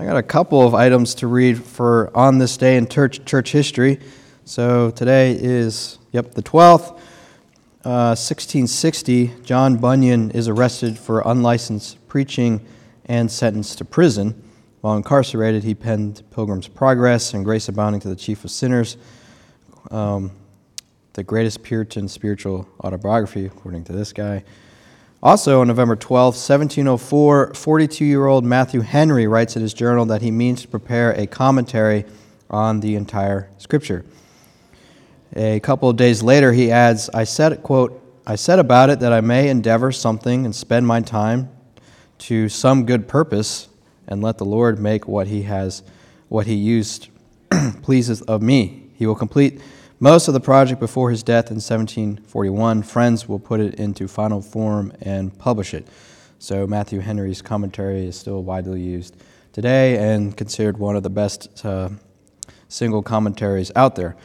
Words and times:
I 0.00 0.06
got 0.06 0.16
a 0.16 0.22
couple 0.22 0.66
of 0.66 0.72
items 0.72 1.14
to 1.16 1.26
read 1.26 1.62
for 1.62 2.10
on 2.16 2.38
this 2.38 2.56
day 2.56 2.78
in 2.78 2.88
church, 2.88 3.22
church 3.26 3.52
history. 3.52 4.00
So 4.46 4.90
today 4.90 5.36
is, 5.38 5.98
yep, 6.10 6.32
the 6.32 6.42
12th. 6.42 6.92
Uh, 7.84 8.16
1660, 8.16 9.34
John 9.42 9.76
Bunyan 9.76 10.30
is 10.30 10.48
arrested 10.48 10.98
for 10.98 11.20
unlicensed 11.26 11.98
preaching 12.08 12.66
and 13.04 13.30
sentenced 13.30 13.76
to 13.76 13.84
prison. 13.84 14.42
While 14.80 14.96
incarcerated, 14.96 15.64
he 15.64 15.74
penned 15.74 16.22
Pilgrim's 16.30 16.66
Progress 16.66 17.34
and 17.34 17.44
Grace 17.44 17.68
Abounding 17.68 18.00
to 18.00 18.08
the 18.08 18.16
Chief 18.16 18.42
of 18.42 18.50
Sinners, 18.50 18.96
um, 19.90 20.30
the 21.12 21.22
greatest 21.22 21.62
Puritan 21.62 22.08
spiritual 22.08 22.66
autobiography, 22.82 23.44
according 23.44 23.84
to 23.84 23.92
this 23.92 24.14
guy. 24.14 24.44
Also, 25.22 25.60
on 25.60 25.68
November 25.68 25.96
12, 25.96 26.34
1704, 26.34 27.52
42 27.52 28.04
year 28.06 28.26
old 28.26 28.42
Matthew 28.42 28.80
Henry 28.80 29.26
writes 29.26 29.54
in 29.54 29.60
his 29.60 29.74
journal 29.74 30.06
that 30.06 30.22
he 30.22 30.30
means 30.30 30.62
to 30.62 30.68
prepare 30.68 31.12
a 31.12 31.26
commentary 31.26 32.06
on 32.48 32.80
the 32.80 32.96
entire 32.96 33.50
scripture. 33.58 34.02
A 35.36 35.60
couple 35.60 35.90
of 35.90 35.96
days 35.98 36.22
later, 36.22 36.52
he 36.52 36.72
adds, 36.72 37.10
I 37.10 37.24
said, 37.24 37.62
quote, 37.62 38.02
I 38.26 38.36
said 38.36 38.58
about 38.58 38.88
it 38.88 39.00
that 39.00 39.12
I 39.12 39.20
may 39.20 39.50
endeavor 39.50 39.92
something 39.92 40.46
and 40.46 40.54
spend 40.54 40.86
my 40.86 41.02
time 41.02 41.50
to 42.20 42.48
some 42.48 42.86
good 42.86 43.06
purpose, 43.06 43.68
and 44.08 44.22
let 44.22 44.38
the 44.38 44.44
Lord 44.46 44.78
make 44.78 45.06
what 45.06 45.26
he 45.26 45.42
has, 45.42 45.82
what 46.28 46.46
he 46.46 46.54
used 46.54 47.08
pleases 47.82 48.22
of 48.22 48.40
me. 48.40 48.90
He 48.94 49.06
will 49.06 49.14
complete 49.14 49.60
most 50.00 50.28
of 50.28 50.34
the 50.34 50.40
project 50.40 50.80
before 50.80 51.10
his 51.10 51.22
death 51.22 51.50
in 51.50 51.56
1741. 51.56 52.82
Friends 52.82 53.28
will 53.28 53.38
put 53.38 53.60
it 53.60 53.74
into 53.74 54.08
final 54.08 54.40
form 54.40 54.92
and 55.02 55.38
publish 55.38 55.74
it. 55.74 55.86
So 56.38 56.66
Matthew 56.66 57.00
Henry's 57.00 57.42
commentary 57.42 58.06
is 58.06 58.18
still 58.18 58.42
widely 58.42 58.80
used 58.80 59.14
today 59.52 59.98
and 59.98 60.34
considered 60.34 60.78
one 60.78 60.96
of 60.96 61.02
the 61.02 61.10
best 61.10 61.64
uh, 61.66 61.90
single 62.68 63.02
commentaries 63.02 63.70
out 63.76 63.94
there. 63.94 64.16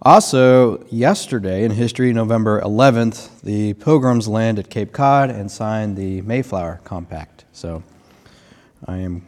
Also, 0.00 0.82
yesterday 0.86 1.64
in 1.64 1.72
history, 1.72 2.12
November 2.12 2.62
11th, 2.62 3.42
the 3.42 3.74
Pilgrims 3.74 4.28
landed 4.28 4.66
at 4.66 4.70
Cape 4.70 4.92
Cod 4.92 5.28
and 5.28 5.50
signed 5.50 5.96
the 5.96 6.22
Mayflower 6.22 6.80
Compact. 6.84 7.44
So 7.52 7.82
I 8.86 8.98
am 8.98 9.26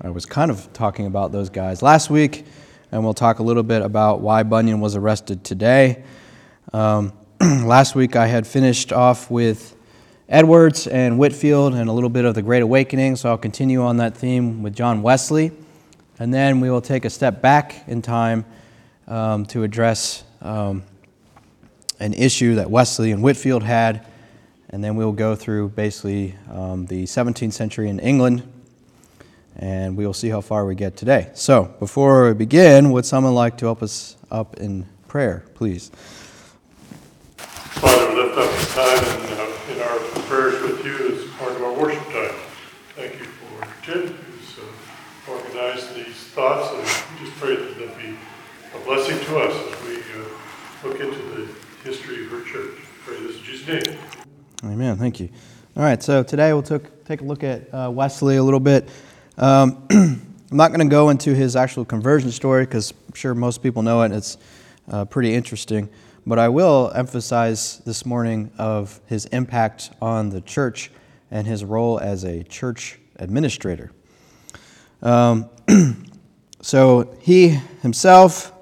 I 0.00 0.10
was 0.10 0.26
kind 0.26 0.50
of 0.50 0.72
talking 0.72 1.06
about 1.06 1.32
those 1.32 1.48
guys 1.48 1.82
last 1.82 2.08
week 2.08 2.44
and 2.90 3.04
we'll 3.04 3.14
talk 3.14 3.38
a 3.38 3.42
little 3.42 3.62
bit 3.62 3.82
about 3.82 4.20
why 4.20 4.42
Bunyan 4.42 4.80
was 4.80 4.96
arrested 4.96 5.44
today. 5.44 6.02
Um, 6.72 7.12
last 7.40 7.94
week 7.94 8.16
I 8.16 8.26
had 8.26 8.46
finished 8.46 8.92
off 8.92 9.30
with 9.30 9.76
Edwards 10.28 10.86
and 10.86 11.18
Whitefield 11.18 11.74
and 11.74 11.88
a 11.88 11.92
little 11.92 12.10
bit 12.10 12.24
of 12.24 12.34
the 12.34 12.42
Great 12.42 12.62
Awakening, 12.62 13.16
so 13.16 13.30
I'll 13.30 13.38
continue 13.38 13.82
on 13.82 13.98
that 13.98 14.16
theme 14.16 14.62
with 14.62 14.74
John 14.74 15.02
Wesley. 15.02 15.52
And 16.18 16.32
then 16.32 16.60
we 16.60 16.70
will 16.70 16.80
take 16.80 17.04
a 17.04 17.10
step 17.10 17.40
back 17.40 17.86
in 17.86 18.02
time 18.02 18.44
um, 19.06 19.46
to 19.46 19.62
address 19.62 20.24
um, 20.42 20.82
an 22.00 22.12
issue 22.14 22.56
that 22.56 22.70
Wesley 22.70 23.12
and 23.12 23.22
Whitefield 23.22 23.62
had. 23.62 24.06
And 24.70 24.82
then 24.82 24.96
we'll 24.96 25.12
go 25.12 25.34
through 25.34 25.70
basically 25.70 26.34
um, 26.50 26.86
the 26.86 27.04
17th 27.04 27.52
century 27.52 27.88
in 27.88 27.98
England 27.98 28.46
and 29.58 29.96
we 29.96 30.06
will 30.06 30.14
see 30.14 30.28
how 30.28 30.40
far 30.40 30.64
we 30.64 30.74
get 30.74 30.96
today. 30.96 31.30
So, 31.34 31.74
before 31.78 32.28
we 32.28 32.34
begin, 32.34 32.90
would 32.92 33.04
someone 33.04 33.34
like 33.34 33.58
to 33.58 33.66
help 33.66 33.82
us 33.82 34.16
up 34.30 34.56
in 34.58 34.86
prayer, 35.08 35.44
please? 35.54 35.90
Father, 37.36 38.14
lift 38.14 38.38
up 38.38 38.50
this 38.50 38.74
time 38.74 39.04
in, 39.26 39.38
uh, 39.38 39.74
in 39.74 39.80
our 39.82 39.98
prayers 40.26 40.62
with 40.62 40.84
you 40.84 41.16
as 41.16 41.30
part 41.32 41.52
of 41.52 41.62
our 41.62 41.72
worship 41.72 42.04
time. 42.04 42.34
Thank 42.94 43.18
you 43.18 43.24
for 43.24 43.66
Tim, 43.84 44.06
who's 44.06 44.58
uh, 44.58 45.32
organized 45.32 45.94
these 45.94 46.14
thoughts, 46.14 46.72
and 46.74 47.18
just 47.18 47.36
pray 47.38 47.56
that 47.56 47.78
they'll 47.78 47.96
be 47.96 48.16
a 48.74 48.84
blessing 48.84 49.18
to 49.18 49.38
us 49.38 49.74
as 49.74 49.88
we 49.88 49.96
uh, 49.96 50.24
look 50.84 51.00
into 51.00 51.22
the 51.34 51.48
history 51.82 52.26
of 52.26 52.32
our 52.32 52.42
church. 52.42 52.78
Pray 53.04 53.20
this 53.22 53.36
in 53.36 53.42
Jesus' 53.42 53.66
name. 53.66 53.98
Amen. 54.64 54.96
Thank 54.96 55.18
you. 55.20 55.28
All 55.76 55.82
right, 55.84 56.02
so 56.02 56.22
today 56.22 56.52
we'll 56.52 56.62
took, 56.62 57.04
take 57.04 57.20
a 57.20 57.24
look 57.24 57.44
at 57.44 57.72
uh, 57.72 57.90
Wesley 57.90 58.36
a 58.36 58.42
little 58.42 58.60
bit. 58.60 58.88
Um, 59.38 59.86
I'm 59.90 60.56
not 60.56 60.72
going 60.72 60.80
to 60.80 60.90
go 60.90 61.10
into 61.10 61.32
his 61.32 61.54
actual 61.54 61.84
conversion 61.84 62.32
story 62.32 62.64
because 62.64 62.90
I'm 62.90 63.14
sure 63.14 63.36
most 63.36 63.62
people 63.62 63.82
know 63.82 64.02
it. 64.02 64.06
And 64.06 64.14
it's 64.14 64.36
uh, 64.90 65.04
pretty 65.04 65.32
interesting. 65.32 65.88
But 66.26 66.40
I 66.40 66.48
will 66.48 66.90
emphasize 66.92 67.78
this 67.86 68.04
morning 68.04 68.50
of 68.58 69.00
his 69.06 69.26
impact 69.26 69.90
on 70.02 70.30
the 70.30 70.40
church 70.40 70.90
and 71.30 71.46
his 71.46 71.64
role 71.64 72.00
as 72.00 72.24
a 72.24 72.42
church 72.42 72.98
administrator. 73.16 73.92
Um, 75.02 75.48
so 76.60 77.16
he 77.20 77.60
himself, 77.82 78.52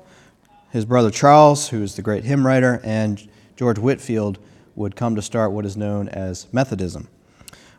his 0.73 0.85
brother 0.85 1.11
Charles, 1.11 1.71
who 1.71 1.83
is 1.83 1.97
the 1.97 2.03
great 2.03 2.25
hymn 2.25 2.47
writer, 2.47 2.83
and 2.85 3.27
George 3.57 3.79
Whitefield 3.79 4.39
would 4.75 4.95
come 4.95 5.17
to 5.17 5.23
start 5.23 5.53
what 5.53 5.65
is 5.65 5.75
known 5.75 6.11
as 6.11 6.53
Methodism. 6.53 7.09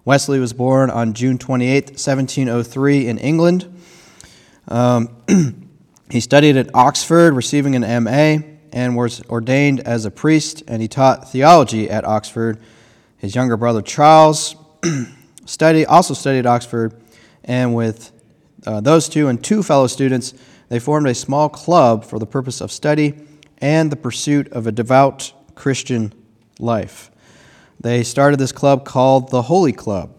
Wesley 0.08 0.40
was 0.40 0.54
born 0.54 0.90
on 0.90 1.12
June 1.12 1.38
28, 1.38 1.88
1703, 1.90 3.08
in 3.10 3.18
England. 3.18 3.78
Um, 4.70 5.10
he 6.10 6.22
studied 6.22 6.56
at 6.56 6.74
Oxford, 6.74 7.34
receiving 7.34 7.76
an 7.76 8.06
MA, 8.06 8.38
and 8.72 8.96
was 8.96 9.22
ordained 9.26 9.82
as 9.82 10.06
a 10.06 10.10
priest, 10.10 10.64
and 10.66 10.82
he 10.82 10.88
taught 10.88 11.30
theology 11.30 11.90
at 11.90 12.06
Oxford. 12.06 12.58
His 13.18 13.36
younger 13.36 13.58
brother 13.58 13.82
Charles 13.82 14.56
studied, 15.46 15.88
also 15.88 16.14
studied 16.14 16.40
at 16.40 16.46
Oxford, 16.46 16.94
and 17.44 17.76
with 17.76 18.14
uh, 18.66 18.80
those 18.80 19.10
two 19.10 19.28
and 19.28 19.44
two 19.44 19.62
fellow 19.62 19.88
students, 19.88 20.34
they 20.70 20.80
formed 20.80 21.08
a 21.08 21.14
small 21.14 21.50
club 21.50 22.06
for 22.06 22.18
the 22.18 22.26
purpose 22.26 22.62
of 22.62 22.72
study 22.72 23.14
and 23.58 23.92
the 23.92 23.98
pursuit 23.98 24.48
of 24.54 24.68
a 24.68 24.72
devout 24.72 25.34
Christian 25.54 26.14
life. 26.60 27.12
They 27.80 28.04
started 28.04 28.40
this 28.40 28.52
club 28.52 28.86
called 28.86 29.30
the 29.30 29.44
Holy 29.44 29.72
Club, 29.72 30.12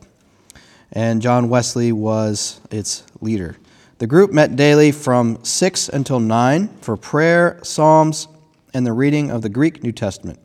and 0.92 1.20
John 1.20 1.48
Wesley 1.48 1.92
was 1.92 2.60
its 2.70 3.04
leader. 3.20 3.56
The 3.98 4.06
group 4.06 4.32
met 4.32 4.54
daily 4.54 4.92
from 4.92 5.42
6 5.44 5.88
until 5.88 6.20
9 6.20 6.68
for 6.80 6.97
prayer, 6.97 7.58
psalms, 7.64 8.28
and 8.72 8.86
the 8.86 8.92
reading 8.92 9.30
of 9.30 9.42
the 9.42 9.48
Greek 9.48 9.82
New 9.82 9.91
Testament. 9.91 10.38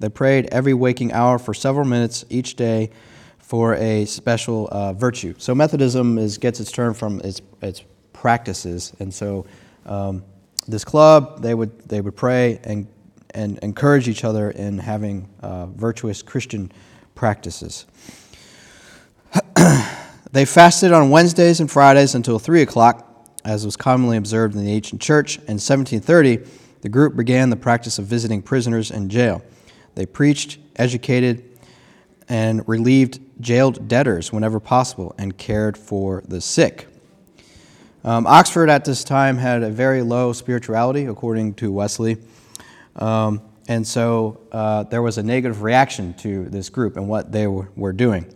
They 0.00 0.08
prayed 0.08 0.48
every 0.50 0.74
waking 0.74 1.12
hour 1.12 1.38
for 1.38 1.54
several 1.54 1.86
minutes 1.86 2.24
each 2.28 2.56
day 2.56 2.90
for 3.38 3.76
a 3.76 4.04
special 4.06 4.68
uh, 4.72 4.92
virtue. 4.92 5.34
So 5.38 5.54
Methodism 5.54 6.18
is, 6.18 6.36
gets 6.36 6.58
its 6.58 6.72
term 6.72 6.94
from 6.94 7.20
its, 7.20 7.40
its 7.62 7.84
practices, 8.12 8.92
and 8.98 9.14
so 9.14 9.46
um, 9.86 10.24
this 10.66 10.84
club 10.84 11.42
they 11.42 11.54
would 11.54 11.88
they 11.88 12.00
would 12.00 12.16
pray 12.16 12.58
and 12.64 12.88
and 13.36 13.58
encourage 13.58 14.08
each 14.08 14.24
other 14.24 14.50
in 14.50 14.78
having 14.78 15.28
uh, 15.40 15.66
virtuous 15.66 16.22
Christian 16.22 16.72
practices. 17.14 17.86
they 20.32 20.46
fasted 20.46 20.90
on 20.90 21.10
Wednesdays 21.10 21.60
and 21.60 21.70
Fridays 21.70 22.14
until 22.14 22.38
3 22.38 22.62
o'clock, 22.62 23.28
as 23.44 23.64
was 23.64 23.76
commonly 23.76 24.16
observed 24.16 24.56
in 24.56 24.64
the 24.64 24.72
ancient 24.72 25.02
church. 25.02 25.36
In 25.36 25.58
1730, 25.58 26.38
the 26.80 26.88
group 26.88 27.14
began 27.14 27.50
the 27.50 27.56
practice 27.56 27.98
of 27.98 28.06
visiting 28.06 28.40
prisoners 28.40 28.90
in 28.90 29.10
jail. 29.10 29.42
They 29.94 30.06
preached, 30.06 30.58
educated, 30.76 31.44
and 32.28 32.66
relieved 32.66 33.20
jailed 33.40 33.86
debtors 33.86 34.32
whenever 34.32 34.58
possible 34.58 35.14
and 35.18 35.36
cared 35.36 35.76
for 35.76 36.22
the 36.26 36.40
sick. 36.40 36.88
Um, 38.02 38.26
Oxford 38.26 38.70
at 38.70 38.84
this 38.84 39.04
time 39.04 39.36
had 39.36 39.62
a 39.62 39.70
very 39.70 40.00
low 40.00 40.32
spirituality, 40.32 41.04
according 41.04 41.54
to 41.54 41.70
Wesley. 41.70 42.18
Um, 42.96 43.42
and 43.68 43.86
so 43.86 44.40
uh, 44.52 44.84
there 44.84 45.02
was 45.02 45.18
a 45.18 45.22
negative 45.22 45.62
reaction 45.62 46.14
to 46.14 46.44
this 46.46 46.68
group 46.68 46.96
and 46.96 47.08
what 47.08 47.32
they 47.32 47.46
were, 47.46 47.92
doing. 47.92 48.32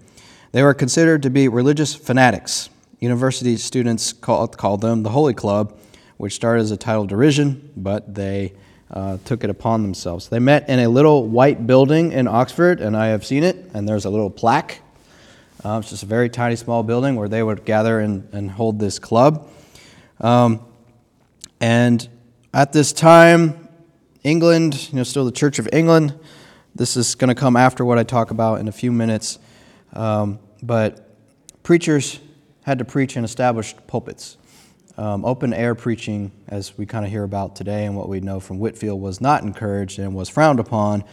They 0.53 0.62
were 0.62 0.75
considered 0.75 1.22
to 1.22 1.31
be 1.31 1.48
religious 1.48 1.94
fanatics. 1.94 2.69
University 2.99 3.56
students 3.56 4.12
called, 4.12 4.59
called 4.59 4.81
them 4.81 5.02
the 5.02 5.11
Holy 5.11 5.34
Club, 5.34 5.79
which 6.17 6.34
started 6.34 6.62
as 6.62 6.70
a 6.70 6.76
title 6.76 7.02
of 7.02 7.08
derision, 7.08 7.70
but 7.76 8.14
they 8.14 8.52
uh, 8.90 9.19
took 9.25 9.44
it 9.44 9.50
upon 9.50 9.82
themselves. 9.82 10.29
They 10.29 10.40
met 10.40 10.69
in 10.69 10.81
a 10.81 10.88
little 10.88 11.29
white 11.29 11.67
building 11.67 12.12
in 12.12 12.26
Oxford, 12.26 12.81
and 12.81 12.96
I 12.96 13.08
have 13.08 13.25
seen 13.25 13.44
it, 13.44 13.70
and 13.73 13.88
there's 13.88 14.05
a 14.05 14.11
little 14.11 14.31
plaque. 14.31 14.81
Uh, 15.64 15.79
it's 15.81 15.90
just 15.90 16.02
a 16.02 16.06
very 16.06 16.29
tiny, 16.29 16.56
small 16.56 16.82
building 16.82 17.17
where 17.17 17.29
they 17.29 17.43
would 17.43 17.64
gather 17.64 18.00
and, 18.00 18.29
and 18.32 18.50
hold 18.50 18.79
this 18.79 18.99
club. 18.99 19.49
Um, 20.20 20.64
and 21.61 22.06
at 22.52 22.73
this 22.73 22.93
time, 22.93 23.59
England, 24.22 24.88
you 24.90 24.96
know, 24.96 25.02
still 25.02 25.25
the 25.25 25.32
Church 25.32 25.58
of 25.58 25.69
England. 25.72 26.19
This 26.75 26.96
is 26.96 27.14
going 27.14 27.28
to 27.28 27.34
come 27.34 27.56
after 27.56 27.84
what 27.84 27.99
I 27.99 28.02
talk 28.02 28.31
about 28.31 28.61
in 28.61 28.69
a 28.69 28.72
few 28.72 28.93
minutes. 28.93 29.38
Um, 29.93 30.38
but 30.62 31.17
preachers 31.62 32.20
had 32.62 32.78
to 32.78 32.84
preach 32.84 33.17
in 33.17 33.25
established 33.25 33.87
pulpits. 33.87 34.37
Um, 34.99 35.25
open 35.25 35.55
air 35.55 35.75
preaching, 35.75 36.31
as 36.49 36.76
we 36.76 36.84
kind 36.84 37.06
of 37.06 37.11
hear 37.11 37.25
about 37.25 37.56
today 37.56 37.87
and 37.87 37.96
what 37.96 38.08
we 38.08 38.20
know 38.20 38.40
from 38.40 38.58
Whitefield, 38.58 39.00
was 39.00 39.20
not 39.20 39.43
encouraged 39.43 39.99
and 39.99 40.14
was 40.14 40.28
frowned 40.28 40.61
upon. 40.61 41.05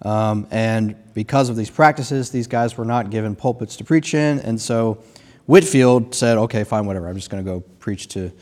Um, 0.00 0.46
and 0.50 0.96
because 1.12 1.50
of 1.50 1.56
these 1.56 1.70
practices, 1.70 2.30
these 2.30 2.46
guys 2.46 2.78
were 2.78 2.86
not 2.86 3.10
given 3.10 3.36
pulpits 3.36 3.76
to 3.76 3.84
preach 3.84 4.14
in. 4.14 4.38
And 4.40 4.58
so 4.58 5.04
Whitefield 5.44 6.14
said, 6.14 6.38
okay, 6.38 6.64
fine, 6.64 6.86
whatever. 6.86 7.08
I'm 7.08 7.16
just 7.16 7.28
going 7.28 7.44
to 7.44 7.50
go 7.50 7.60
preach 7.60 8.08
to 8.08 8.32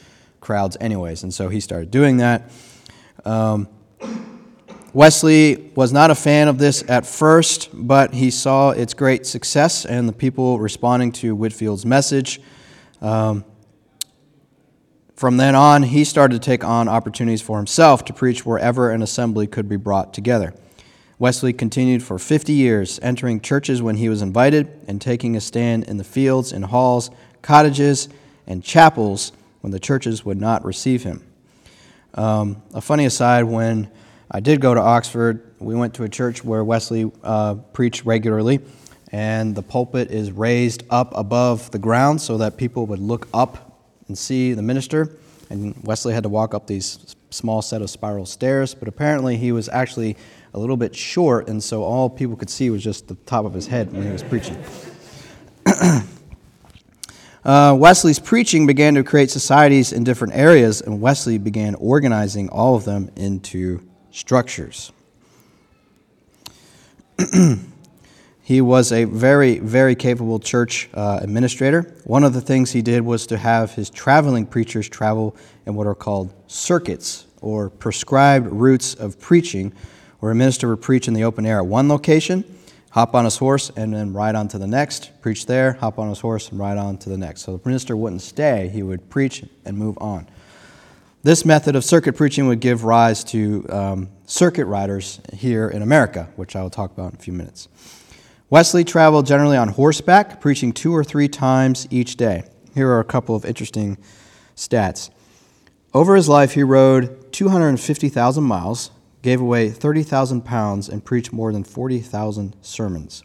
crowds 0.40 0.76
anyways. 0.80 1.24
And 1.24 1.34
so 1.34 1.48
he 1.48 1.58
started 1.58 1.90
doing 1.90 2.18
that. 2.18 2.50
Um, 3.24 3.68
Wesley 4.94 5.72
was 5.74 5.92
not 5.92 6.10
a 6.10 6.14
fan 6.14 6.48
of 6.48 6.58
this 6.58 6.84
at 6.86 7.06
first, 7.06 7.70
but 7.72 8.12
he 8.12 8.30
saw 8.30 8.70
its 8.70 8.92
great 8.92 9.24
success 9.24 9.86
and 9.86 10.06
the 10.06 10.12
people 10.12 10.58
responding 10.58 11.12
to 11.12 11.34
Whitefield's 11.34 11.86
message. 11.86 12.40
Um, 13.00 13.44
from 15.16 15.38
then 15.38 15.54
on, 15.54 15.82
he 15.82 16.04
started 16.04 16.42
to 16.42 16.44
take 16.44 16.62
on 16.62 16.88
opportunities 16.88 17.40
for 17.40 17.56
himself 17.56 18.04
to 18.06 18.12
preach 18.12 18.44
wherever 18.44 18.90
an 18.90 19.02
assembly 19.02 19.46
could 19.46 19.68
be 19.68 19.76
brought 19.76 20.12
together. 20.12 20.52
Wesley 21.18 21.52
continued 21.52 22.02
for 22.02 22.18
50 22.18 22.52
years, 22.52 22.98
entering 23.00 23.40
churches 23.40 23.80
when 23.80 23.96
he 23.96 24.08
was 24.08 24.20
invited 24.20 24.68
and 24.88 25.00
taking 25.00 25.36
a 25.36 25.40
stand 25.40 25.84
in 25.84 25.96
the 25.96 26.04
fields, 26.04 26.52
in 26.52 26.62
halls, 26.62 27.10
cottages, 27.40 28.08
and 28.46 28.62
chapels 28.62 29.32
when 29.60 29.70
the 29.70 29.78
churches 29.78 30.24
would 30.24 30.40
not 30.40 30.64
receive 30.64 31.04
him. 31.04 31.24
Um, 32.14 32.62
a 32.74 32.80
funny 32.80 33.06
aside 33.06 33.44
when 33.44 33.90
I 34.30 34.40
did 34.40 34.60
go 34.60 34.74
to 34.74 34.80
Oxford, 34.80 35.54
we 35.58 35.74
went 35.74 35.94
to 35.94 36.04
a 36.04 36.08
church 36.08 36.44
where 36.44 36.64
Wesley 36.64 37.10
uh, 37.22 37.54
preached 37.54 38.04
regularly, 38.04 38.60
and 39.10 39.54
the 39.54 39.62
pulpit 39.62 40.10
is 40.10 40.30
raised 40.32 40.84
up 40.90 41.12
above 41.16 41.70
the 41.70 41.78
ground 41.78 42.20
so 42.20 42.38
that 42.38 42.56
people 42.56 42.86
would 42.86 42.98
look 42.98 43.28
up 43.32 43.80
and 44.08 44.16
see 44.16 44.52
the 44.52 44.62
minister. 44.62 45.16
And 45.50 45.74
Wesley 45.84 46.14
had 46.14 46.22
to 46.22 46.28
walk 46.28 46.54
up 46.54 46.66
these 46.66 47.14
small 47.30 47.62
set 47.62 47.82
of 47.82 47.90
spiral 47.90 48.26
stairs, 48.26 48.74
but 48.74 48.88
apparently 48.88 49.36
he 49.36 49.52
was 49.52 49.68
actually 49.68 50.16
a 50.54 50.58
little 50.58 50.76
bit 50.76 50.94
short, 50.94 51.48
and 51.48 51.62
so 51.62 51.82
all 51.82 52.10
people 52.10 52.36
could 52.36 52.50
see 52.50 52.68
was 52.68 52.82
just 52.82 53.08
the 53.08 53.14
top 53.26 53.44
of 53.44 53.54
his 53.54 53.66
head 53.66 53.92
when 53.92 54.02
he 54.02 54.12
was 54.12 54.22
preaching. 54.22 54.62
Uh, 57.44 57.74
Wesley's 57.76 58.20
preaching 58.20 58.68
began 58.68 58.94
to 58.94 59.02
create 59.02 59.28
societies 59.28 59.92
in 59.92 60.04
different 60.04 60.34
areas, 60.34 60.80
and 60.80 61.00
Wesley 61.00 61.38
began 61.38 61.74
organizing 61.74 62.48
all 62.50 62.76
of 62.76 62.84
them 62.84 63.10
into 63.16 63.84
structures. 64.12 64.92
he 68.42 68.60
was 68.60 68.92
a 68.92 69.04
very, 69.04 69.58
very 69.58 69.96
capable 69.96 70.38
church 70.38 70.88
uh, 70.94 71.18
administrator. 71.20 71.92
One 72.04 72.22
of 72.22 72.32
the 72.32 72.40
things 72.40 72.70
he 72.70 72.80
did 72.80 73.02
was 73.02 73.26
to 73.26 73.36
have 73.38 73.72
his 73.72 73.90
traveling 73.90 74.46
preachers 74.46 74.88
travel 74.88 75.34
in 75.66 75.74
what 75.74 75.88
are 75.88 75.96
called 75.96 76.32
circuits, 76.46 77.26
or 77.40 77.70
prescribed 77.70 78.46
routes 78.52 78.94
of 78.94 79.18
preaching, 79.18 79.72
where 80.20 80.30
a 80.30 80.34
minister 80.36 80.68
would 80.68 80.80
preach 80.80 81.08
in 81.08 81.14
the 81.14 81.24
open 81.24 81.44
air 81.44 81.58
at 81.58 81.66
one 81.66 81.88
location 81.88 82.44
hop 82.92 83.14
on 83.14 83.24
his 83.24 83.38
horse 83.38 83.70
and 83.74 83.92
then 83.92 84.12
ride 84.12 84.34
on 84.34 84.48
to 84.48 84.58
the 84.58 84.66
next, 84.66 85.10
preach 85.22 85.46
there, 85.46 85.72
hop 85.74 85.98
on 85.98 86.08
his 86.08 86.20
horse 86.20 86.50
and 86.50 86.58
ride 86.58 86.76
on 86.76 86.98
to 86.98 87.08
the 87.08 87.16
next. 87.16 87.42
So 87.42 87.56
the 87.56 87.68
minister 87.68 87.96
wouldn't 87.96 88.22
stay, 88.22 88.68
he 88.68 88.82
would 88.82 89.08
preach 89.10 89.44
and 89.64 89.76
move 89.76 89.96
on. 89.98 90.28
This 91.22 91.44
method 91.44 91.74
of 91.74 91.84
circuit 91.84 92.14
preaching 92.14 92.48
would 92.48 92.60
give 92.60 92.84
rise 92.84 93.24
to 93.24 93.66
um, 93.70 94.08
circuit 94.26 94.66
riders 94.66 95.20
here 95.32 95.68
in 95.68 95.80
America, 95.80 96.28
which 96.36 96.54
I 96.54 96.62
will 96.62 96.70
talk 96.70 96.92
about 96.92 97.12
in 97.12 97.18
a 97.18 97.22
few 97.22 97.32
minutes. 97.32 97.68
Wesley 98.50 98.84
traveled 98.84 99.26
generally 99.26 99.56
on 99.56 99.68
horseback, 99.68 100.40
preaching 100.40 100.72
two 100.72 100.94
or 100.94 101.02
three 101.02 101.28
times 101.28 101.88
each 101.90 102.16
day. 102.16 102.42
Here 102.74 102.88
are 102.90 103.00
a 103.00 103.04
couple 103.04 103.34
of 103.34 103.46
interesting 103.46 103.96
stats. 104.54 105.08
Over 105.94 106.16
his 106.16 106.28
life, 106.28 106.52
he 106.52 106.62
rode 106.62 107.32
250,000 107.32 108.44
miles, 108.44 108.90
gave 109.22 109.40
away 109.40 109.70
30,000 109.70 110.42
pounds, 110.42 110.88
and 110.88 111.04
preached 111.04 111.32
more 111.32 111.52
than 111.52 111.64
40,000 111.64 112.56
sermons. 112.60 113.22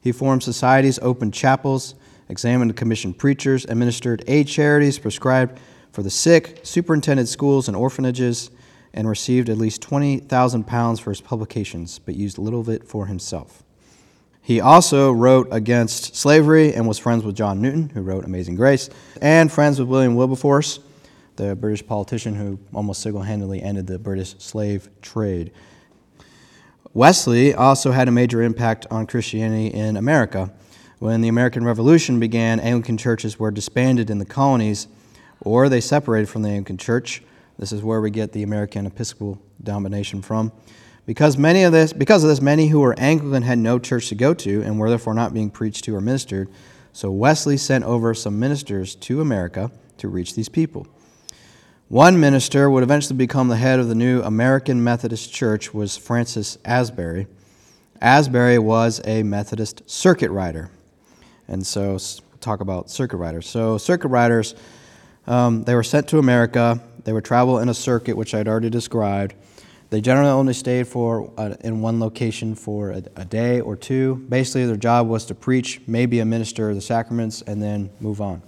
He 0.00 0.12
formed 0.12 0.42
societies, 0.42 0.98
opened 1.02 1.34
chapels, 1.34 1.94
examined 2.28 2.76
commissioned 2.76 3.18
preachers, 3.18 3.64
administered 3.64 4.22
aid 4.26 4.46
charities, 4.46 4.98
prescribed 4.98 5.58
for 5.92 6.02
the 6.02 6.10
sick, 6.10 6.60
superintended 6.62 7.28
schools 7.28 7.66
and 7.68 7.76
orphanages, 7.76 8.50
and 8.94 9.08
received 9.08 9.48
at 9.48 9.58
least 9.58 9.82
20,000 9.82 10.64
pounds 10.64 11.00
for 11.00 11.10
his 11.10 11.20
publications, 11.20 11.98
but 11.98 12.14
used 12.14 12.38
little 12.38 12.60
of 12.60 12.68
it 12.68 12.86
for 12.86 13.06
himself. 13.06 13.64
He 14.40 14.60
also 14.60 15.12
wrote 15.12 15.48
against 15.50 16.16
slavery 16.16 16.72
and 16.72 16.88
was 16.88 16.98
friends 16.98 17.22
with 17.22 17.36
John 17.36 17.60
Newton, 17.60 17.90
who 17.90 18.00
wrote 18.00 18.24
Amazing 18.24 18.54
Grace, 18.54 18.88
and 19.20 19.52
friends 19.52 19.78
with 19.78 19.88
William 19.88 20.14
Wilberforce, 20.14 20.80
the 21.38 21.56
British 21.56 21.86
politician 21.86 22.34
who 22.34 22.58
almost 22.74 23.00
single 23.00 23.22
handedly 23.22 23.62
ended 23.62 23.86
the 23.86 23.98
British 23.98 24.34
slave 24.38 24.90
trade. 25.00 25.52
Wesley 26.92 27.54
also 27.54 27.92
had 27.92 28.08
a 28.08 28.10
major 28.10 28.42
impact 28.42 28.86
on 28.90 29.06
Christianity 29.06 29.68
in 29.68 29.96
America. 29.96 30.52
When 30.98 31.20
the 31.20 31.28
American 31.28 31.64
Revolution 31.64 32.18
began, 32.18 32.58
Anglican 32.58 32.98
churches 32.98 33.38
were 33.38 33.52
disbanded 33.52 34.10
in 34.10 34.18
the 34.18 34.24
colonies 34.24 34.88
or 35.40 35.68
they 35.68 35.80
separated 35.80 36.28
from 36.28 36.42
the 36.42 36.48
Anglican 36.48 36.76
Church. 36.76 37.22
This 37.56 37.70
is 37.72 37.82
where 37.82 38.00
we 38.00 38.10
get 38.10 38.32
the 38.32 38.42
American 38.42 38.84
Episcopal 38.86 39.40
domination 39.62 40.22
from. 40.22 40.50
Because 41.06 41.38
many 41.38 41.62
of 41.62 41.72
this, 41.72 41.92
because 41.92 42.24
of 42.24 42.30
this, 42.30 42.40
many 42.40 42.66
who 42.66 42.80
were 42.80 42.98
Anglican 42.98 43.44
had 43.44 43.58
no 43.58 43.78
church 43.78 44.08
to 44.08 44.16
go 44.16 44.34
to 44.34 44.62
and 44.62 44.78
were 44.78 44.88
therefore 44.88 45.14
not 45.14 45.32
being 45.32 45.50
preached 45.50 45.84
to 45.84 45.94
or 45.94 46.00
ministered. 46.00 46.48
So 46.92 47.12
Wesley 47.12 47.56
sent 47.56 47.84
over 47.84 48.12
some 48.12 48.40
ministers 48.40 48.96
to 48.96 49.20
America 49.20 49.70
to 49.98 50.08
reach 50.08 50.34
these 50.34 50.48
people. 50.48 50.86
One 51.88 52.20
minister 52.20 52.68
would 52.68 52.82
eventually 52.82 53.16
become 53.16 53.48
the 53.48 53.56
head 53.56 53.78
of 53.78 53.88
the 53.88 53.94
new 53.94 54.20
American 54.20 54.84
Methodist 54.84 55.32
Church 55.32 55.72
was 55.72 55.96
Francis 55.96 56.58
Asbury. 56.62 57.26
Asbury 58.02 58.58
was 58.58 59.00
a 59.06 59.22
Methodist 59.22 59.88
circuit 59.88 60.30
rider. 60.30 60.70
And 61.48 61.66
so 61.66 61.98
talk 62.40 62.60
about 62.60 62.90
circuit 62.90 63.16
riders. 63.16 63.48
So 63.48 63.78
circuit 63.78 64.08
riders, 64.08 64.54
um, 65.26 65.62
they 65.62 65.74
were 65.74 65.82
sent 65.82 66.08
to 66.08 66.18
America. 66.18 66.78
They 67.04 67.14
would 67.14 67.24
travel 67.24 67.58
in 67.58 67.70
a 67.70 67.74
circuit, 67.74 68.18
which 68.18 68.34
I'd 68.34 68.48
already 68.48 68.68
described. 68.68 69.34
They 69.88 70.02
generally 70.02 70.30
only 70.30 70.52
stayed 70.52 70.86
for 70.88 71.32
uh, 71.38 71.54
in 71.60 71.80
one 71.80 72.00
location 72.00 72.54
for 72.54 72.90
a, 72.90 73.02
a 73.16 73.24
day 73.24 73.62
or 73.62 73.76
two. 73.76 74.26
Basically, 74.28 74.66
their 74.66 74.76
job 74.76 75.08
was 75.08 75.24
to 75.24 75.34
preach, 75.34 75.80
maybe 75.86 76.20
administer 76.20 76.74
the 76.74 76.82
sacraments, 76.82 77.40
and 77.40 77.62
then 77.62 77.88
move 77.98 78.20
on. 78.20 78.42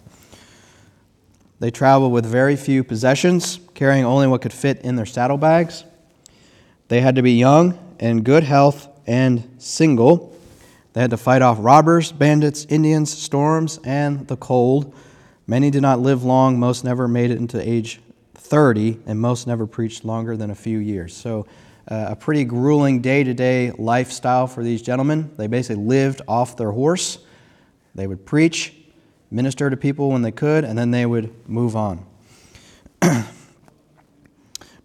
They 1.60 1.70
traveled 1.70 2.12
with 2.12 2.24
very 2.24 2.56
few 2.56 2.82
possessions, 2.82 3.60
carrying 3.74 4.04
only 4.04 4.26
what 4.26 4.40
could 4.40 4.52
fit 4.52 4.80
in 4.80 4.96
their 4.96 5.06
saddlebags. 5.06 5.84
They 6.88 7.02
had 7.02 7.16
to 7.16 7.22
be 7.22 7.32
young, 7.32 7.78
in 8.00 8.22
good 8.22 8.42
health, 8.42 8.88
and 9.06 9.56
single. 9.58 10.36
They 10.94 11.02
had 11.02 11.10
to 11.10 11.18
fight 11.18 11.42
off 11.42 11.58
robbers, 11.60 12.12
bandits, 12.12 12.64
Indians, 12.70 13.12
storms, 13.12 13.78
and 13.84 14.26
the 14.26 14.36
cold. 14.36 14.94
Many 15.46 15.70
did 15.70 15.82
not 15.82 16.00
live 16.00 16.24
long. 16.24 16.58
Most 16.58 16.82
never 16.82 17.06
made 17.06 17.30
it 17.30 17.36
into 17.36 17.60
age 17.60 18.00
30, 18.34 18.98
and 19.06 19.20
most 19.20 19.46
never 19.46 19.66
preached 19.66 20.04
longer 20.04 20.36
than 20.38 20.50
a 20.50 20.54
few 20.54 20.78
years. 20.78 21.14
So, 21.14 21.46
uh, 21.88 22.06
a 22.08 22.16
pretty 22.16 22.44
grueling 22.44 23.02
day 23.02 23.22
to 23.22 23.34
day 23.34 23.70
lifestyle 23.72 24.46
for 24.46 24.64
these 24.64 24.80
gentlemen. 24.80 25.30
They 25.36 25.46
basically 25.46 25.84
lived 25.84 26.22
off 26.26 26.56
their 26.56 26.70
horse. 26.70 27.18
They 27.94 28.06
would 28.06 28.24
preach, 28.24 28.74
minister 29.30 29.70
to 29.70 29.76
people 29.76 30.10
when 30.10 30.22
they 30.22 30.32
could, 30.32 30.64
and 30.64 30.78
then 30.78 30.90
they 30.90 31.06
would 31.06 31.32
move 31.48 31.76
on. 31.76 32.04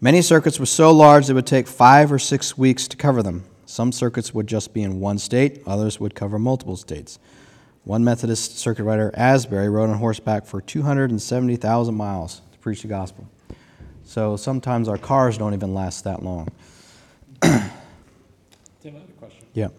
Many 0.02 0.22
circuits 0.22 0.60
were 0.60 0.66
so 0.66 0.92
large 0.92 1.30
it 1.30 1.34
would 1.34 1.48
take 1.48 1.68
five 1.68 2.12
or 2.12 2.20
six 2.20 2.58
weeks 2.58 2.88
to 2.88 2.98
cover 2.98 3.24
them. 3.24 3.46
Some 3.66 3.92
circuits 3.92 4.34
would 4.34 4.48
just 4.48 4.74
be 4.74 4.84
in 4.84 5.00
one 5.00 5.18
state, 5.18 5.64
others 5.66 6.00
would 6.00 6.14
cover 6.14 6.38
multiple 6.38 6.78
states. 6.78 7.18
One 7.84 8.04
Methodist 8.04 8.58
circuit 8.58 8.84
rider, 8.84 9.12
Asbury, 9.16 9.70
rode 9.70 9.90
on 9.90 9.98
horseback 9.98 10.46
for 10.46 10.62
270,000 10.62 11.94
miles 11.94 12.42
to 12.52 12.58
preach 12.60 12.82
the 12.82 12.88
gospel. 12.88 13.28
So 14.04 14.38
sometimes 14.38 14.88
our 14.88 14.98
cars 14.98 15.38
don't 15.38 15.54
even 15.54 15.74
last 15.74 16.04
that 16.04 16.24
long. 16.24 16.50
Tim, 17.42 17.52
I 18.86 18.90
have 18.90 19.10
a 19.10 19.14
question. 19.18 19.46
Yeah. 19.54 19.70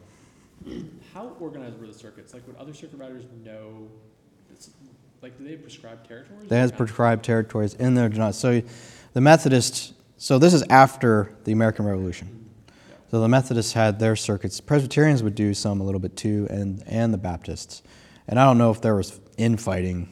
How 1.14 1.32
organized 1.40 1.80
were 1.80 1.87
the 1.87 1.94
circuits? 1.94 2.35
Like, 2.35 2.46
would 2.46 2.56
other 2.56 2.75
circuit 2.75 2.99
riders 2.99 3.25
know 3.44 3.88
like, 5.23 5.38
do 5.38 5.44
they 5.44 5.56
prescribe 5.56 6.06
territories? 6.06 6.49
They 6.49 6.58
have 6.58 6.76
prescribed 6.76 7.25
territories 7.25 7.75
in 7.75 7.94
there. 7.94 8.08
Do 8.08 8.18
not. 8.18 8.35
So 8.35 8.62
the 9.12 9.20
Methodists, 9.20 9.92
so 10.16 10.38
this 10.38 10.54
is 10.54 10.62
after 10.70 11.35
the 11.44 11.52
American 11.52 11.85
Revolution. 11.85 12.50
So 13.11 13.20
the 13.20 13.28
Methodists 13.28 13.73
had 13.73 13.99
their 13.99 14.16
circuits. 14.16 14.61
Presbyterians 14.61 15.23
would 15.23 15.35
do 15.35 15.54
some 15.54 15.80
a 15.80 15.85
little 15.85 16.00
bit 16.00 16.16
too, 16.16 16.46
and, 16.50 16.82
and 16.87 17.14
the 17.14 17.18
Baptists. 17.18 17.82
And 18.28 18.38
I 18.38 18.44
don't 18.44 18.58
know 18.58 18.70
if 18.70 18.80
there 18.80 18.96
was 18.96 19.20
infighting 19.37 20.08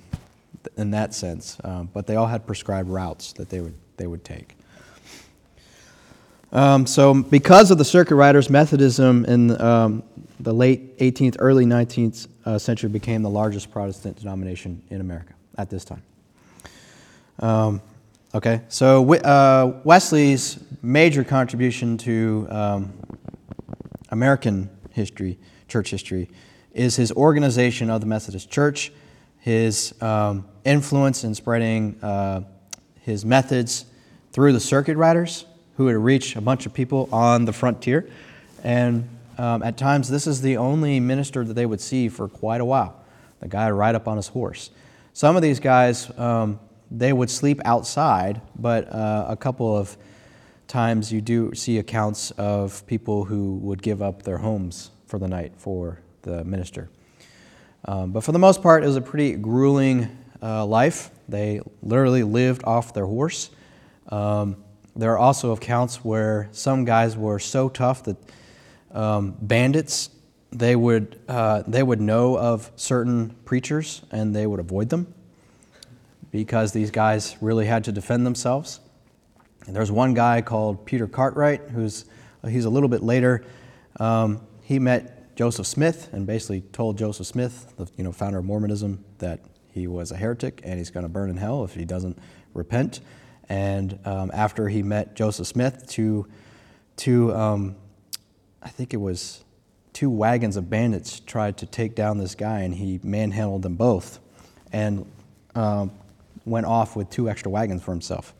in 0.77 0.93
that 0.93 1.15
sense, 1.15 1.59
um, 1.65 1.91
but 1.93 2.07
they 2.07 2.17
all 2.17 2.27
had 2.27 2.47
prescribed 2.47 2.89
routes 2.89 3.33
that 3.35 3.51
they 3.51 3.61
would, 3.61 3.75
they 3.97 4.07
would 4.07 4.25
take. 4.25 4.57
Um, 6.53 6.87
so, 6.87 7.13
because 7.15 7.73
of 7.73 7.79
the 7.79 7.85
circuit 7.85 8.15
riders, 8.15 8.49
Methodism 8.49 9.25
in 9.25 9.61
um, 9.61 10.05
the 10.41 10.53
late 10.53 10.99
18th, 10.99 11.37
early 11.39 11.65
19th 11.65 12.29
uh, 12.45 12.59
century 12.59 12.89
became 12.89 13.23
the 13.23 13.31
largest 13.31 13.71
Protestant 13.71 14.17
denomination 14.17 14.83
in 14.91 15.01
America 15.01 15.35
at 15.57 15.71
this 15.71 15.85
time. 15.85 16.03
Um, 17.41 17.81
okay, 18.35 18.63
so 18.69 19.15
uh, 19.15 19.81
Wesley's 19.85 20.59
major 20.83 21.25
contribution 21.25 21.97
to 21.99 22.47
um, 22.51 22.93
American 24.11 24.71
history, 24.91 25.39
church 25.69 25.91
history, 25.91 26.31
is 26.73 26.97
his 26.97 27.13
organization 27.13 27.91
of 27.91 28.01
the 28.01 28.07
Methodist 28.07 28.51
Church, 28.51 28.93
his 29.39 29.95
um, 30.03 30.47
influence 30.65 31.25
in 31.25 31.35
spreading 31.35 31.99
uh, 32.03 32.43
his 33.01 33.25
methods 33.25 33.85
through 34.33 34.53
the 34.53 34.61
circuit 34.61 34.97
riders 34.97 35.45
who 35.77 35.85
would 35.85 35.97
reach 35.97 36.37
a 36.37 36.41
bunch 36.41 36.67
of 36.67 36.73
people 36.73 37.09
on 37.13 37.45
the 37.45 37.53
frontier. 37.53 38.09
And 38.63 39.09
um, 39.39 39.63
at 39.63 39.77
times, 39.77 40.09
this 40.09 40.27
is 40.27 40.41
the 40.41 40.57
only 40.57 41.01
minister 41.01 41.45
that 41.45 41.55
they 41.55 41.67
would 41.67 41.81
see 41.81 42.09
for 42.09 42.29
quite 42.29 42.61
a 42.61 42.65
while 42.65 43.01
the 43.41 43.49
guy 43.49 43.71
would 43.71 43.79
ride 43.79 43.95
up 43.95 44.09
on 44.09 44.17
his 44.17 44.29
horse. 44.29 44.71
Some 45.13 45.37
of 45.37 45.43
these 45.43 45.61
guys, 45.61 46.11
um, 46.19 46.59
they 46.91 47.13
would 47.13 47.29
sleep 47.29 47.61
outside, 47.67 48.41
but 48.59 48.91
uh, 48.91 49.27
a 49.29 49.37
couple 49.37 49.77
of 49.77 49.97
times 50.67 51.13
you 51.13 51.21
do 51.21 51.55
see 51.55 51.79
accounts 51.79 52.31
of 52.33 52.87
people 52.87 53.25
who 53.25 53.57
would 53.57 53.83
give 53.83 54.01
up 54.01 54.23
their 54.23 54.39
homes 54.39 54.91
for 55.07 55.19
the 55.19 55.29
night 55.29 55.53
for 55.59 56.01
the 56.23 56.43
minister. 56.45 56.89
Um, 57.85 58.13
but 58.13 58.25
for 58.25 58.33
the 58.33 58.39
most 58.39 58.63
part, 58.63 58.83
it 58.83 58.87
was 58.87 58.97
a 58.97 59.03
pretty 59.03 59.33
grueling 59.33 60.09
uh, 60.43 60.65
life. 60.65 61.11
They 61.29 61.61
literally 61.83 62.23
lived 62.23 62.65
off 62.65 62.95
their 62.95 63.07
horse. 63.07 63.51
Um, 64.09 64.57
there 64.97 65.13
are 65.13 65.19
also 65.19 65.53
accounts 65.53 66.05
where 66.05 66.49
some 66.53 66.85
guys 66.85 67.17
were 67.17 67.39
so 67.39 67.69
tough 67.69 68.05
that 68.05 68.17
um, 68.95 69.37
bandits 69.41 70.11
they 70.55 70.77
would 70.77 71.21
uh, 71.29 71.65
they 71.67 71.83
would 71.83 72.01
know 72.01 72.39
of 72.39 72.71
certain 72.77 73.31
preachers 73.45 74.03
and 74.11 74.35
they 74.35 74.47
would 74.47 74.61
avoid 74.61 74.89
them 74.89 75.13
because 76.31 76.73
these 76.73 76.91
guys 76.91 77.37
really 77.41 77.67
had 77.67 77.85
to 77.85 77.93
defend 77.93 78.25
themselves. 78.25 78.81
And 79.67 79.75
there's 79.75 79.91
one 79.91 80.15
guy 80.15 80.43
called 80.43 80.87
Peter 80.87 81.07
Cartwright 81.07 81.71
who's 81.71 82.05
he's 82.49 82.65
a 82.65 82.71
little 82.71 82.89
bit 82.89 83.03
later. 83.03 83.45
Um, 83.99 84.47
he 84.63 84.79
met 84.79 85.37
Joseph 85.37 85.67
Smith 85.67 86.09
and 86.13 86.27
basically 86.27 86.61
told 86.61 86.97
Joseph 86.97 87.27
Smith, 87.27 87.75
the 87.77 87.91
you 87.97 88.05
know 88.05 88.13
founder 88.13 88.39
of 88.39 88.45
Mormonism, 88.45 89.05
that 89.19 89.41
he 89.73 89.89
was 89.89 90.13
a 90.13 90.17
heretic 90.17 90.61
and 90.63 90.79
he's 90.79 90.91
going 90.91 91.05
to 91.05 91.09
burn 91.09 91.31
in 91.31 91.37
hell 91.37 91.65
if 91.65 91.75
he 91.75 91.85
doesn't 91.85 92.17
repent. 92.55 93.01
And 93.49 93.99
um, 94.05 94.31
after 94.33 94.69
he 94.69 94.83
met 94.83 95.17
Joseph 95.17 95.49
Smith, 95.49 95.87
two, 95.89 96.29
two 96.97 97.35
um, 97.35 97.77
I 98.65 98.69
think 98.69 98.95
it 98.95 98.99
was 98.99 99.45
two 99.93 100.11
wagons 100.11 100.57
of 100.57 100.69
bandits 100.69 101.21
tried 101.21 101.59
to 101.59 101.67
take 101.67 101.95
down 101.95 102.19
this 102.19 102.35
guy, 102.35 102.61
and 102.61 102.75
he 102.75 102.99
manhandled 103.03 103.63
them 103.63 103.77
both 103.77 104.19
and 104.73 105.07
um, 105.55 105.93
went 106.45 106.67
off 106.67 106.97
with 106.97 107.11
two 107.11 107.29
extra 107.31 107.51
wagons 107.51 107.83
for 107.83 107.93
himself. 107.93 108.35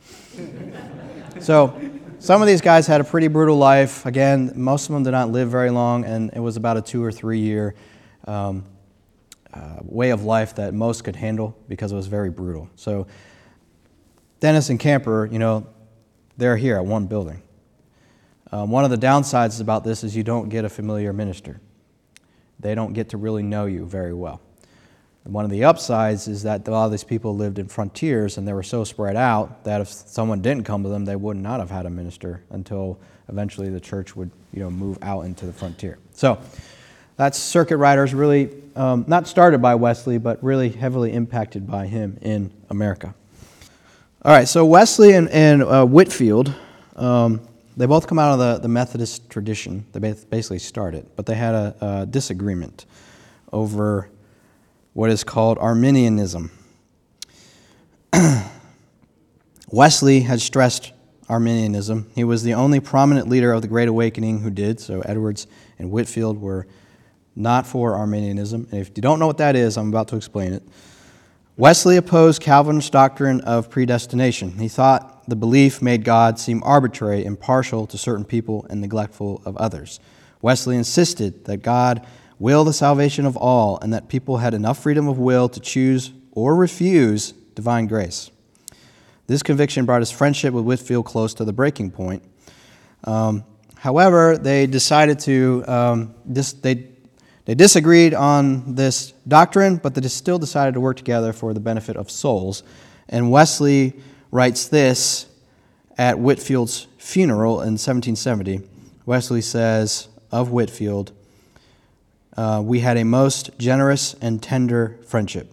so, 1.39 1.79
some 2.19 2.41
of 2.41 2.47
these 2.47 2.61
guys 2.61 2.87
had 2.87 3.01
a 3.01 3.03
pretty 3.03 3.27
brutal 3.27 3.57
life. 3.57 4.05
Again, 4.05 4.51
most 4.55 4.89
of 4.89 4.93
them 4.93 5.03
did 5.03 5.11
not 5.11 5.29
live 5.29 5.49
very 5.49 5.69
long, 5.69 6.05
and 6.05 6.31
it 6.33 6.39
was 6.39 6.57
about 6.57 6.77
a 6.77 6.81
two 6.81 7.03
or 7.03 7.11
three 7.11 7.39
year 7.39 7.75
um, 8.25 8.63
uh, 9.53 9.77
way 9.83 10.09
of 10.09 10.23
life 10.23 10.55
that 10.55 10.73
most 10.73 11.03
could 11.03 11.15
handle 11.15 11.55
because 11.69 11.91
it 11.91 11.95
was 11.95 12.07
very 12.07 12.29
brutal. 12.29 12.69
So, 12.75 13.07
Dennis 14.39 14.69
and 14.69 14.79
Camper, 14.79 15.29
you 15.31 15.39
know, 15.39 15.67
they're 16.37 16.57
here 16.57 16.75
at 16.77 16.85
one 16.85 17.05
building. 17.07 17.41
Um, 18.55 18.71
one 18.71 18.85
of 18.85 18.89
the 18.89 18.97
downsides 18.97 19.59
about 19.59 19.83
this 19.83 20.01
is 20.05 20.15
you 20.15 20.23
don't 20.23 20.47
get 20.47 20.63
a 20.63 20.69
familiar 20.69 21.11
minister. 21.11 21.59
They 22.57 22.73
don't 22.73 22.93
get 22.93 23.09
to 23.09 23.17
really 23.17 23.43
know 23.43 23.65
you 23.65 23.85
very 23.85 24.13
well. 24.13 24.39
And 25.25 25.33
one 25.33 25.43
of 25.43 25.51
the 25.51 25.65
upsides 25.65 26.29
is 26.29 26.43
that 26.43 26.65
a 26.65 26.71
lot 26.71 26.85
of 26.85 26.91
these 26.91 27.03
people 27.03 27.35
lived 27.35 27.59
in 27.59 27.67
frontiers 27.67 28.37
and 28.37 28.47
they 28.47 28.53
were 28.53 28.63
so 28.63 28.85
spread 28.85 29.17
out 29.17 29.65
that 29.65 29.81
if 29.81 29.89
someone 29.89 30.41
didn't 30.41 30.63
come 30.63 30.83
to 30.83 30.89
them, 30.89 31.03
they 31.03 31.17
would 31.17 31.35
not 31.35 31.59
have 31.59 31.69
had 31.69 31.85
a 31.85 31.89
minister 31.89 32.43
until 32.49 32.97
eventually 33.27 33.67
the 33.67 33.81
church 33.81 34.15
would 34.15 34.31
you 34.53 34.61
know, 34.61 34.71
move 34.71 34.97
out 35.01 35.25
into 35.25 35.45
the 35.45 35.51
frontier. 35.51 35.97
So 36.11 36.39
that's 37.17 37.37
circuit 37.37 37.75
riders 37.75 38.13
really 38.13 38.53
um, 38.77 39.03
not 39.05 39.27
started 39.27 39.61
by 39.61 39.75
Wesley, 39.75 40.17
but 40.17 40.41
really 40.41 40.69
heavily 40.69 41.11
impacted 41.11 41.67
by 41.67 41.87
him 41.87 42.17
in 42.21 42.53
America. 42.69 43.13
All 44.21 44.31
right, 44.31 44.47
so 44.47 44.65
Wesley 44.65 45.11
and, 45.11 45.27
and 45.27 45.61
uh, 45.61 45.85
Whitefield. 45.85 46.53
Um, 46.95 47.45
they 47.77 47.85
both 47.85 48.07
come 48.07 48.19
out 48.19 48.33
of 48.33 48.39
the, 48.39 48.59
the 48.61 48.67
Methodist 48.67 49.29
tradition. 49.29 49.85
They 49.91 49.99
basically 49.99 50.59
started, 50.59 51.07
but 51.15 51.25
they 51.25 51.35
had 51.35 51.53
a, 51.55 51.75
a 51.81 52.05
disagreement 52.05 52.85
over 53.51 54.09
what 54.93 55.09
is 55.09 55.23
called 55.23 55.57
Arminianism. 55.57 56.51
Wesley 59.69 60.21
had 60.21 60.39
stressed 60.39 60.93
Arminianism. 61.27 62.09
He 62.15 62.23
was 62.23 62.43
the 62.43 62.53
only 62.53 62.79
prominent 62.79 63.27
leader 63.27 63.51
of 63.51 63.61
the 63.61 63.67
Great 63.67 63.89
Awakening 63.89 64.39
who 64.39 64.49
did, 64.49 64.79
so 64.79 65.01
Edwards 65.01 65.47
and 65.79 65.91
Whitefield 65.91 66.39
were 66.39 66.67
not 67.35 67.67
for 67.67 67.95
Arminianism. 67.95 68.67
And 68.71 68.79
if 68.79 68.91
you 68.95 69.01
don't 69.01 69.19
know 69.19 69.27
what 69.27 69.39
that 69.39 69.55
is, 69.55 69.77
I'm 69.77 69.89
about 69.89 70.07
to 70.09 70.15
explain 70.15 70.53
it. 70.53 70.63
Wesley 71.57 71.95
opposed 71.95 72.41
Calvin's 72.41 72.89
doctrine 72.89 73.39
of 73.41 73.69
predestination. 73.69 74.57
He 74.59 74.67
thought 74.67 75.23
the 75.29 75.37
belief 75.37 75.81
made 75.81 76.03
God 76.03 76.37
seem 76.37 76.61
arbitrary 76.65 77.23
impartial 77.23 77.87
to 77.87 77.97
certain 77.97 78.25
people 78.25 78.65
and 78.69 78.81
neglectful 78.81 79.41
of 79.45 79.55
others. 79.55 80.01
Wesley 80.41 80.75
insisted 80.75 81.45
that 81.45 81.57
God 81.57 82.05
will 82.39 82.65
the 82.65 82.73
salvation 82.73 83.25
of 83.25 83.37
all 83.37 83.79
and 83.79 83.93
that 83.93 84.09
people 84.09 84.37
had 84.37 84.53
enough 84.53 84.83
freedom 84.83 85.07
of 85.07 85.17
will 85.17 85.47
to 85.47 85.61
choose 85.61 86.11
or 86.33 86.57
refuse 86.57 87.31
divine 87.31 87.87
grace. 87.87 88.31
This 89.27 89.41
conviction 89.41 89.85
brought 89.85 90.01
his 90.01 90.11
friendship 90.11 90.53
with 90.53 90.65
Whitefield 90.65 91.05
close 91.05 91.33
to 91.35 91.45
the 91.45 91.53
breaking 91.53 91.91
point. 91.91 92.21
Um, 93.05 93.45
however, 93.77 94.37
they 94.37 94.67
decided 94.67 95.19
to, 95.19 95.63
um, 95.67 96.15
dis- 96.29 96.51
they, 96.51 96.94
they 97.45 97.53
disagreed 97.53 98.13
on 98.13 98.75
this 98.75 99.13
doctrine, 99.27 99.77
but 99.77 99.93
they 99.93 100.07
still 100.07 100.39
decided 100.39 100.73
to 100.73 100.79
work 100.79 100.97
together 100.97 101.31
for 101.31 101.53
the 101.53 101.59
benefit 101.59 101.95
of 101.95 102.09
souls. 102.09 102.63
And 103.07 103.31
Wesley 103.31 103.93
writes 104.31 104.67
this 104.67 105.27
at 105.97 106.17
Whitefield's 106.17 106.87
funeral 106.97 107.61
in 107.61 107.77
1770. 107.77 108.61
Wesley 109.05 109.41
says 109.41 110.07
of 110.31 110.49
Whitefield, 110.49 111.11
uh, 112.35 112.61
We 112.65 112.79
had 112.79 112.97
a 112.97 113.05
most 113.05 113.51
generous 113.59 114.15
and 114.15 114.41
tender 114.41 114.99
friendship. 115.07 115.51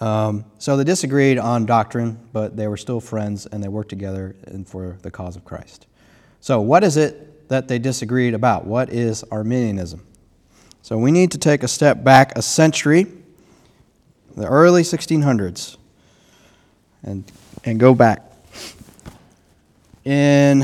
Um, 0.00 0.44
so 0.58 0.76
they 0.76 0.82
disagreed 0.82 1.38
on 1.38 1.66
doctrine, 1.66 2.18
but 2.32 2.56
they 2.56 2.66
were 2.66 2.76
still 2.76 3.00
friends 3.00 3.46
and 3.46 3.62
they 3.62 3.68
worked 3.68 3.90
together 3.90 4.34
for 4.66 4.98
the 5.02 5.10
cause 5.10 5.36
of 5.36 5.44
Christ. 5.44 5.86
So, 6.40 6.60
what 6.60 6.82
is 6.82 6.96
it 6.96 7.48
that 7.48 7.68
they 7.68 7.78
disagreed 7.78 8.34
about? 8.34 8.66
What 8.66 8.90
is 8.90 9.24
Arminianism? 9.30 10.04
So, 10.84 10.98
we 10.98 11.12
need 11.12 11.30
to 11.30 11.38
take 11.38 11.62
a 11.62 11.68
step 11.68 12.04
back 12.04 12.36
a 12.36 12.42
century, 12.42 13.06
the 14.36 14.46
early 14.46 14.82
1600s, 14.82 15.78
and 17.02 17.24
and 17.64 17.80
go 17.80 17.94
back. 17.94 18.20
In 20.04 20.58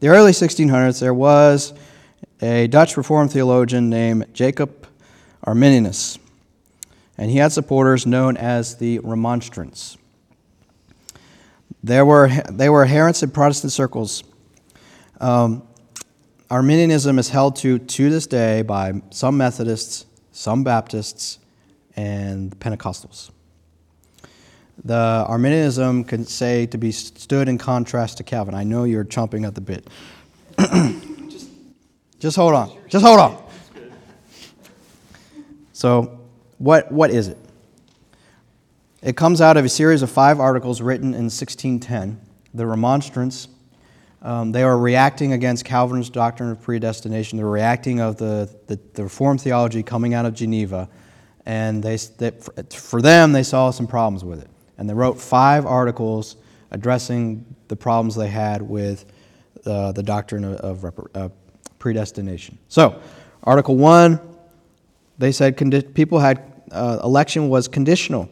the 0.00 0.08
early 0.08 0.32
1600s, 0.32 1.00
there 1.00 1.12
was 1.12 1.74
a 2.40 2.66
Dutch 2.66 2.96
Reformed 2.96 3.30
theologian 3.30 3.90
named 3.90 4.32
Jacob 4.32 4.86
Arminius, 5.44 6.18
and 7.18 7.30
he 7.30 7.36
had 7.36 7.52
supporters 7.52 8.06
known 8.06 8.38
as 8.38 8.76
the 8.76 9.00
Remonstrants. 9.00 9.98
There 11.84 12.06
were, 12.06 12.30
they 12.50 12.70
were 12.70 12.84
adherents 12.84 13.22
in 13.22 13.32
Protestant 13.32 13.70
circles. 13.70 14.24
Um, 15.20 15.62
Arminianism 16.52 17.18
is 17.18 17.30
held 17.30 17.56
to 17.56 17.78
to 17.78 18.10
this 18.10 18.26
day 18.26 18.60
by 18.60 19.00
some 19.08 19.38
Methodists, 19.38 20.04
some 20.32 20.62
Baptists, 20.62 21.38
and 21.96 22.50
Pentecostals. 22.60 23.30
The 24.84 25.24
Arminianism 25.26 26.04
can 26.04 26.26
say 26.26 26.66
to 26.66 26.76
be 26.76 26.92
stood 26.92 27.48
in 27.48 27.56
contrast 27.56 28.18
to 28.18 28.22
Calvin. 28.22 28.54
I 28.54 28.64
know 28.64 28.84
you're 28.84 29.02
chomping 29.02 29.46
at 29.46 29.54
the 29.54 29.62
bit. 29.62 29.88
just, 31.30 31.48
just 32.18 32.36
hold 32.36 32.52
on. 32.52 32.70
Just 32.86 33.02
hold 33.02 33.18
on. 33.18 33.42
So, 35.72 36.20
what, 36.58 36.92
what 36.92 37.10
is 37.10 37.28
it? 37.28 37.38
It 39.00 39.16
comes 39.16 39.40
out 39.40 39.56
of 39.56 39.64
a 39.64 39.70
series 39.70 40.02
of 40.02 40.10
five 40.10 40.38
articles 40.38 40.82
written 40.82 41.14
in 41.14 41.30
1610. 41.30 42.20
The 42.52 42.66
Remonstrants, 42.66 43.48
um, 44.22 44.52
they 44.52 44.62
are 44.62 44.78
reacting 44.78 45.32
against 45.32 45.64
Calvin's 45.64 46.08
doctrine 46.08 46.50
of 46.50 46.62
predestination. 46.62 47.36
They're 47.36 47.46
reacting 47.46 48.00
of 48.00 48.16
the, 48.16 48.48
the, 48.68 48.78
the 48.94 49.04
Reformed 49.04 49.40
theology 49.40 49.82
coming 49.82 50.14
out 50.14 50.24
of 50.24 50.34
Geneva. 50.34 50.88
And 51.44 51.82
they, 51.82 51.96
they, 51.96 52.30
for 52.70 53.02
them, 53.02 53.32
they 53.32 53.42
saw 53.42 53.70
some 53.70 53.88
problems 53.88 54.24
with 54.24 54.40
it 54.40 54.48
and 54.82 54.88
they 54.88 54.94
wrote 54.94 55.20
five 55.20 55.64
articles 55.64 56.36
addressing 56.72 57.44
the 57.68 57.76
problems 57.76 58.16
they 58.16 58.28
had 58.28 58.62
with 58.62 59.04
uh, 59.64 59.92
the 59.92 60.02
doctrine 60.02 60.44
of, 60.44 60.82
of 60.84 61.08
uh, 61.14 61.28
predestination. 61.78 62.58
So, 62.68 63.00
Article 63.44 63.76
1, 63.76 64.20
they 65.18 65.30
said 65.30 65.56
condi- 65.56 65.94
people 65.94 66.18
had, 66.18 66.42
uh, 66.72 66.98
election 67.04 67.48
was 67.48 67.68
conditional. 67.68 68.28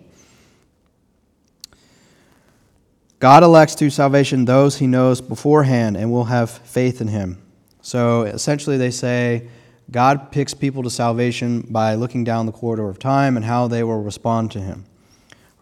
God 3.21 3.43
elects 3.43 3.75
to 3.77 3.91
salvation 3.91 4.47
those 4.47 4.79
he 4.79 4.87
knows 4.87 5.21
beforehand 5.21 5.97
and 5.97 6.11
will 6.11 6.25
have 6.25 6.51
faith 6.51 7.01
in 7.01 7.09
him. 7.09 7.41
So 7.83 8.23
essentially, 8.23 8.77
they 8.77 8.91
say 8.91 9.49
God 9.91 10.31
picks 10.31 10.55
people 10.55 10.83
to 10.85 10.91
salvation 10.91 11.63
by 11.69 11.95
looking 11.95 12.23
down 12.23 12.47
the 12.47 12.53
corridor 12.53 12.89
of 12.89 12.99
time 12.99 13.37
and 13.37 13.45
how 13.45 13.67
they 13.67 13.83
will 13.83 14.01
respond 14.01 14.53
to 14.53 14.61
Him. 14.61 14.85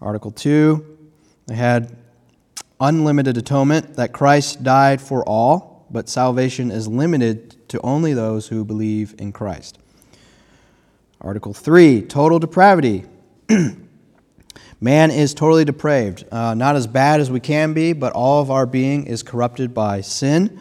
Article 0.02 0.30
2, 0.30 0.98
they 1.46 1.54
had 1.54 1.96
unlimited 2.80 3.36
atonement, 3.36 3.96
that 3.96 4.12
Christ 4.12 4.62
died 4.62 5.00
for 5.00 5.24
all, 5.24 5.86
but 5.90 6.08
salvation 6.08 6.70
is 6.70 6.86
limited 6.86 7.68
to 7.70 7.80
only 7.80 8.12
those 8.12 8.48
who 8.48 8.64
believe 8.64 9.14
in 9.18 9.32
Christ. 9.32 9.78
Article 11.20 11.54
3, 11.54 12.02
total 12.02 12.38
depravity. 12.38 13.04
Man 14.80 15.10
is 15.10 15.34
totally 15.34 15.64
depraved, 15.64 16.24
uh, 16.30 16.54
not 16.54 16.76
as 16.76 16.86
bad 16.86 17.20
as 17.20 17.30
we 17.30 17.40
can 17.40 17.72
be, 17.72 17.92
but 17.92 18.12
all 18.12 18.40
of 18.40 18.50
our 18.50 18.64
being 18.64 19.06
is 19.06 19.24
corrupted 19.24 19.74
by 19.74 20.00
sin. 20.02 20.60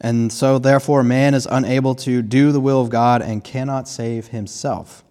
And 0.00 0.32
so, 0.32 0.58
therefore, 0.58 1.02
man 1.02 1.34
is 1.34 1.46
unable 1.50 1.94
to 1.96 2.22
do 2.22 2.50
the 2.52 2.60
will 2.60 2.80
of 2.80 2.88
God 2.88 3.20
and 3.20 3.44
cannot 3.44 3.86
save 3.86 4.28
himself. 4.28 5.04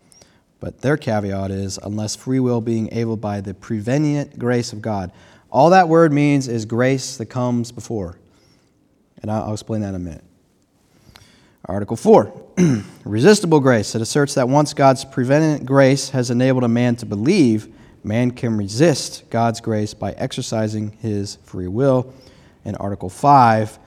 But 0.59 0.81
their 0.81 0.97
caveat 0.97 1.51
is 1.51 1.77
unless 1.77 2.15
free 2.15 2.39
will 2.39 2.61
being 2.61 2.91
able 2.91 3.15
by 3.15 3.41
the 3.41 3.53
prevenient 3.53 4.39
grace 4.39 4.73
of 4.73 4.81
God. 4.81 5.11
All 5.51 5.69
that 5.69 5.87
word 5.87 6.11
means 6.11 6.47
is 6.47 6.65
grace 6.65 7.17
that 7.17 7.27
comes 7.27 7.71
before. 7.71 8.17
And 9.21 9.29
I'll 9.29 9.53
explain 9.53 9.81
that 9.81 9.89
in 9.89 9.95
a 9.95 9.99
minute. 9.99 10.23
Article 11.65 11.97
4 11.97 12.33
Resistible 13.05 13.59
grace. 13.59 13.93
It 13.93 14.01
asserts 14.01 14.33
that 14.33 14.49
once 14.49 14.73
God's 14.73 15.05
prevenient 15.05 15.65
grace 15.65 16.09
has 16.09 16.31
enabled 16.31 16.63
a 16.63 16.69
man 16.69 16.95
to 16.97 17.05
believe, 17.05 17.67
man 18.07 18.31
can 18.31 18.57
resist 18.57 19.29
God's 19.29 19.61
grace 19.61 19.93
by 19.93 20.13
exercising 20.13 20.91
his 21.01 21.35
free 21.43 21.67
will. 21.67 22.13
In 22.65 22.75
Article 22.75 23.09
5, 23.09 23.77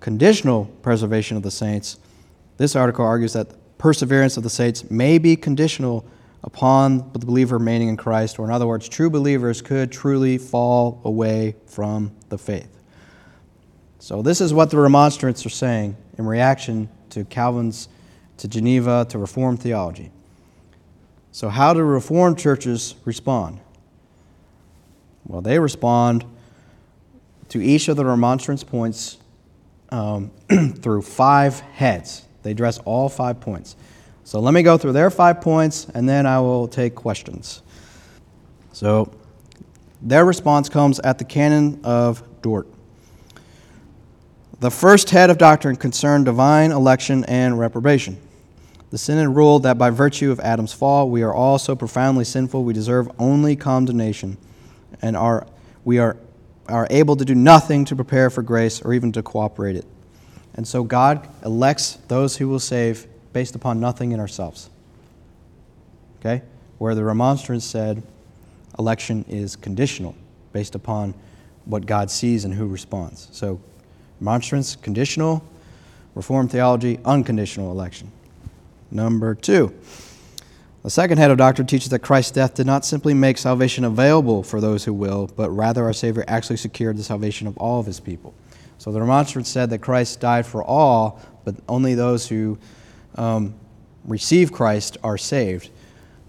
conditional 0.00 0.66
preservation 0.82 1.36
of 1.36 1.42
the 1.42 1.50
saints. 1.50 1.98
This 2.56 2.76
article 2.76 3.04
argues 3.04 3.32
that 3.32 3.48
perseverance 3.78 4.36
of 4.36 4.42
the 4.42 4.50
saints 4.50 4.90
may 4.90 5.18
be 5.18 5.36
conditional 5.36 6.04
upon 6.42 7.10
the 7.12 7.18
believer 7.18 7.58
remaining 7.58 7.88
in 7.88 7.96
Christ, 7.96 8.38
or 8.38 8.44
in 8.44 8.50
other 8.50 8.66
words, 8.66 8.88
true 8.88 9.10
believers 9.10 9.60
could 9.60 9.92
truly 9.92 10.38
fall 10.38 11.00
away 11.04 11.56
from 11.66 12.12
the 12.28 12.38
faith. 12.38 12.78
So, 13.98 14.22
this 14.22 14.40
is 14.40 14.54
what 14.54 14.70
the 14.70 14.78
remonstrants 14.78 15.44
are 15.44 15.50
saying 15.50 15.96
in 16.16 16.24
reaction 16.24 16.88
to 17.10 17.24
Calvin's, 17.26 17.88
to 18.38 18.48
Geneva, 18.48 19.06
to 19.10 19.18
Reformed 19.18 19.60
theology. 19.60 20.10
So, 21.32 21.50
how 21.50 21.74
do 21.74 21.82
Reformed 21.82 22.38
churches 22.38 22.94
respond? 23.04 23.60
Well, 25.26 25.40
they 25.40 25.58
respond 25.58 26.24
to 27.50 27.62
each 27.62 27.88
of 27.88 27.96
the 27.96 28.04
remonstrance 28.04 28.64
points 28.64 29.18
um, 29.90 30.30
through 30.80 31.02
five 31.02 31.60
heads. 31.60 32.24
They 32.42 32.52
address 32.52 32.78
all 32.78 33.08
five 33.08 33.40
points. 33.40 33.76
So 34.24 34.40
let 34.40 34.54
me 34.54 34.62
go 34.62 34.78
through 34.78 34.92
their 34.92 35.10
five 35.10 35.40
points 35.40 35.86
and 35.94 36.08
then 36.08 36.26
I 36.26 36.40
will 36.40 36.68
take 36.68 36.94
questions. 36.94 37.62
So 38.72 39.12
their 40.00 40.24
response 40.24 40.68
comes 40.68 41.00
at 41.00 41.18
the 41.18 41.24
canon 41.24 41.80
of 41.84 42.22
Dordt. 42.40 42.68
The 44.60 44.70
first 44.70 45.10
head 45.10 45.30
of 45.30 45.38
doctrine 45.38 45.76
concerned 45.76 46.26
divine 46.26 46.70
election 46.70 47.24
and 47.24 47.58
reprobation. 47.58 48.18
The 48.90 48.98
synod 48.98 49.34
ruled 49.34 49.62
that 49.64 49.78
by 49.78 49.90
virtue 49.90 50.30
of 50.30 50.40
Adam's 50.40 50.72
fall, 50.72 51.08
we 51.10 51.22
are 51.22 51.32
all 51.32 51.58
so 51.58 51.74
profoundly 51.74 52.24
sinful 52.24 52.64
we 52.64 52.72
deserve 52.72 53.10
only 53.18 53.56
condemnation 53.56 54.36
and 55.02 55.16
are, 55.16 55.46
we 55.84 55.98
are, 55.98 56.16
are 56.68 56.86
able 56.90 57.16
to 57.16 57.24
do 57.24 57.34
nothing 57.34 57.84
to 57.86 57.96
prepare 57.96 58.30
for 58.30 58.42
grace 58.42 58.82
or 58.82 58.92
even 58.92 59.12
to 59.12 59.22
cooperate 59.22 59.76
it. 59.76 59.84
And 60.54 60.66
so 60.66 60.82
God 60.82 61.28
elects 61.44 61.98
those 62.08 62.36
who 62.36 62.48
will 62.48 62.60
save 62.60 63.06
based 63.32 63.54
upon 63.54 63.80
nothing 63.80 64.12
in 64.12 64.20
ourselves. 64.20 64.68
Okay? 66.20 66.42
Where 66.78 66.94
the 66.94 67.04
remonstrance 67.04 67.64
said 67.64 68.02
election 68.78 69.24
is 69.28 69.56
conditional 69.56 70.14
based 70.52 70.74
upon 70.74 71.14
what 71.64 71.86
God 71.86 72.10
sees 72.10 72.44
and 72.44 72.54
who 72.54 72.66
responds. 72.66 73.28
So, 73.32 73.60
remonstrance, 74.18 74.76
conditional, 74.76 75.44
Reformed 76.14 76.50
theology, 76.50 76.98
unconditional 77.04 77.70
election. 77.70 78.10
Number 78.90 79.34
two, 79.34 79.72
the 80.82 80.90
second 80.90 81.18
head 81.18 81.30
of 81.30 81.38
doctrine 81.38 81.66
teaches 81.66 81.90
that 81.90 81.98
Christ's 81.98 82.32
death 82.32 82.54
did 82.54 82.66
not 82.66 82.84
simply 82.84 83.12
make 83.12 83.36
salvation 83.36 83.84
available 83.84 84.42
for 84.42 84.60
those 84.60 84.84
who 84.84 84.94
will, 84.94 85.30
but 85.36 85.50
rather 85.50 85.84
our 85.84 85.92
Savior 85.92 86.24
actually 86.26 86.56
secured 86.56 86.96
the 86.96 87.02
salvation 87.02 87.46
of 87.46 87.56
all 87.58 87.80
of 87.80 87.86
his 87.86 88.00
people. 88.00 88.34
So 88.78 88.90
the 88.90 89.00
remonstrance 89.00 89.48
said 89.48 89.68
that 89.70 89.78
Christ 89.80 90.20
died 90.20 90.46
for 90.46 90.64
all, 90.64 91.20
but 91.44 91.54
only 91.68 91.94
those 91.94 92.28
who 92.28 92.58
um, 93.16 93.54
receive 94.04 94.52
Christ 94.52 94.96
are 95.04 95.18
saved. 95.18 95.68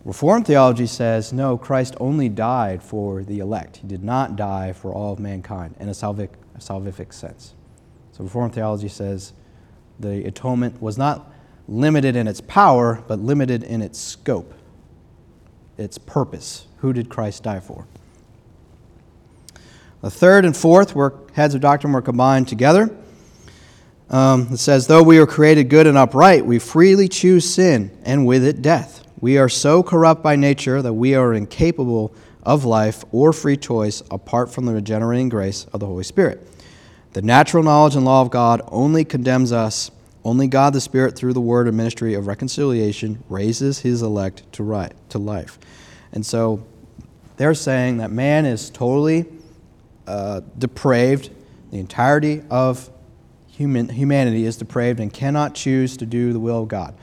Reformed 0.04 0.48
theology 0.48 0.88
says, 0.88 1.32
no, 1.32 1.58
Christ 1.58 1.96
only 2.00 2.28
died 2.28 2.84
for 2.84 3.24
the 3.24 3.40
elect. 3.40 3.78
He 3.78 3.88
did 3.88 4.04
not 4.04 4.36
die 4.36 4.74
for 4.74 4.94
all 4.94 5.14
of 5.14 5.20
mankind 5.20 5.76
in 5.80 5.88
a, 5.88 5.92
salvific, 5.92 6.32
a 6.56 6.58
salvific 6.58 7.14
sense. 7.14 7.54
So 8.12 8.24
Reformed 8.24 8.54
theology 8.54 8.90
says 8.90 9.32
the 10.00 10.26
atonement 10.26 10.82
was 10.82 10.98
not 10.98 11.32
limited 11.68 12.16
in 12.16 12.28
its 12.28 12.42
power, 12.42 13.04
but 13.08 13.20
limited 13.20 13.64
in 13.64 13.82
its 13.82 14.00
scope, 14.00 14.54
its 15.78 15.98
purpose. 15.98 16.68
Who 16.78 16.94
did 16.94 17.10
Christ 17.10 17.44
die 17.44 17.60
for? 17.60 17.86
The 20.02 20.10
third 20.10 20.46
and 20.46 20.58
fourth 20.58 20.96
were 20.96 21.14
heads 21.34 21.54
of 21.54 21.62
doctrine 21.62 21.94
were 21.94 22.02
combined 22.02 22.48
together. 22.48 22.96
Um, 24.10 24.50
it 24.52 24.58
says, 24.58 24.88
Though 24.88 25.04
we 25.04 25.20
are 25.20 25.28
created 25.28 25.70
good 25.70 25.88
and 25.88 25.98
upright, 25.98 26.46
we 26.46 26.60
freely 26.60 27.08
choose 27.08 27.52
sin, 27.52 27.98
and 28.04 28.26
with 28.26 28.44
it 28.44 28.62
death. 28.62 29.06
We 29.22 29.38
are 29.38 29.48
so 29.48 29.84
corrupt 29.84 30.24
by 30.24 30.36
nature 30.36 30.82
that 30.82 30.94
we 30.94 31.14
are 31.14 31.34
incapable 31.34 32.14
of 32.44 32.66
life 32.66 33.06
or 33.12 33.32
free 33.32 33.56
choice 33.56 34.02
apart 34.10 34.52
from 34.52 34.66
the 34.66 34.74
regenerating 34.74 35.30
grace 35.30 35.66
of 35.72 35.80
the 35.80 35.86
Holy 35.86 36.04
Spirit. 36.04 36.48
The 37.14 37.22
natural 37.22 37.64
knowledge 37.64 37.96
and 37.96 38.04
law 38.04 38.22
of 38.22 38.32
God 38.32 38.62
only 38.68 39.06
condemns 39.06 39.52
us. 39.52 39.92
Only 40.24 40.48
God 40.48 40.74
the 40.74 40.82
Spirit, 40.82 41.16
through 41.16 41.34
the 41.34 41.42
word 41.42 41.68
and 41.68 41.76
ministry 41.76 42.14
of 42.14 42.28
reconciliation, 42.28 43.24
raises 43.28 43.80
his 43.80 44.02
elect 44.02 44.52
to, 44.54 44.64
right, 44.64 44.94
to 45.10 45.18
life. 45.18 45.58
And 46.12 46.26
so 46.26 46.64
they're 47.38 47.54
saying 47.54 47.98
that 47.98 48.12
man 48.12 48.46
is 48.46 48.70
totally 48.70 49.26
uh, 50.06 50.42
depraved. 50.58 51.32
The 51.72 51.80
entirety 51.80 52.44
of 52.50 52.90
human, 53.48 53.90
humanity 53.90 54.46
is 54.46 54.58
depraved 54.58 55.00
and 55.00 55.12
cannot 55.12 55.56
choose 55.56 55.98
to 55.98 56.06
do 56.06 56.34
the 56.34 56.40
will 56.40 56.64
of 56.64 56.68
God. 56.68 56.94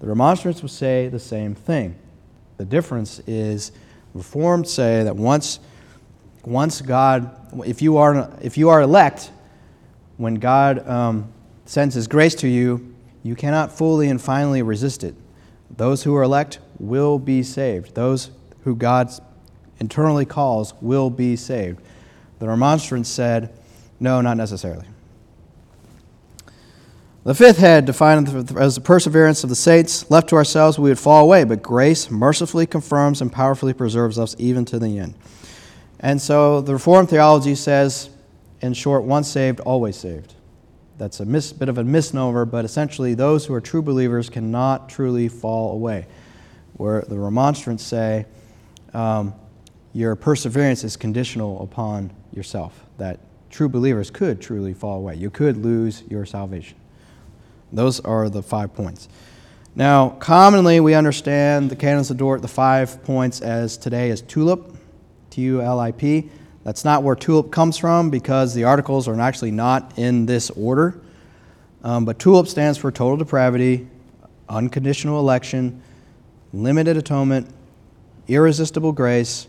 The 0.00 0.06
remonstrants 0.06 0.62
would 0.62 0.70
say 0.70 1.08
the 1.08 1.18
same 1.18 1.54
thing. 1.54 1.96
The 2.56 2.64
difference 2.64 3.20
is 3.26 3.72
Reformed 4.14 4.68
say 4.68 5.04
that 5.04 5.16
once, 5.16 5.58
once 6.44 6.82
God, 6.82 7.34
if 7.66 7.80
you 7.80 7.96
are, 7.96 8.30
if 8.42 8.58
you 8.58 8.68
are 8.68 8.82
elect, 8.82 9.30
when 10.18 10.34
God 10.34 10.86
um, 10.86 11.32
sends 11.72 11.94
His 11.94 12.06
grace 12.06 12.34
to 12.34 12.48
you, 12.48 12.94
you 13.22 13.34
cannot 13.34 13.72
fully 13.72 14.10
and 14.10 14.20
finally 14.20 14.60
resist 14.60 15.02
it. 15.02 15.14
Those 15.74 16.02
who 16.02 16.14
are 16.14 16.22
elect 16.22 16.58
will 16.78 17.18
be 17.18 17.42
saved. 17.42 17.94
Those 17.94 18.30
who 18.64 18.76
God 18.76 19.10
internally 19.80 20.26
calls 20.26 20.74
will 20.82 21.08
be 21.08 21.34
saved. 21.34 21.80
The 22.40 22.46
remonstrance 22.46 23.08
said, 23.08 23.54
no, 23.98 24.20
not 24.20 24.36
necessarily. 24.36 24.84
The 27.24 27.34
fifth 27.34 27.56
head, 27.56 27.86
defined 27.86 28.54
as 28.58 28.74
the 28.74 28.82
perseverance 28.82 29.42
of 29.42 29.48
the 29.48 29.56
saints, 29.56 30.10
left 30.10 30.28
to 30.28 30.36
ourselves, 30.36 30.78
we 30.78 30.90
would 30.90 30.98
fall 30.98 31.24
away, 31.24 31.44
but 31.44 31.62
grace 31.62 32.10
mercifully 32.10 32.66
confirms 32.66 33.22
and 33.22 33.32
powerfully 33.32 33.72
preserves 33.72 34.18
us 34.18 34.36
even 34.38 34.66
to 34.66 34.78
the 34.78 34.98
end. 34.98 35.14
And 36.00 36.20
so 36.20 36.60
the 36.60 36.74
Reformed 36.74 37.08
theology 37.08 37.54
says, 37.54 38.10
in 38.60 38.74
short, 38.74 39.04
once 39.04 39.26
saved, 39.26 39.60
always 39.60 39.96
saved. 39.96 40.34
That's 41.02 41.18
a 41.18 41.24
mis- 41.24 41.52
bit 41.52 41.68
of 41.68 41.78
a 41.78 41.82
misnomer, 41.82 42.44
but 42.44 42.64
essentially, 42.64 43.14
those 43.14 43.44
who 43.44 43.54
are 43.54 43.60
true 43.60 43.82
believers 43.82 44.30
cannot 44.30 44.88
truly 44.88 45.26
fall 45.26 45.72
away. 45.72 46.06
Where 46.74 47.02
the 47.02 47.18
remonstrants 47.18 47.82
say, 47.82 48.26
um, 48.94 49.34
your 49.92 50.14
perseverance 50.14 50.84
is 50.84 50.96
conditional 50.96 51.60
upon 51.60 52.12
yourself, 52.32 52.86
that 52.98 53.18
true 53.50 53.68
believers 53.68 54.12
could 54.12 54.40
truly 54.40 54.74
fall 54.74 54.98
away. 54.98 55.16
You 55.16 55.28
could 55.28 55.56
lose 55.56 56.04
your 56.08 56.24
salvation. 56.24 56.78
Those 57.72 57.98
are 57.98 58.28
the 58.28 58.40
five 58.40 58.72
points. 58.72 59.08
Now, 59.74 60.10
commonly 60.10 60.78
we 60.78 60.94
understand 60.94 61.68
the 61.68 61.74
canons 61.74 62.12
of 62.12 62.16
Dordt, 62.16 62.42
the 62.42 62.46
five 62.46 63.02
points, 63.02 63.40
as 63.40 63.76
today 63.76 64.10
as 64.10 64.22
TULIP, 64.22 64.76
T 65.30 65.42
U 65.42 65.62
L 65.62 65.80
I 65.80 65.90
P. 65.90 66.30
That's 66.64 66.84
not 66.84 67.02
where 67.02 67.16
TULIP 67.16 67.50
comes 67.50 67.76
from 67.76 68.10
because 68.10 68.54
the 68.54 68.64
articles 68.64 69.08
are 69.08 69.20
actually 69.20 69.50
not 69.50 69.98
in 69.98 70.26
this 70.26 70.50
order. 70.50 71.00
Um, 71.82 72.04
but 72.04 72.18
TULIP 72.18 72.46
stands 72.46 72.78
for 72.78 72.92
total 72.92 73.16
depravity, 73.16 73.88
unconditional 74.48 75.18
election, 75.18 75.82
limited 76.52 76.96
atonement, 76.96 77.48
irresistible 78.28 78.92
grace, 78.92 79.48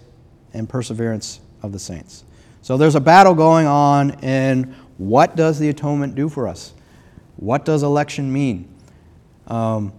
and 0.54 0.68
perseverance 0.68 1.40
of 1.62 1.72
the 1.72 1.80
saints. 1.80 2.24
So 2.62 2.78
there's 2.78 2.96
a 2.96 3.02
battle 3.02 3.36
going 3.36 3.68
on 3.68 4.12
in 4.24 4.76
what 4.98 5.36
does 5.36 5.60
the 5.60 5.70
atonement 5.70 6.16
do 6.16 6.30
for 6.30 6.48
us? 6.48 6.74
What 7.36 7.66
does 7.66 7.84
election 7.84 8.32
mean? 8.32 8.74
Um, 9.48 9.92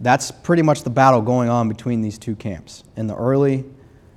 That's 0.00 0.30
pretty 0.30 0.62
much 0.62 0.82
the 0.82 0.90
battle 0.90 1.22
going 1.22 1.48
on 1.48 1.68
between 1.68 2.02
these 2.02 2.18
two 2.18 2.36
camps 2.36 2.84
in 2.96 3.06
the 3.06 3.16
early 3.16 3.64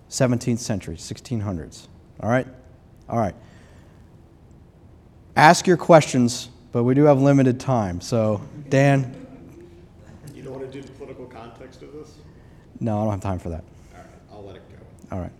17th 0.09 0.59
century, 0.59 0.97
1600s. 0.97 1.87
All 2.21 2.29
right? 2.29 2.47
All 3.09 3.17
right. 3.17 3.35
Ask 5.35 5.65
your 5.65 5.77
questions, 5.77 6.49
but 6.71 6.83
we 6.83 6.93
do 6.93 7.03
have 7.05 7.21
limited 7.21 7.59
time. 7.59 7.99
So, 8.01 8.41
Dan, 8.69 9.15
You 10.35 10.43
don't 10.43 10.53
want 10.53 10.71
to 10.71 10.71
do 10.71 10.81
the 10.85 10.91
political 10.93 11.25
context 11.25 11.81
of 11.81 11.93
this? 11.93 12.15
no, 12.79 12.99
I 12.99 13.03
don't 13.03 13.11
have 13.11 13.21
time 13.21 13.39
for 13.39 13.49
that. 13.49 13.63
All 13.93 13.99
right, 13.99 14.07
I'll 14.31 14.43
let 14.43 14.55
it 14.57 14.63
go. 14.69 15.15
All 15.15 15.21
right. 15.21 15.31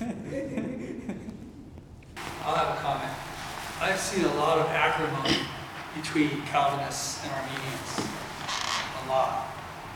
I'll 2.44 2.54
have 2.54 2.78
a 2.78 2.80
comment. 2.80 3.12
I've 3.80 3.98
seen 3.98 4.24
a 4.24 4.34
lot 4.34 4.58
of 4.58 4.66
acrimony 4.66 5.38
between 5.96 6.42
Calvinists 6.42 7.22
and 7.24 7.32
Arminians, 7.32 8.00
a 9.04 9.08
lot. 9.08 9.48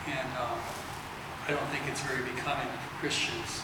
And 0.07 0.28
um, 0.38 0.59
I 1.46 1.50
don't 1.50 1.66
think 1.68 1.85
it's 1.88 2.00
very 2.02 2.22
becoming 2.24 2.66
of 2.66 2.81
Christians. 3.00 3.62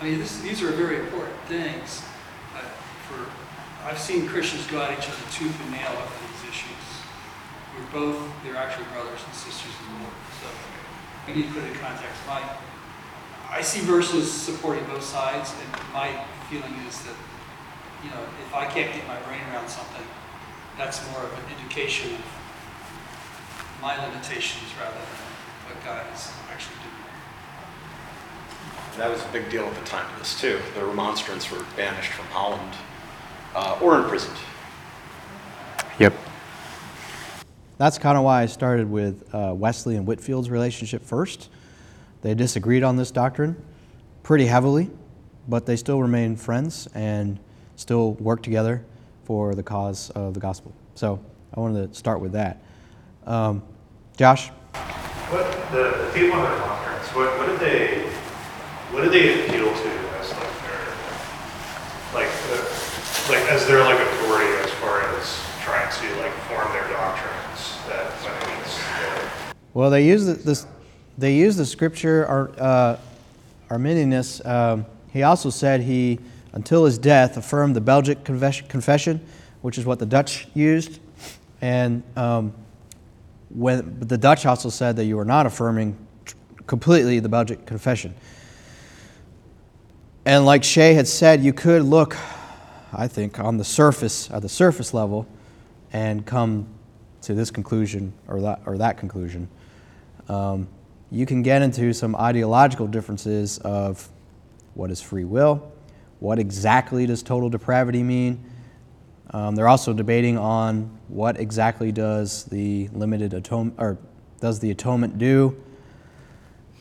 I 0.00 0.04
mean, 0.04 0.18
this, 0.18 0.40
these 0.40 0.62
are 0.62 0.70
very 0.70 1.00
important 1.00 1.36
things. 1.46 2.02
But 2.52 2.64
for, 3.08 3.26
I've 3.86 3.98
seen 3.98 4.26
Christians 4.26 4.66
go 4.66 4.82
at 4.82 4.98
each 4.98 5.08
other 5.08 5.26
tooth 5.32 5.54
and 5.62 5.70
nail 5.70 5.90
over 5.90 6.14
these 6.26 6.50
issues. 6.50 6.84
We're 7.76 8.00
both, 8.00 8.18
they're 8.44 8.56
actually 8.56 8.86
brothers 8.92 9.20
and 9.24 9.34
sisters 9.34 9.72
in 9.80 9.94
the 9.94 10.00
Lord. 10.04 10.18
So 10.40 10.46
we 11.26 11.34
need 11.34 11.48
to 11.48 11.54
put 11.54 11.64
it 11.64 11.72
in 11.72 11.78
context. 11.78 12.20
My, 12.26 12.42
I 13.50 13.62
see 13.62 13.80
verses 13.80 14.30
supporting 14.30 14.84
both 14.86 15.04
sides, 15.04 15.54
and 15.60 15.92
my 15.92 16.10
feeling 16.50 16.74
is 16.86 17.02
that 17.04 17.14
you 18.04 18.10
know, 18.10 18.20
if 18.44 18.54
I 18.54 18.66
can't 18.66 18.92
get 18.92 19.06
my 19.08 19.16
brain 19.24 19.40
around 19.50 19.68
something, 19.68 20.04
that's 20.76 21.00
more 21.10 21.24
of 21.24 21.32
an 21.32 21.56
indication 21.56 22.12
of 22.12 23.80
my 23.80 23.96
limitations 24.06 24.68
rather 24.78 24.92
than 24.92 25.24
what 25.72 25.84
God 25.84 26.04
is. 26.12 26.28
That 28.96 29.10
was 29.10 29.24
a 29.24 29.28
big 29.28 29.50
deal 29.50 29.64
at 29.64 29.74
the 29.74 29.84
time 29.84 30.08
of 30.12 30.18
this, 30.20 30.40
too. 30.40 30.60
The 30.74 30.84
remonstrants 30.84 31.50
were 31.50 31.64
banished 31.76 32.12
from 32.12 32.26
Holland 32.26 32.74
uh, 33.54 33.76
or 33.82 33.96
imprisoned. 33.98 34.36
Yep. 35.98 36.14
That's 37.76 37.98
kind 37.98 38.16
of 38.16 38.22
why 38.22 38.42
I 38.42 38.46
started 38.46 38.88
with 38.88 39.34
uh, 39.34 39.52
Wesley 39.52 39.96
and 39.96 40.06
Whitefield's 40.06 40.48
relationship 40.48 41.02
first. 41.02 41.48
They 42.22 42.34
disagreed 42.34 42.84
on 42.84 42.96
this 42.96 43.10
doctrine 43.10 43.60
pretty 44.22 44.46
heavily, 44.46 44.90
but 45.48 45.66
they 45.66 45.74
still 45.74 46.00
remain 46.00 46.36
friends 46.36 46.86
and 46.94 47.40
still 47.74 48.12
work 48.14 48.44
together 48.44 48.84
for 49.24 49.56
the 49.56 49.62
cause 49.64 50.10
of 50.10 50.34
the 50.34 50.40
gospel. 50.40 50.72
So 50.94 51.18
I 51.52 51.58
wanted 51.58 51.92
to 51.92 51.98
start 51.98 52.20
with 52.20 52.32
that. 52.32 52.62
Um, 53.26 53.64
Josh? 54.16 54.50
What 55.30 55.50
the, 55.72 56.04
the 56.04 56.10
people 56.14 56.38
in 56.38 56.44
their 56.44 56.58
conference? 56.58 57.08
What, 57.08 57.36
what 57.38 57.46
did 57.48 57.58
they 57.58 58.13
what 58.94 59.02
do 59.02 59.10
they 59.10 59.44
appeal 59.44 59.66
to 59.74 59.88
as 60.20 60.30
like 60.30 60.62
their 60.62 60.86
like 62.14 62.30
like 63.28 63.50
as 63.50 63.66
their 63.66 63.80
like 63.80 63.98
authority 63.98 64.48
as 64.62 64.70
far 64.74 65.02
as 65.16 65.40
trying 65.62 65.90
to 65.90 66.20
like 66.20 66.30
form 66.46 66.72
their 66.72 66.88
doctrines 66.88 67.76
that 67.88 68.12
when 68.22 69.18
uh, 69.18 69.64
Well, 69.74 69.90
they 69.90 70.06
use 70.06 70.26
the, 70.26 70.34
this. 70.34 70.66
They 71.18 71.34
use 71.34 71.56
the 71.56 71.66
scripture. 71.66 72.24
Ar, 72.28 72.50
uh, 72.56 72.96
Arminius. 73.68 74.40
Um, 74.46 74.86
he 75.12 75.24
also 75.24 75.50
said 75.50 75.80
he, 75.80 76.20
until 76.52 76.84
his 76.84 76.96
death, 76.96 77.36
affirmed 77.36 77.74
the 77.74 77.80
Belgic 77.80 78.22
confession, 78.22 79.20
which 79.62 79.76
is 79.76 79.84
what 79.84 79.98
the 79.98 80.06
Dutch 80.06 80.46
used, 80.54 81.00
and 81.60 82.04
um, 82.16 82.54
when 83.48 83.98
the 83.98 84.18
Dutch 84.18 84.46
also 84.46 84.68
said 84.68 84.94
that 84.96 85.06
you 85.06 85.16
were 85.16 85.24
not 85.24 85.46
affirming 85.46 85.96
completely 86.68 87.18
the 87.18 87.28
Belgic 87.28 87.66
confession. 87.66 88.14
And 90.26 90.46
like 90.46 90.64
Shay 90.64 90.94
had 90.94 91.06
said, 91.06 91.42
you 91.42 91.52
could 91.52 91.82
look, 91.82 92.16
I 92.94 93.08
think, 93.08 93.38
on 93.38 93.58
the 93.58 93.64
surface, 93.64 94.30
at 94.30 94.40
the 94.40 94.48
surface 94.48 94.94
level, 94.94 95.26
and 95.92 96.24
come 96.24 96.66
to 97.22 97.34
this 97.34 97.50
conclusion 97.50 98.12
or 98.26 98.40
that, 98.40 98.62
or 98.64 98.78
that 98.78 98.96
conclusion. 98.96 99.48
Um, 100.30 100.66
you 101.10 101.26
can 101.26 101.42
get 101.42 101.60
into 101.60 101.92
some 101.92 102.16
ideological 102.16 102.86
differences 102.86 103.58
of 103.58 104.08
what 104.72 104.90
is 104.90 105.02
free 105.02 105.24
will, 105.24 105.70
what 106.20 106.38
exactly 106.38 107.06
does 107.06 107.22
total 107.22 107.50
depravity 107.50 108.02
mean. 108.02 108.42
Um, 109.30 109.54
they're 109.54 109.68
also 109.68 109.92
debating 109.92 110.38
on 110.38 110.98
what 111.08 111.38
exactly 111.38 111.92
does 111.92 112.44
the 112.44 112.88
limited 112.94 113.34
atonement 113.34 113.74
or 113.78 113.98
does 114.40 114.58
the 114.58 114.70
atonement 114.70 115.18
do. 115.18 115.60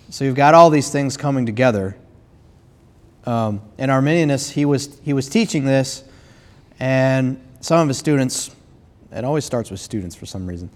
So 0.09 0.23
you've 0.23 0.35
got 0.35 0.53
all 0.53 0.69
these 0.69 0.89
things 0.89 1.17
coming 1.17 1.45
together. 1.45 1.97
Um, 3.25 3.61
and 3.77 3.89
Arminius, 3.89 4.49
he 4.49 4.65
was 4.65 4.99
he 5.03 5.13
was 5.13 5.29
teaching 5.29 5.65
this, 5.65 6.03
and 6.79 7.41
some 7.61 7.79
of 7.79 7.87
his 7.87 7.97
students. 7.97 8.55
It 9.11 9.23
always 9.23 9.45
starts 9.45 9.69
with 9.69 9.79
students 9.79 10.15
for 10.15 10.25
some 10.25 10.47
reason. 10.47 10.69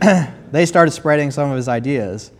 they 0.52 0.66
started 0.66 0.92
spreading 0.92 1.30
some 1.30 1.50
of 1.50 1.56
his 1.56 1.68
ideas. 1.68 2.30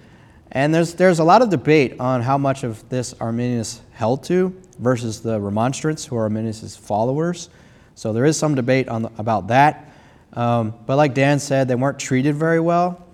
And 0.52 0.74
there's, 0.74 0.94
there's 0.94 1.18
a 1.18 1.24
lot 1.24 1.42
of 1.42 1.48
debate 1.48 1.98
on 1.98 2.20
how 2.20 2.36
much 2.36 2.62
of 2.62 2.86
this 2.88 3.14
Arminius 3.14 3.80
held 3.92 4.22
to 4.24 4.54
versus 4.78 5.20
the 5.20 5.40
remonstrants, 5.40 6.04
who 6.04 6.16
are 6.16 6.24
Arminius' 6.24 6.76
followers. 6.76 7.48
So 7.94 8.12
there 8.12 8.26
is 8.26 8.36
some 8.36 8.54
debate 8.54 8.88
on 8.88 9.02
the, 9.02 9.10
about 9.18 9.48
that. 9.48 9.90
Um, 10.34 10.74
but 10.86 10.96
like 10.96 11.14
Dan 11.14 11.38
said, 11.38 11.68
they 11.68 11.74
weren't 11.74 11.98
treated 11.98 12.34
very 12.34 12.60
well 12.60 13.04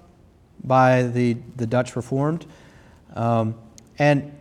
by 0.64 1.04
the, 1.04 1.36
the 1.56 1.66
Dutch 1.66 1.94
Reformed. 1.94 2.44
Um, 3.14 3.54
and 3.98 4.32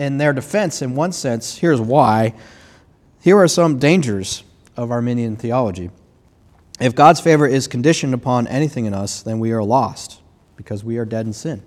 in 0.00 0.16
their 0.16 0.32
defense, 0.32 0.80
in 0.80 0.94
one 0.94 1.12
sense, 1.12 1.58
here's 1.58 1.80
why. 1.80 2.32
Here 3.20 3.36
are 3.36 3.46
some 3.46 3.78
dangers 3.78 4.42
of 4.74 4.90
Arminian 4.90 5.36
theology. 5.36 5.90
If 6.80 6.94
God's 6.94 7.20
favor 7.20 7.46
is 7.46 7.68
conditioned 7.68 8.14
upon 8.14 8.46
anything 8.46 8.86
in 8.86 8.94
us, 8.94 9.20
then 9.20 9.38
we 9.38 9.52
are 9.52 9.62
lost 9.62 10.22
because 10.56 10.82
we 10.82 10.96
are 10.96 11.04
dead 11.04 11.26
in 11.26 11.34
sin. 11.34 11.62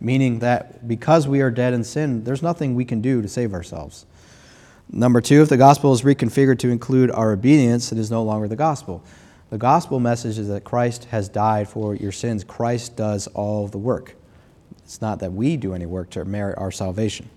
Meaning 0.00 0.40
that 0.40 0.86
because 0.86 1.26
we 1.26 1.40
are 1.40 1.50
dead 1.50 1.72
in 1.72 1.82
sin, 1.82 2.24
there's 2.24 2.42
nothing 2.42 2.74
we 2.74 2.84
can 2.84 3.00
do 3.00 3.22
to 3.22 3.28
save 3.28 3.54
ourselves. 3.54 4.04
Number 4.90 5.22
two, 5.22 5.40
if 5.40 5.48
the 5.48 5.56
gospel 5.56 5.94
is 5.94 6.02
reconfigured 6.02 6.58
to 6.58 6.68
include 6.68 7.10
our 7.10 7.32
obedience, 7.32 7.90
it 7.90 7.96
is 7.96 8.10
no 8.10 8.22
longer 8.22 8.48
the 8.48 8.56
gospel. 8.56 9.02
The 9.48 9.58
gospel 9.58 9.98
message 9.98 10.38
is 10.38 10.48
that 10.48 10.62
Christ 10.62 11.06
has 11.06 11.30
died 11.30 11.70
for 11.70 11.94
your 11.94 12.12
sins. 12.12 12.44
Christ 12.44 12.96
does 12.96 13.28
all 13.28 13.66
the 13.66 13.78
work. 13.78 14.14
It's 14.84 15.00
not 15.00 15.20
that 15.20 15.32
we 15.32 15.56
do 15.56 15.72
any 15.72 15.86
work 15.86 16.10
to 16.10 16.26
merit 16.26 16.58
our 16.58 16.70
salvation. 16.70 17.30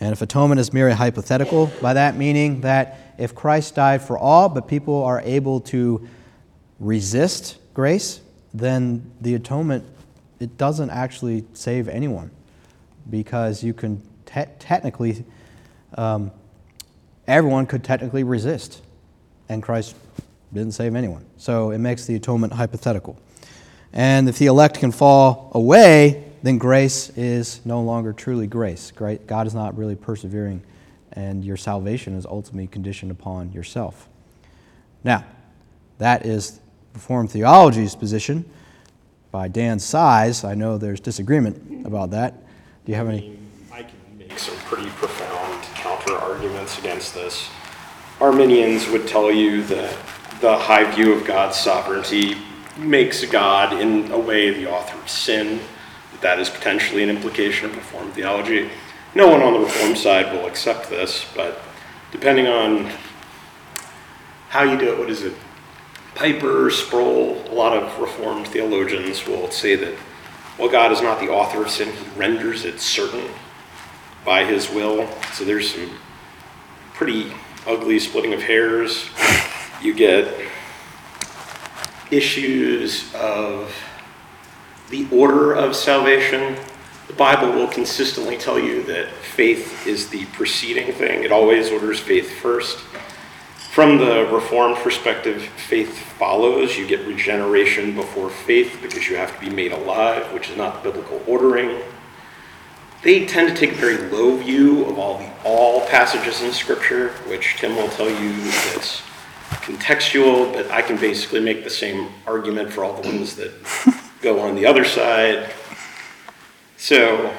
And 0.00 0.12
if 0.12 0.22
atonement 0.22 0.60
is 0.60 0.72
merely 0.72 0.94
hypothetical, 0.94 1.70
by 1.82 1.92
that 1.94 2.16
meaning 2.16 2.62
that 2.62 3.14
if 3.18 3.34
Christ 3.34 3.74
died 3.74 4.00
for 4.00 4.16
all, 4.16 4.48
but 4.48 4.66
people 4.66 5.04
are 5.04 5.20
able 5.20 5.60
to 5.60 6.08
resist 6.78 7.58
grace, 7.74 8.20
then 8.54 9.12
the 9.20 9.34
atonement 9.34 9.84
it 10.40 10.56
doesn't 10.56 10.88
actually 10.88 11.44
save 11.52 11.86
anyone. 11.86 12.30
Because 13.08 13.62
you 13.62 13.74
can 13.74 14.02
te- 14.24 14.46
technically 14.58 15.24
um, 15.94 16.30
everyone 17.26 17.66
could 17.66 17.84
technically 17.84 18.24
resist 18.24 18.80
and 19.48 19.62
christ 19.62 19.94
didn't 20.52 20.72
save 20.72 20.94
anyone. 20.94 21.24
So 21.36 21.70
it 21.70 21.78
makes 21.78 22.06
the 22.06 22.14
atonement 22.16 22.52
hypothetical. 22.52 23.18
And 23.92 24.28
if 24.28 24.38
the 24.38 24.46
elect 24.46 24.78
can 24.78 24.92
fall 24.92 25.50
away 25.54 26.29
then 26.42 26.58
grace 26.58 27.10
is 27.10 27.60
no 27.64 27.82
longer 27.82 28.12
truly 28.12 28.46
grace 28.46 28.92
god 28.92 29.46
is 29.46 29.54
not 29.54 29.76
really 29.76 29.96
persevering 29.96 30.62
and 31.12 31.44
your 31.44 31.56
salvation 31.56 32.14
is 32.14 32.24
ultimately 32.26 32.66
conditioned 32.66 33.10
upon 33.10 33.52
yourself 33.52 34.08
now 35.04 35.24
that 35.98 36.24
is 36.24 36.60
Reformed 36.94 37.30
theology's 37.30 37.94
position. 37.94 38.44
By 39.30 39.48
Dan's 39.48 39.84
size, 39.84 40.42
I 40.42 40.54
know 40.54 40.76
there's 40.76 40.98
disagreement 40.98 41.86
about 41.86 42.10
that. 42.10 42.34
Do 42.84 42.92
you 42.92 42.96
have 42.96 43.08
any? 43.08 43.38
I 43.72 43.82
can 43.82 44.18
make 44.18 44.36
some 44.38 44.56
pretty 44.66 44.88
profound 44.90 45.62
counter 45.74 46.16
arguments 46.16 46.78
against 46.78 47.14
this. 47.14 47.48
Arminians 48.20 48.88
would 48.88 49.06
tell 49.06 49.30
you 49.30 49.62
that 49.64 49.96
the 50.40 50.58
high 50.58 50.90
view 50.90 51.12
of 51.12 51.24
God's 51.24 51.56
sovereignty 51.56 52.36
makes 52.76 53.24
God, 53.24 53.80
in 53.80 54.10
a 54.10 54.18
way, 54.18 54.50
the 54.50 54.68
author 54.68 54.98
of 54.98 55.08
sin. 55.08 55.60
That 56.20 56.38
is 56.38 56.50
potentially 56.50 57.02
an 57.02 57.10
implication 57.10 57.70
of 57.70 57.76
Reformed 57.76 58.12
theology. 58.12 58.70
No 59.14 59.28
one 59.28 59.42
on 59.42 59.54
the 59.54 59.60
Reformed 59.60 59.98
side 59.98 60.32
will 60.32 60.46
accept 60.46 60.90
this, 60.90 61.24
but 61.34 61.60
depending 62.12 62.46
on 62.46 62.92
how 64.50 64.62
you 64.62 64.78
do 64.78 64.92
it, 64.92 64.98
what 64.98 65.10
is 65.10 65.22
it? 65.22 65.32
Piper, 66.14 66.70
Sproul, 66.70 67.42
a 67.48 67.54
lot 67.54 67.76
of 67.76 67.98
Reformed 68.00 68.46
theologians 68.48 69.26
will 69.26 69.50
say 69.50 69.76
that, 69.76 69.94
well, 70.58 70.68
God 70.68 70.92
is 70.92 71.00
not 71.00 71.20
the 71.20 71.28
author 71.28 71.62
of 71.62 71.70
sin, 71.70 71.88
He 71.92 72.18
renders 72.18 72.64
it 72.64 72.80
certain 72.80 73.30
by 74.24 74.44
His 74.44 74.68
will. 74.70 75.08
So 75.32 75.44
there's 75.44 75.74
some 75.74 75.90
pretty 76.92 77.32
ugly 77.66 77.98
splitting 77.98 78.34
of 78.34 78.42
hairs. 78.42 79.08
You 79.80 79.94
get 79.94 80.34
issues 82.10 83.14
of 83.14 83.74
the 84.90 85.06
order 85.12 85.52
of 85.52 85.76
salvation, 85.76 86.56
the 87.06 87.12
Bible 87.14 87.52
will 87.52 87.68
consistently 87.68 88.36
tell 88.36 88.58
you 88.58 88.82
that 88.84 89.08
faith 89.08 89.86
is 89.86 90.10
the 90.10 90.26
preceding 90.26 90.92
thing. 90.92 91.22
It 91.22 91.32
always 91.32 91.70
orders 91.70 92.00
faith 92.00 92.30
first. 92.40 92.78
From 93.72 93.98
the 93.98 94.28
Reformed 94.32 94.76
perspective, 94.78 95.42
faith 95.42 95.96
follows. 96.18 96.76
You 96.76 96.88
get 96.88 97.06
regeneration 97.06 97.94
before 97.94 98.28
faith 98.28 98.78
because 98.82 99.08
you 99.08 99.16
have 99.16 99.32
to 99.34 99.40
be 99.40 99.48
made 99.48 99.72
alive, 99.72 100.32
which 100.32 100.50
is 100.50 100.56
not 100.56 100.82
the 100.82 100.90
biblical 100.90 101.22
ordering. 101.26 101.80
They 103.02 103.26
tend 103.26 103.48
to 103.48 103.54
take 103.54 103.76
a 103.76 103.80
very 103.80 104.10
low 104.10 104.36
view 104.36 104.84
of 104.86 104.98
all 104.98 105.18
the 105.18 105.30
all 105.44 105.86
passages 105.86 106.42
in 106.42 106.52
Scripture, 106.52 107.10
which 107.28 107.56
Tim 107.58 107.76
will 107.76 107.88
tell 107.88 108.10
you 108.10 108.32
that's 108.72 109.02
contextual, 109.62 110.52
but 110.52 110.70
I 110.70 110.82
can 110.82 110.96
basically 110.96 111.40
make 111.40 111.64
the 111.64 111.70
same 111.70 112.08
argument 112.26 112.72
for 112.72 112.84
all 112.84 113.00
the 113.00 113.08
ones 113.08 113.36
that 113.36 113.52
go 114.22 114.40
on 114.40 114.54
the 114.54 114.66
other 114.66 114.84
side. 114.84 115.50
So, 116.76 117.32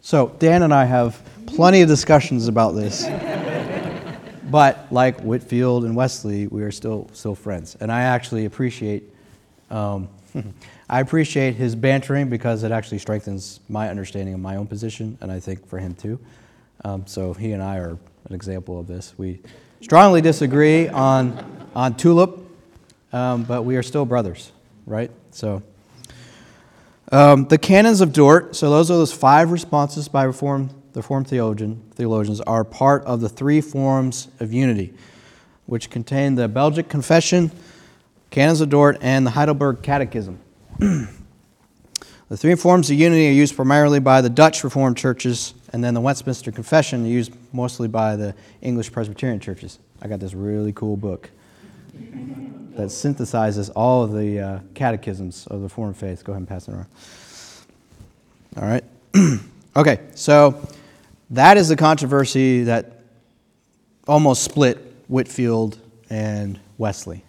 So 0.00 0.34
Dan 0.38 0.62
and 0.62 0.72
I 0.72 0.84
have 0.84 1.20
plenty 1.46 1.82
of 1.82 1.88
discussions 1.88 2.48
about 2.48 2.72
this. 2.72 3.06
but 4.50 4.86
like 4.90 5.20
Whitefield 5.20 5.84
and 5.84 5.94
Wesley, 5.94 6.46
we 6.46 6.62
are 6.62 6.70
still 6.70 7.08
still 7.12 7.34
friends, 7.34 7.76
and 7.80 7.92
I 7.92 8.02
actually 8.02 8.44
appreciate 8.44 9.04
um, 9.70 10.08
I 10.90 11.00
appreciate 11.00 11.54
his 11.54 11.74
bantering 11.74 12.28
because 12.30 12.62
it 12.62 12.72
actually 12.72 12.98
strengthens 12.98 13.60
my 13.68 13.88
understanding 13.88 14.34
of 14.34 14.40
my 14.40 14.56
own 14.56 14.66
position, 14.66 15.18
and 15.20 15.30
I 15.30 15.40
think 15.40 15.66
for 15.66 15.78
him 15.78 15.94
too. 15.94 16.18
Um, 16.84 17.06
so 17.06 17.34
he 17.34 17.52
and 17.52 17.62
I 17.62 17.78
are 17.78 17.98
an 18.28 18.34
example 18.34 18.78
of 18.80 18.86
this. 18.86 19.14
We 19.18 19.40
strongly 19.80 20.20
disagree 20.20 20.88
on 20.88 21.68
on 21.74 21.94
tulip, 21.94 22.38
um, 23.12 23.44
but 23.44 23.62
we 23.62 23.76
are 23.76 23.82
still 23.82 24.04
brothers, 24.06 24.52
right? 24.88 25.10
So. 25.30 25.62
Um, 27.10 27.46
the 27.46 27.56
canons 27.56 28.02
of 28.02 28.12
Dordt, 28.12 28.54
so 28.54 28.68
those 28.68 28.90
are 28.90 28.94
those 28.94 29.12
five 29.12 29.50
responses 29.50 30.08
by 30.08 30.24
Reformed, 30.24 30.74
the 30.92 31.00
Reformed 31.00 31.26
theologian, 31.26 31.82
theologians, 31.94 32.42
are 32.42 32.64
part 32.64 33.02
of 33.04 33.22
the 33.22 33.30
three 33.30 33.62
forms 33.62 34.28
of 34.40 34.52
unity, 34.52 34.92
which 35.64 35.88
contain 35.88 36.34
the 36.34 36.48
Belgic 36.48 36.90
Confession, 36.90 37.50
Canons 38.30 38.60
of 38.60 38.68
Dordt, 38.68 38.98
and 39.00 39.26
the 39.26 39.30
Heidelberg 39.30 39.82
Catechism. 39.82 40.38
the 40.78 42.36
three 42.36 42.54
forms 42.54 42.90
of 42.90 42.98
unity 42.98 43.28
are 43.28 43.32
used 43.32 43.56
primarily 43.56 44.00
by 44.00 44.20
the 44.20 44.28
Dutch 44.28 44.62
Reformed 44.62 44.98
churches, 44.98 45.54
and 45.72 45.82
then 45.82 45.94
the 45.94 46.02
Westminster 46.02 46.52
Confession 46.52 47.06
used 47.06 47.32
mostly 47.54 47.88
by 47.88 48.16
the 48.16 48.34
English 48.60 48.92
Presbyterian 48.92 49.40
churches. 49.40 49.78
I 50.02 50.08
got 50.08 50.20
this 50.20 50.34
really 50.34 50.74
cool 50.74 50.98
book 50.98 51.30
that 52.78 52.90
synthesizes 52.90 53.72
all 53.74 54.04
of 54.04 54.12
the 54.12 54.38
uh, 54.38 54.58
catechisms 54.74 55.48
of 55.48 55.58
the 55.58 55.64
Reformed 55.64 55.96
faith. 55.96 56.22
Go 56.22 56.30
ahead 56.30 56.42
and 56.42 56.48
pass 56.48 56.68
it 56.68 56.74
around. 56.74 56.86
All 58.56 58.68
right. 58.68 58.84
okay, 59.76 59.98
so 60.14 60.64
that 61.30 61.56
is 61.56 61.68
the 61.68 61.74
controversy 61.74 62.62
that 62.62 63.02
almost 64.06 64.44
split 64.44 64.78
Whitefield 65.08 65.76
and 66.08 66.60
Wesley, 66.78 67.24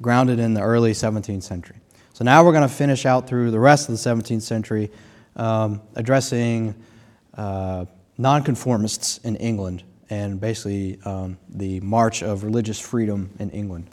grounded 0.00 0.40
in 0.40 0.54
the 0.54 0.62
early 0.62 0.94
17th 0.94 1.44
century. 1.44 1.76
So 2.12 2.24
now 2.24 2.42
we're 2.44 2.50
going 2.50 2.68
to 2.68 2.74
finish 2.74 3.06
out 3.06 3.28
through 3.28 3.52
the 3.52 3.60
rest 3.60 3.88
of 3.88 3.94
the 3.94 4.10
17th 4.10 4.42
century, 4.42 4.90
um, 5.36 5.80
addressing 5.94 6.74
uh, 7.34 7.84
nonconformists 8.18 9.18
in 9.18 9.36
England 9.36 9.84
and 10.12 10.38
basically 10.38 10.98
um, 11.06 11.38
the 11.48 11.80
march 11.80 12.22
of 12.22 12.44
religious 12.44 12.78
freedom 12.78 13.30
in 13.38 13.48
England. 13.48 13.86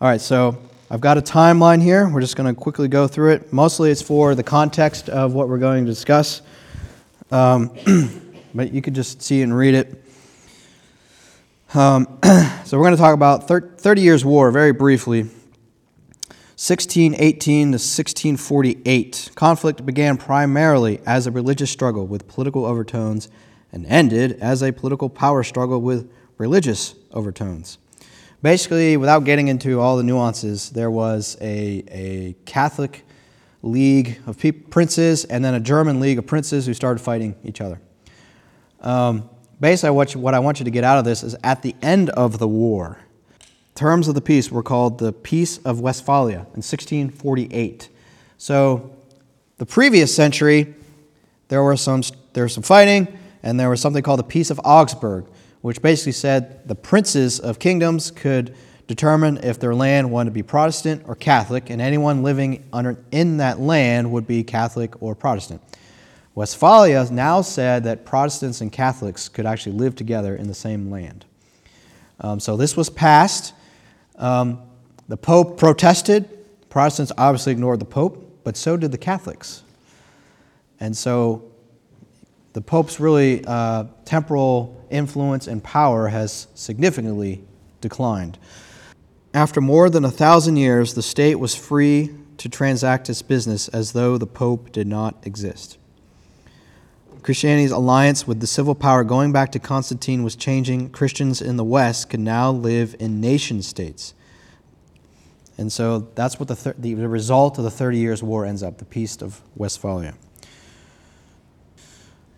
All 0.00 0.08
right, 0.08 0.20
so 0.20 0.56
I've 0.90 1.02
got 1.02 1.18
a 1.18 1.20
timeline 1.20 1.82
here. 1.82 2.08
We're 2.08 2.22
just 2.22 2.34
going 2.34 2.52
to 2.52 2.58
quickly 2.58 2.88
go 2.88 3.06
through 3.06 3.32
it. 3.32 3.52
Mostly 3.52 3.90
it's 3.90 4.00
for 4.00 4.34
the 4.34 4.42
context 4.42 5.10
of 5.10 5.34
what 5.34 5.50
we're 5.50 5.58
going 5.58 5.84
to 5.84 5.90
discuss, 5.90 6.40
um, 7.30 7.72
but 8.54 8.72
you 8.72 8.80
could 8.80 8.94
just 8.94 9.20
see 9.20 9.42
and 9.42 9.54
read 9.54 9.74
it. 9.74 10.02
Um, 11.74 12.18
so 12.64 12.78
we're 12.78 12.84
going 12.84 12.96
to 12.96 13.02
talk 13.02 13.12
about 13.12 13.46
30 13.48 14.00
Years' 14.00 14.24
War 14.24 14.50
very 14.50 14.72
briefly. 14.72 15.24
1618 16.58 17.66
to 17.66 17.72
1648. 17.72 19.32
Conflict 19.34 19.84
began 19.84 20.16
primarily 20.16 21.00
as 21.04 21.26
a 21.26 21.30
religious 21.30 21.70
struggle 21.70 22.06
with 22.06 22.26
political 22.28 22.64
overtones 22.64 23.28
and 23.72 23.86
ended 23.86 24.38
as 24.40 24.62
a 24.62 24.72
political 24.72 25.08
power 25.08 25.42
struggle 25.42 25.80
with 25.80 26.10
religious 26.38 26.94
overtones. 27.12 27.78
Basically, 28.42 28.96
without 28.96 29.24
getting 29.24 29.48
into 29.48 29.80
all 29.80 29.96
the 29.96 30.02
nuances, 30.02 30.70
there 30.70 30.90
was 30.90 31.36
a, 31.40 31.84
a 31.90 32.36
Catholic 32.44 33.04
league 33.62 34.20
of 34.26 34.38
pe- 34.38 34.52
princes 34.52 35.24
and 35.24 35.44
then 35.44 35.54
a 35.54 35.60
German 35.60 36.00
league 36.00 36.18
of 36.18 36.26
princes 36.26 36.66
who 36.66 36.74
started 36.74 37.00
fighting 37.00 37.34
each 37.44 37.60
other. 37.60 37.80
Um, 38.80 39.28
basically, 39.58 39.90
what, 39.90 40.14
you, 40.14 40.20
what 40.20 40.34
I 40.34 40.38
want 40.38 40.60
you 40.60 40.64
to 40.64 40.70
get 40.70 40.84
out 40.84 40.98
of 40.98 41.04
this 41.04 41.22
is 41.22 41.34
at 41.42 41.62
the 41.62 41.74
end 41.82 42.10
of 42.10 42.38
the 42.38 42.46
war, 42.46 42.98
terms 43.74 44.08
of 44.08 44.14
the 44.14 44.20
peace 44.20 44.50
were 44.50 44.62
called 44.62 44.98
the 44.98 45.12
Peace 45.12 45.58
of 45.58 45.80
Westphalia 45.80 46.38
in 46.38 46.62
1648. 46.62 47.88
So, 48.38 48.90
the 49.58 49.66
previous 49.66 50.14
century, 50.14 50.74
there, 51.48 51.62
were 51.62 51.76
some, 51.76 52.02
there 52.32 52.44
was 52.44 52.52
some 52.52 52.62
fighting, 52.62 53.18
and 53.42 53.58
there 53.58 53.70
was 53.70 53.80
something 53.80 54.02
called 54.02 54.18
the 54.18 54.24
Peace 54.24 54.50
of 54.50 54.60
Augsburg, 54.64 55.26
which 55.60 55.82
basically 55.82 56.12
said 56.12 56.66
the 56.68 56.74
princes 56.74 57.40
of 57.40 57.58
kingdoms 57.58 58.10
could 58.10 58.54
determine 58.86 59.38
if 59.38 59.58
their 59.58 59.74
land 59.74 60.10
wanted 60.10 60.30
to 60.30 60.34
be 60.34 60.42
Protestant 60.42 61.02
or 61.06 61.14
Catholic, 61.14 61.70
and 61.70 61.80
anyone 61.82 62.22
living 62.22 62.68
under, 62.72 62.96
in 63.10 63.38
that 63.38 63.58
land 63.58 64.10
would 64.12 64.26
be 64.26 64.44
Catholic 64.44 65.02
or 65.02 65.14
Protestant. 65.14 65.60
Westphalia 66.34 67.06
now 67.10 67.40
said 67.40 67.84
that 67.84 68.04
Protestants 68.04 68.60
and 68.60 68.70
Catholics 68.70 69.28
could 69.28 69.46
actually 69.46 69.72
live 69.72 69.96
together 69.96 70.36
in 70.36 70.46
the 70.46 70.54
same 70.54 70.90
land. 70.90 71.24
Um, 72.20 72.40
so 72.40 72.56
this 72.56 72.76
was 72.76 72.90
passed. 72.90 73.54
Um, 74.16 74.60
the 75.08 75.16
Pope 75.16 75.58
protested. 75.58 76.28
Protestants 76.68 77.10
obviously 77.16 77.52
ignored 77.52 77.80
the 77.80 77.86
Pope, 77.86 78.40
but 78.44 78.56
so 78.56 78.76
did 78.76 78.92
the 78.92 78.98
Catholics. 78.98 79.62
And 80.78 80.96
so 80.96 81.50
the 82.56 82.62
Pope's 82.62 82.98
really 82.98 83.44
uh, 83.44 83.84
temporal 84.06 84.82
influence 84.88 85.46
and 85.46 85.62
power 85.62 86.08
has 86.08 86.46
significantly 86.54 87.44
declined. 87.82 88.38
After 89.34 89.60
more 89.60 89.90
than 89.90 90.06
a 90.06 90.10
thousand 90.10 90.56
years, 90.56 90.94
the 90.94 91.02
state 91.02 91.34
was 91.34 91.54
free 91.54 92.14
to 92.38 92.48
transact 92.48 93.10
its 93.10 93.20
business 93.20 93.68
as 93.68 93.92
though 93.92 94.16
the 94.16 94.26
Pope 94.26 94.72
did 94.72 94.86
not 94.86 95.16
exist. 95.26 95.76
Christianity's 97.22 97.72
alliance 97.72 98.26
with 98.26 98.40
the 98.40 98.46
civil 98.46 98.74
power 98.74 99.04
going 99.04 99.32
back 99.32 99.52
to 99.52 99.58
Constantine 99.58 100.22
was 100.22 100.34
changing. 100.34 100.88
Christians 100.88 101.42
in 101.42 101.58
the 101.58 101.64
West 101.64 102.08
could 102.08 102.20
now 102.20 102.50
live 102.50 102.96
in 102.98 103.20
nation 103.20 103.60
states. 103.60 104.14
And 105.58 105.70
so 105.70 106.08
that's 106.14 106.40
what 106.40 106.48
the, 106.48 106.56
thir- 106.56 106.76
the 106.78 106.94
result 106.94 107.58
of 107.58 107.64
the 107.64 107.70
Thirty 107.70 107.98
Years' 107.98 108.22
War 108.22 108.46
ends 108.46 108.62
up 108.62 108.78
the 108.78 108.86
Peace 108.86 109.20
of 109.20 109.42
Westphalia. 109.54 110.14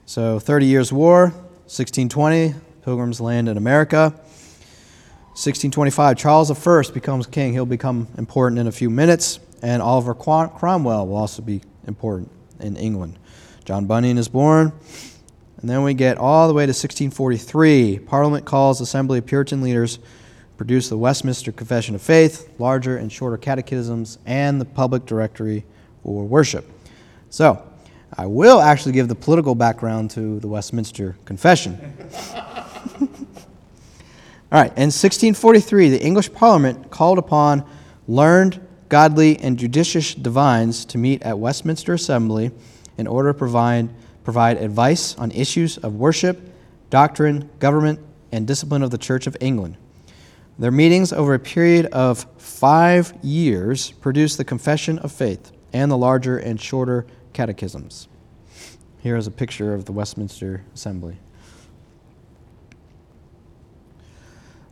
So, 0.08 0.38
Thirty 0.38 0.64
Years' 0.64 0.90
War, 0.90 1.24
1620, 1.66 2.54
Pilgrims 2.80 3.20
land 3.20 3.46
in 3.46 3.58
America. 3.58 4.04
1625, 5.34 6.16
Charles 6.16 6.50
I 6.50 6.92
becomes 6.94 7.26
king. 7.26 7.52
He'll 7.52 7.66
become 7.66 8.08
important 8.16 8.58
in 8.58 8.66
a 8.68 8.72
few 8.72 8.88
minutes. 8.88 9.38
And 9.60 9.82
Oliver 9.82 10.14
Cromwell 10.14 11.06
will 11.06 11.16
also 11.16 11.42
be 11.42 11.60
important 11.86 12.30
in 12.58 12.78
England. 12.78 13.18
John 13.66 13.84
Bunyan 13.84 14.16
is 14.16 14.28
born. 14.28 14.72
And 15.60 15.68
then 15.68 15.82
we 15.82 15.92
get 15.92 16.16
all 16.16 16.48
the 16.48 16.54
way 16.54 16.62
to 16.62 16.70
1643. 16.70 17.98
Parliament 17.98 18.46
calls 18.46 18.80
assembly 18.80 19.18
of 19.18 19.26
Puritan 19.26 19.60
leaders, 19.60 19.98
produce 20.56 20.88
the 20.88 20.96
Westminster 20.96 21.52
Confession 21.52 21.94
of 21.94 22.00
Faith, 22.00 22.50
larger 22.58 22.96
and 22.96 23.12
shorter 23.12 23.36
catechisms, 23.36 24.16
and 24.24 24.58
the 24.58 24.64
public 24.64 25.04
directory 25.04 25.66
for 26.02 26.24
worship. 26.24 26.64
So, 27.28 27.67
I 28.16 28.26
will 28.26 28.60
actually 28.60 28.92
give 28.92 29.08
the 29.08 29.14
political 29.14 29.54
background 29.54 30.10
to 30.12 30.40
the 30.40 30.48
Westminster 30.48 31.16
Confession. 31.24 31.78
All 34.50 34.58
right, 34.58 34.70
in 34.70 34.88
1643, 34.88 35.90
the 35.90 36.02
English 36.02 36.32
Parliament 36.32 36.90
called 36.90 37.18
upon 37.18 37.68
learned, 38.06 38.66
godly, 38.88 39.38
and 39.38 39.58
judicious 39.58 40.14
divines 40.14 40.86
to 40.86 40.96
meet 40.96 41.22
at 41.22 41.38
Westminster 41.38 41.92
Assembly 41.92 42.50
in 42.96 43.06
order 43.06 43.32
to 43.32 43.38
provide, 43.38 43.90
provide 44.24 44.56
advice 44.56 45.14
on 45.18 45.30
issues 45.32 45.76
of 45.78 45.96
worship, 45.96 46.40
doctrine, 46.88 47.50
government, 47.58 48.00
and 48.32 48.46
discipline 48.46 48.82
of 48.82 48.90
the 48.90 48.98
Church 48.98 49.26
of 49.26 49.36
England. 49.40 49.76
Their 50.58 50.72
meetings 50.72 51.12
over 51.12 51.34
a 51.34 51.38
period 51.38 51.86
of 51.86 52.26
five 52.38 53.12
years 53.22 53.92
produced 53.92 54.38
the 54.38 54.44
Confession 54.44 54.98
of 55.00 55.12
Faith 55.12 55.52
and 55.72 55.90
the 55.90 55.96
larger 55.96 56.38
and 56.38 56.58
shorter 56.60 57.06
catechisms. 57.38 58.08
Here 59.00 59.16
is 59.16 59.28
a 59.28 59.30
picture 59.30 59.72
of 59.72 59.84
the 59.84 59.92
Westminster 59.92 60.64
Assembly. 60.74 61.16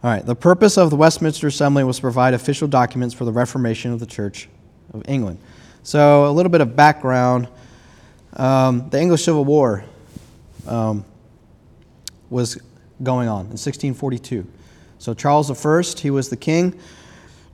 All 0.03 0.11
right, 0.11 0.27
the 0.27 0.35
purpose 0.35 0.77
of 0.77 0.91
the 0.91 0.97
Westminster 0.97 1.47
Assembly 1.47 1.85
was 1.85 1.99
to 1.99 2.03
provide 2.03 2.35
official 2.35 2.67
documents 2.67 3.15
for 3.15 3.25
the 3.25 3.31
reformation 3.31 3.93
of 3.93 4.01
the 4.01 4.07
Church 4.07 4.49
of 4.93 5.05
England. 5.07 5.39
So, 5.85 6.29
a 6.29 6.33
little 6.33 6.51
bit 6.51 6.61
of 6.61 6.75
background 6.75 7.47
um, 8.33 8.91
the 8.91 9.01
English 9.01 9.23
Civil 9.23 9.45
War 9.45 9.85
um, 10.67 11.05
was 12.31 12.61
going 13.01 13.29
on 13.29 13.43
in 13.43 13.51
1642. 13.51 14.45
So, 14.99 15.15
Charles 15.15 15.49
I, 15.49 15.83
he 16.01 16.11
was 16.11 16.31
the 16.31 16.37
king. 16.37 16.77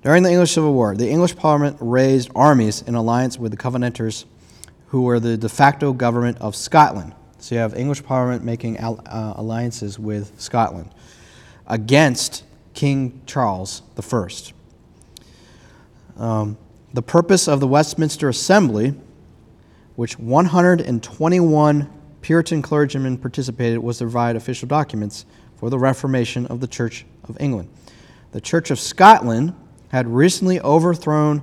During 0.02 0.22
the 0.22 0.30
English 0.30 0.52
Civil 0.52 0.72
War, 0.72 0.96
the 0.96 1.10
English 1.10 1.36
Parliament 1.36 1.76
raised 1.80 2.30
armies 2.34 2.80
in 2.80 2.94
alliance 2.94 3.38
with 3.38 3.50
the 3.50 3.58
Covenanters, 3.58 4.24
who 4.92 5.00
were 5.00 5.18
the 5.18 5.38
de 5.38 5.48
facto 5.48 5.94
government 5.94 6.36
of 6.42 6.54
Scotland. 6.54 7.14
So, 7.38 7.54
you 7.54 7.60
have 7.62 7.74
English 7.74 8.04
Parliament 8.04 8.44
making 8.44 8.76
al- 8.76 9.00
uh, 9.06 9.32
alliances 9.36 9.98
with 9.98 10.38
Scotland 10.38 10.90
against 11.66 12.44
King 12.74 13.22
Charles 13.24 13.80
I. 13.96 14.28
Um, 16.18 16.58
the 16.92 17.00
purpose 17.00 17.48
of 17.48 17.58
the 17.58 17.66
Westminster 17.66 18.28
Assembly, 18.28 18.92
which 19.96 20.18
121 20.18 21.90
Puritan 22.20 22.60
clergymen 22.60 23.16
participated, 23.16 23.78
was 23.78 23.96
to 23.96 24.04
provide 24.04 24.36
official 24.36 24.68
documents 24.68 25.24
for 25.56 25.70
the 25.70 25.78
reformation 25.78 26.46
of 26.48 26.60
the 26.60 26.66
Church 26.66 27.06
of 27.24 27.38
England. 27.40 27.70
The 28.32 28.42
Church 28.42 28.70
of 28.70 28.78
Scotland 28.78 29.54
had 29.88 30.06
recently 30.06 30.60
overthrown 30.60 31.40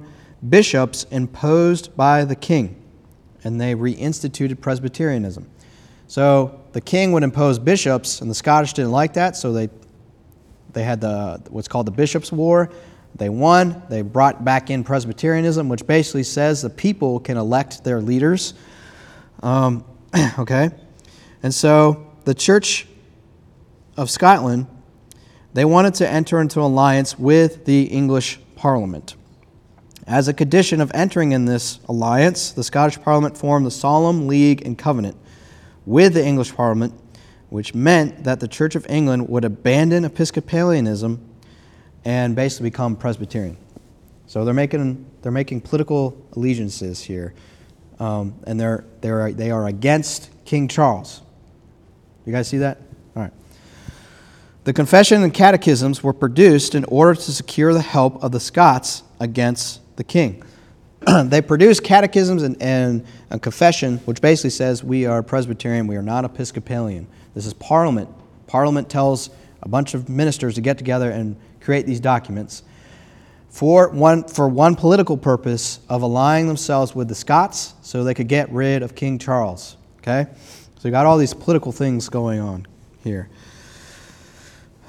bishops 0.47 1.05
imposed 1.09 1.97
by 1.97 2.25
the 2.25 2.35
king, 2.35 2.78
and 3.43 3.59
they 3.59 3.75
reinstituted 3.75 4.59
Presbyterianism. 4.61 5.49
So 6.07 6.59
the 6.71 6.81
king 6.81 7.11
would 7.11 7.23
impose 7.23 7.59
bishops, 7.59 8.21
and 8.21 8.29
the 8.29 8.35
Scottish 8.35 8.73
didn't 8.73 8.91
like 8.91 9.13
that, 9.13 9.35
so 9.35 9.53
they, 9.53 9.69
they 10.73 10.83
had 10.83 11.01
the, 11.01 11.41
what's 11.49 11.67
called 11.67 11.85
the 11.85 11.91
Bishops' 11.91 12.31
War. 12.31 12.71
They 13.15 13.29
won. 13.29 13.83
They 13.89 14.01
brought 14.01 14.43
back 14.43 14.69
in 14.69 14.83
Presbyterianism, 14.83 15.69
which 15.69 15.85
basically 15.85 16.23
says 16.23 16.61
the 16.61 16.69
people 16.69 17.19
can 17.19 17.37
elect 17.37 17.83
their 17.83 18.01
leaders. 18.01 18.53
Um, 19.43 19.83
okay? 20.39 20.69
And 21.43 21.53
so 21.53 22.11
the 22.25 22.33
Church 22.33 22.87
of 23.97 24.09
Scotland, 24.09 24.67
they 25.53 25.65
wanted 25.65 25.93
to 25.95 26.09
enter 26.09 26.39
into 26.39 26.61
alliance 26.61 27.19
with 27.19 27.65
the 27.65 27.83
English 27.83 28.39
Parliament. 28.55 29.15
As 30.09 30.27
a 30.27 30.33
condition 30.33 30.81
of 30.81 30.89
entering 30.95 31.33
in 31.33 31.45
this 31.45 31.79
alliance, 31.87 32.51
the 32.51 32.63
Scottish 32.63 32.99
Parliament 32.99 33.37
formed 33.37 33.63
the 33.63 33.71
Solemn 33.71 34.25
League 34.25 34.65
and 34.65 34.75
Covenant 34.75 35.15
with 35.85 36.15
the 36.15 36.25
English 36.25 36.55
Parliament, 36.55 36.99
which 37.49 37.75
meant 37.75 38.23
that 38.23 38.39
the 38.39 38.47
Church 38.47 38.73
of 38.73 38.87
England 38.89 39.29
would 39.29 39.45
abandon 39.45 40.05
Episcopalianism 40.05 41.19
and 42.05 42.35
basically 42.35 42.71
become 42.71 42.95
Presbyterian. 42.95 43.55
So 44.25 44.45
they're 44.45 44.53
making, 44.55 45.05
they're 45.21 45.31
making 45.31 45.61
political 45.61 46.19
allegiances 46.35 47.01
here, 47.01 47.35
um, 47.99 48.33
and 48.47 48.59
they're, 48.59 48.85
they're, 49.01 49.31
they 49.31 49.51
are 49.51 49.67
against 49.67 50.31
King 50.43 50.67
Charles. 50.67 51.21
You 52.25 52.33
guys 52.33 52.47
see 52.47 52.57
that? 52.57 52.81
All 53.15 53.21
right. 53.21 53.33
The 54.63 54.73
confession 54.73 55.21
and 55.21 55.31
catechisms 55.31 56.01
were 56.01 56.13
produced 56.13 56.73
in 56.73 56.83
order 56.85 57.13
to 57.13 57.31
secure 57.31 57.75
the 57.75 57.83
help 57.83 58.23
of 58.23 58.31
the 58.31 58.39
Scots 58.39 59.03
against 59.19 59.81
the 59.99 60.03
king. 60.05 60.41
they 61.25 61.41
produced 61.41 61.83
catechisms 61.83 62.41
and, 62.41 62.59
and 62.61 63.05
a 63.29 63.37
confession, 63.37 63.97
which 64.05 64.21
basically 64.21 64.49
says 64.49 64.81
we 64.83 65.05
are 65.05 65.21
Presbyterian, 65.21 65.87
we 65.87 65.97
are 65.97 66.01
not 66.01 66.25
Episcopalian. 66.25 67.05
This 67.35 67.45
is 67.45 67.53
Parliament. 67.53 68.09
Parliament 68.47 68.89
tells 68.89 69.29
a 69.61 69.67
bunch 69.67 69.93
of 69.93 70.07
ministers 70.07 70.55
to 70.55 70.61
get 70.61 70.77
together 70.77 71.11
and 71.11 71.35
create 71.59 71.85
these 71.85 71.99
documents 71.99 72.63
for 73.49 73.89
one, 73.89 74.23
for 74.23 74.47
one 74.47 74.75
political 74.75 75.17
purpose 75.17 75.81
of 75.89 76.01
allying 76.01 76.47
themselves 76.47 76.95
with 76.95 77.09
the 77.09 77.15
Scots 77.15 77.73
so 77.81 78.03
they 78.05 78.13
could 78.13 78.29
get 78.29 78.49
rid 78.51 78.83
of 78.83 78.95
King 78.95 79.19
Charles. 79.19 79.75
Okay? 79.97 80.27
So 80.79 80.87
you 80.87 80.91
got 80.91 81.05
all 81.05 81.17
these 81.17 81.33
political 81.33 81.73
things 81.73 82.07
going 82.07 82.39
on 82.39 82.65
here. 83.03 83.29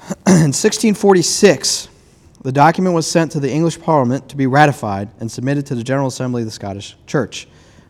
In 0.25 0.53
1646, 0.53 1.89
the 2.43 2.51
document 2.51 2.95
was 2.95 3.09
sent 3.09 3.31
to 3.33 3.39
the 3.39 3.51
English 3.51 3.79
Parliament 3.79 4.29
to 4.29 4.35
be 4.35 4.47
ratified 4.47 5.09
and 5.19 5.31
submitted 5.31 5.65
to 5.67 5.75
the 5.75 5.83
General 5.83 6.07
Assembly 6.07 6.41
of 6.41 6.47
the 6.47 6.51
Scottish 6.51 6.97
Church. 7.05 7.47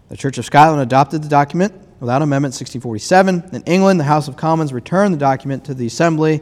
The 0.09 0.17
Church 0.17 0.37
of 0.37 0.45
Scotland 0.45 0.81
adopted 0.81 1.23
the 1.23 1.29
document 1.29 1.73
without 2.01 2.21
amendment 2.21 2.53
in 2.53 2.65
1647. 2.65 3.55
In 3.55 3.63
England, 3.63 3.99
the 3.99 4.03
House 4.03 4.27
of 4.27 4.35
Commons 4.35 4.73
returned 4.73 5.13
the 5.13 5.19
document 5.19 5.63
to 5.65 5.73
the 5.73 5.85
Assembly 5.85 6.41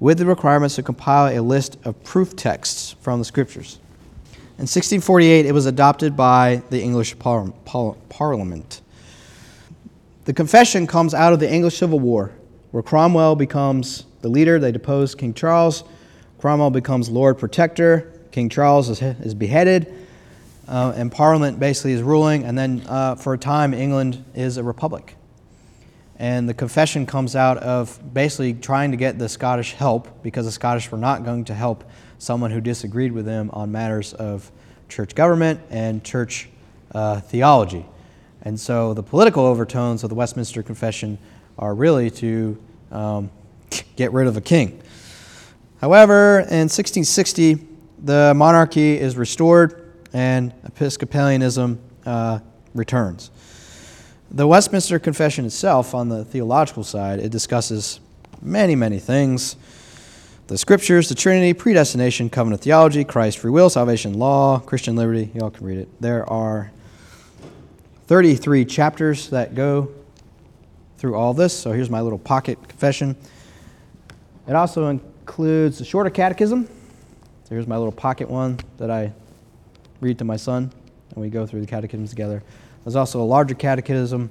with 0.00 0.16
the 0.18 0.24
requirements 0.24 0.76
to 0.76 0.82
compile 0.82 1.36
a 1.36 1.42
list 1.42 1.76
of 1.84 2.02
proof 2.04 2.34
texts 2.36 2.94
from 3.00 3.18
the 3.18 3.24
Scriptures. 3.24 3.78
In 4.58 4.62
1648, 4.62 5.44
it 5.44 5.52
was 5.52 5.66
adopted 5.66 6.16
by 6.16 6.62
the 6.70 6.80
English 6.80 7.18
par- 7.18 7.52
par- 7.66 7.96
Parliament. 8.08 8.80
The 10.24 10.32
confession 10.32 10.86
comes 10.86 11.12
out 11.12 11.34
of 11.34 11.40
the 11.40 11.52
English 11.52 11.76
Civil 11.76 12.00
War, 12.00 12.32
where 12.70 12.82
Cromwell 12.82 13.36
becomes 13.36 14.06
the 14.22 14.28
leader. 14.28 14.58
They 14.58 14.72
depose 14.72 15.14
King 15.14 15.34
Charles. 15.34 15.84
Cromwell 16.38 16.70
becomes 16.70 17.08
Lord 17.08 17.38
Protector. 17.38 18.12
King 18.30 18.48
Charles 18.48 18.90
is, 18.90 19.00
is 19.00 19.34
beheaded, 19.34 19.92
uh, 20.68 20.92
and 20.94 21.10
Parliament 21.10 21.58
basically 21.58 21.92
is 21.92 22.02
ruling. 22.02 22.44
And 22.44 22.56
then, 22.56 22.82
uh, 22.86 23.14
for 23.14 23.32
a 23.32 23.38
time, 23.38 23.72
England 23.72 24.22
is 24.34 24.58
a 24.58 24.62
republic. 24.62 25.16
And 26.18 26.48
the 26.48 26.54
confession 26.54 27.06
comes 27.06 27.36
out 27.36 27.58
of 27.58 27.98
basically 28.12 28.54
trying 28.54 28.90
to 28.90 28.96
get 28.96 29.18
the 29.18 29.28
Scottish 29.28 29.72
help 29.72 30.22
because 30.22 30.46
the 30.46 30.52
Scottish 30.52 30.90
were 30.90 30.98
not 30.98 31.24
going 31.24 31.44
to 31.46 31.54
help 31.54 31.84
someone 32.18 32.50
who 32.50 32.60
disagreed 32.60 33.12
with 33.12 33.26
them 33.26 33.50
on 33.52 33.72
matters 33.72 34.14
of 34.14 34.50
church 34.88 35.14
government 35.14 35.60
and 35.70 36.02
church 36.04 36.48
uh, 36.94 37.20
theology. 37.20 37.84
And 38.42 38.58
so 38.58 38.94
the 38.94 39.02
political 39.02 39.44
overtones 39.44 40.04
of 40.04 40.08
the 40.08 40.14
Westminster 40.14 40.62
Confession 40.62 41.18
are 41.58 41.74
really 41.74 42.10
to 42.12 42.56
um, 42.90 43.30
get 43.96 44.12
rid 44.12 44.26
of 44.26 44.36
a 44.36 44.40
king. 44.40 44.80
However, 45.80 46.40
in 46.40 46.68
1660, 46.68 47.58
the 48.02 48.32
monarchy 48.34 48.98
is 48.98 49.16
restored 49.16 49.92
and 50.12 50.52
Episcopalianism 50.64 51.78
uh, 52.04 52.38
returns. 52.74 53.30
The 54.30 54.46
Westminster 54.46 54.98
Confession 54.98 55.44
itself, 55.44 55.94
on 55.94 56.08
the 56.08 56.24
theological 56.24 56.84
side, 56.84 57.20
it 57.20 57.30
discusses 57.30 58.00
many, 58.42 58.74
many 58.74 58.98
things 58.98 59.56
the 60.46 60.56
scriptures, 60.56 61.08
the 61.08 61.14
Trinity, 61.16 61.52
predestination, 61.52 62.30
covenant 62.30 62.62
theology, 62.62 63.02
Christ, 63.02 63.38
free 63.38 63.50
will, 63.50 63.68
salvation, 63.68 64.14
law, 64.14 64.60
Christian 64.60 64.94
liberty. 64.94 65.28
You 65.34 65.40
all 65.40 65.50
can 65.50 65.66
read 65.66 65.78
it. 65.78 65.88
There 66.00 66.28
are 66.30 66.70
33 68.06 68.64
chapters 68.64 69.28
that 69.30 69.56
go 69.56 69.92
through 70.98 71.16
all 71.16 71.34
this. 71.34 71.52
So 71.52 71.72
here's 71.72 71.90
my 71.90 72.00
little 72.00 72.18
pocket 72.18 72.60
confession. 72.68 73.16
It 74.46 74.54
also 74.54 75.00
includes 75.26 75.80
a 75.80 75.84
shorter 75.84 76.08
catechism. 76.08 76.68
Here's 77.48 77.66
my 77.66 77.76
little 77.76 77.90
pocket 77.90 78.30
one 78.30 78.60
that 78.78 78.92
I 78.92 79.12
read 80.00 80.18
to 80.18 80.24
my 80.24 80.36
son, 80.36 80.70
and 81.10 81.16
we 81.16 81.30
go 81.30 81.44
through 81.44 81.62
the 81.62 81.66
catechisms 81.66 82.10
together. 82.10 82.44
There's 82.84 82.94
also 82.94 83.20
a 83.20 83.24
larger 83.24 83.56
catechism, 83.56 84.30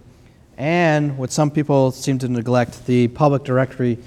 and 0.58 1.18
what 1.18 1.34
some 1.34 1.52
people 1.52 1.92
seem 1.92 2.18
to 2.20 2.30
neglect, 2.30 2.86
the 2.86 3.10
public 3.10 3.44
directory, 3.44 3.98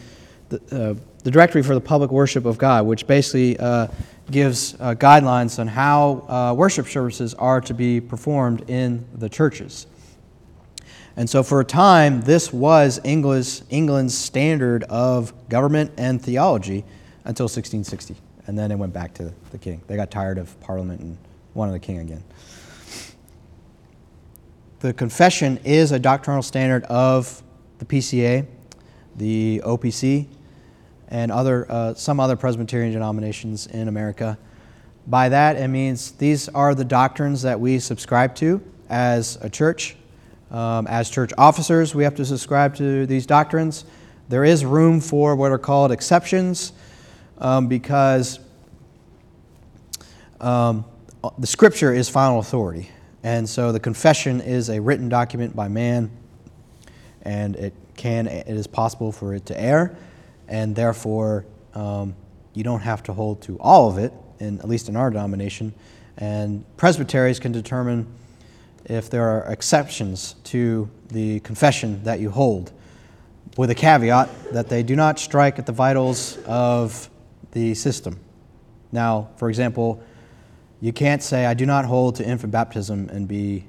the, 0.48 0.57
uh, 0.72 0.94
the 1.24 1.31
directory 1.31 1.62
for 1.62 1.74
the 1.74 1.81
public 1.81 2.11
worship 2.11 2.46
of 2.46 2.57
God, 2.57 2.87
which 2.87 3.07
basically 3.07 3.59
uh, 3.59 3.88
gives 4.31 4.74
uh, 4.81 4.94
guidelines 4.94 5.59
on 5.59 5.66
how 5.66 6.24
uh, 6.27 6.55
worship 6.55 6.87
services 6.87 7.35
are 7.35 7.61
to 7.61 7.74
be 7.74 8.01
performed 8.01 8.70
in 8.70 9.05
the 9.14 9.29
churches. 9.29 9.87
And 11.18 11.28
so, 11.28 11.42
for 11.42 11.61
a 11.61 11.64
time, 11.64 12.22
this 12.22 12.50
was 12.50 12.98
England's, 13.04 13.62
England's 13.68 14.16
standard 14.16 14.85
of 14.85 15.35
government 15.50 15.90
and 15.98 16.22
theology 16.22 16.85
until 17.24 17.44
1660. 17.44 18.16
And 18.46 18.59
then 18.59 18.70
it 18.70 18.76
went 18.76 18.94
back 18.94 19.12
to 19.14 19.35
the 19.50 19.59
king. 19.59 19.83
They 19.87 19.96
got 19.96 20.11
tired 20.11 20.38
of 20.38 20.59
Parliament 20.61 21.02
and 21.02 21.18
wanted 21.52 21.72
the 21.72 21.81
king 21.81 21.98
again 21.98 22.24
the 24.81 24.92
confession 24.92 25.58
is 25.64 25.92
a 25.92 25.98
doctrinal 25.98 26.42
standard 26.42 26.85
of 26.85 27.42
the 27.79 27.85
PCA, 27.85 28.46
the 29.16 29.60
OPC, 29.64 30.29
and 31.08 31.33
other, 31.33 31.66
uh, 31.71 31.94
some 31.94 32.21
other 32.21 32.37
Presbyterian 32.37 32.92
denominations 32.92 33.66
in 33.66 33.88
America. 33.88 34.38
By 35.06 35.31
that, 35.31 35.56
it 35.56 35.69
means 35.69 36.12
these 36.12 36.48
are 36.50 36.75
the 36.75 36.85
doctrines 36.85 37.42
that 37.42 37.58
we 37.58 37.79
subscribe 37.79 38.35
to 38.37 38.62
as 38.88 39.38
a 39.40 39.50
church. 39.50 39.96
Um, 40.51 40.87
as 40.87 41.11
church 41.11 41.33
officers, 41.37 41.94
we 41.94 42.05
have 42.05 42.15
to 42.17 42.25
subscribe 42.25 42.75
to 42.77 43.07
these 43.07 43.27
doctrines. 43.27 43.85
There 44.29 44.44
is 44.44 44.65
room 44.65 45.01
for 45.01 45.37
what 45.37 45.53
are 45.53 45.59
called 45.59 45.92
exceptions 45.92 46.73
um, 47.38 47.69
because 47.69 48.40
um, 50.40 50.85
the 51.38 51.46
scripture 51.46 51.92
is 51.92 52.09
final 52.09 52.38
authority. 52.38 52.90
And 53.23 53.49
so 53.49 53.73
the 53.73 53.81
confession 53.81 54.40
is 54.40 54.71
a 54.71 54.81
written 54.81 55.09
document 55.09 55.55
by 55.55 55.69
man, 55.69 56.11
and 57.23 57.57
it 57.57 57.75
can 57.96 58.29
it 58.29 58.46
is 58.46 58.67
possible 58.67 59.11
for 59.11 59.35
it 59.35 59.44
to 59.46 59.61
err, 59.61 59.96
and 60.46 60.75
therefore 60.75 61.44
um, 61.75 62.15
you 62.55 62.63
don't 62.63 62.81
have 62.81 63.03
to 63.05 63.13
hold 63.13 63.42
to 63.42 63.59
all 63.59 63.90
of 63.90 63.99
it, 63.99 64.13
in, 64.38 64.61
at 64.61 64.69
least 64.69 64.88
in 64.88 64.96
our 64.96 65.11
denomination. 65.11 65.75
And 66.17 66.65
presbyteries 66.77 67.40
can 67.40 67.53
determine 67.53 68.07
if 68.88 69.10
there 69.10 69.28
are 69.28 69.50
exceptions 69.52 70.34
to 70.44 70.90
the 71.08 71.40
confession 71.40 72.02
that 72.04 72.20
you 72.20 72.30
hold, 72.30 72.72
with 73.56 73.70
a 73.70 73.74
caveat 73.74 74.28
that 74.52 74.68
they 74.68 74.82
do 74.82 74.94
not 74.94 75.18
strike 75.18 75.58
at 75.58 75.66
the 75.66 75.72
vitals 75.72 76.38
of 76.46 77.10
the 77.52 77.74
system. 77.74 78.18
Now, 78.92 79.30
for 79.36 79.48
example, 79.48 80.02
you 80.80 80.92
can't 80.92 81.22
say, 81.22 81.44
I 81.44 81.54
do 81.54 81.66
not 81.66 81.84
hold 81.84 82.16
to 82.16 82.26
infant 82.26 82.52
baptism 82.52 83.08
and 83.10 83.26
be 83.26 83.64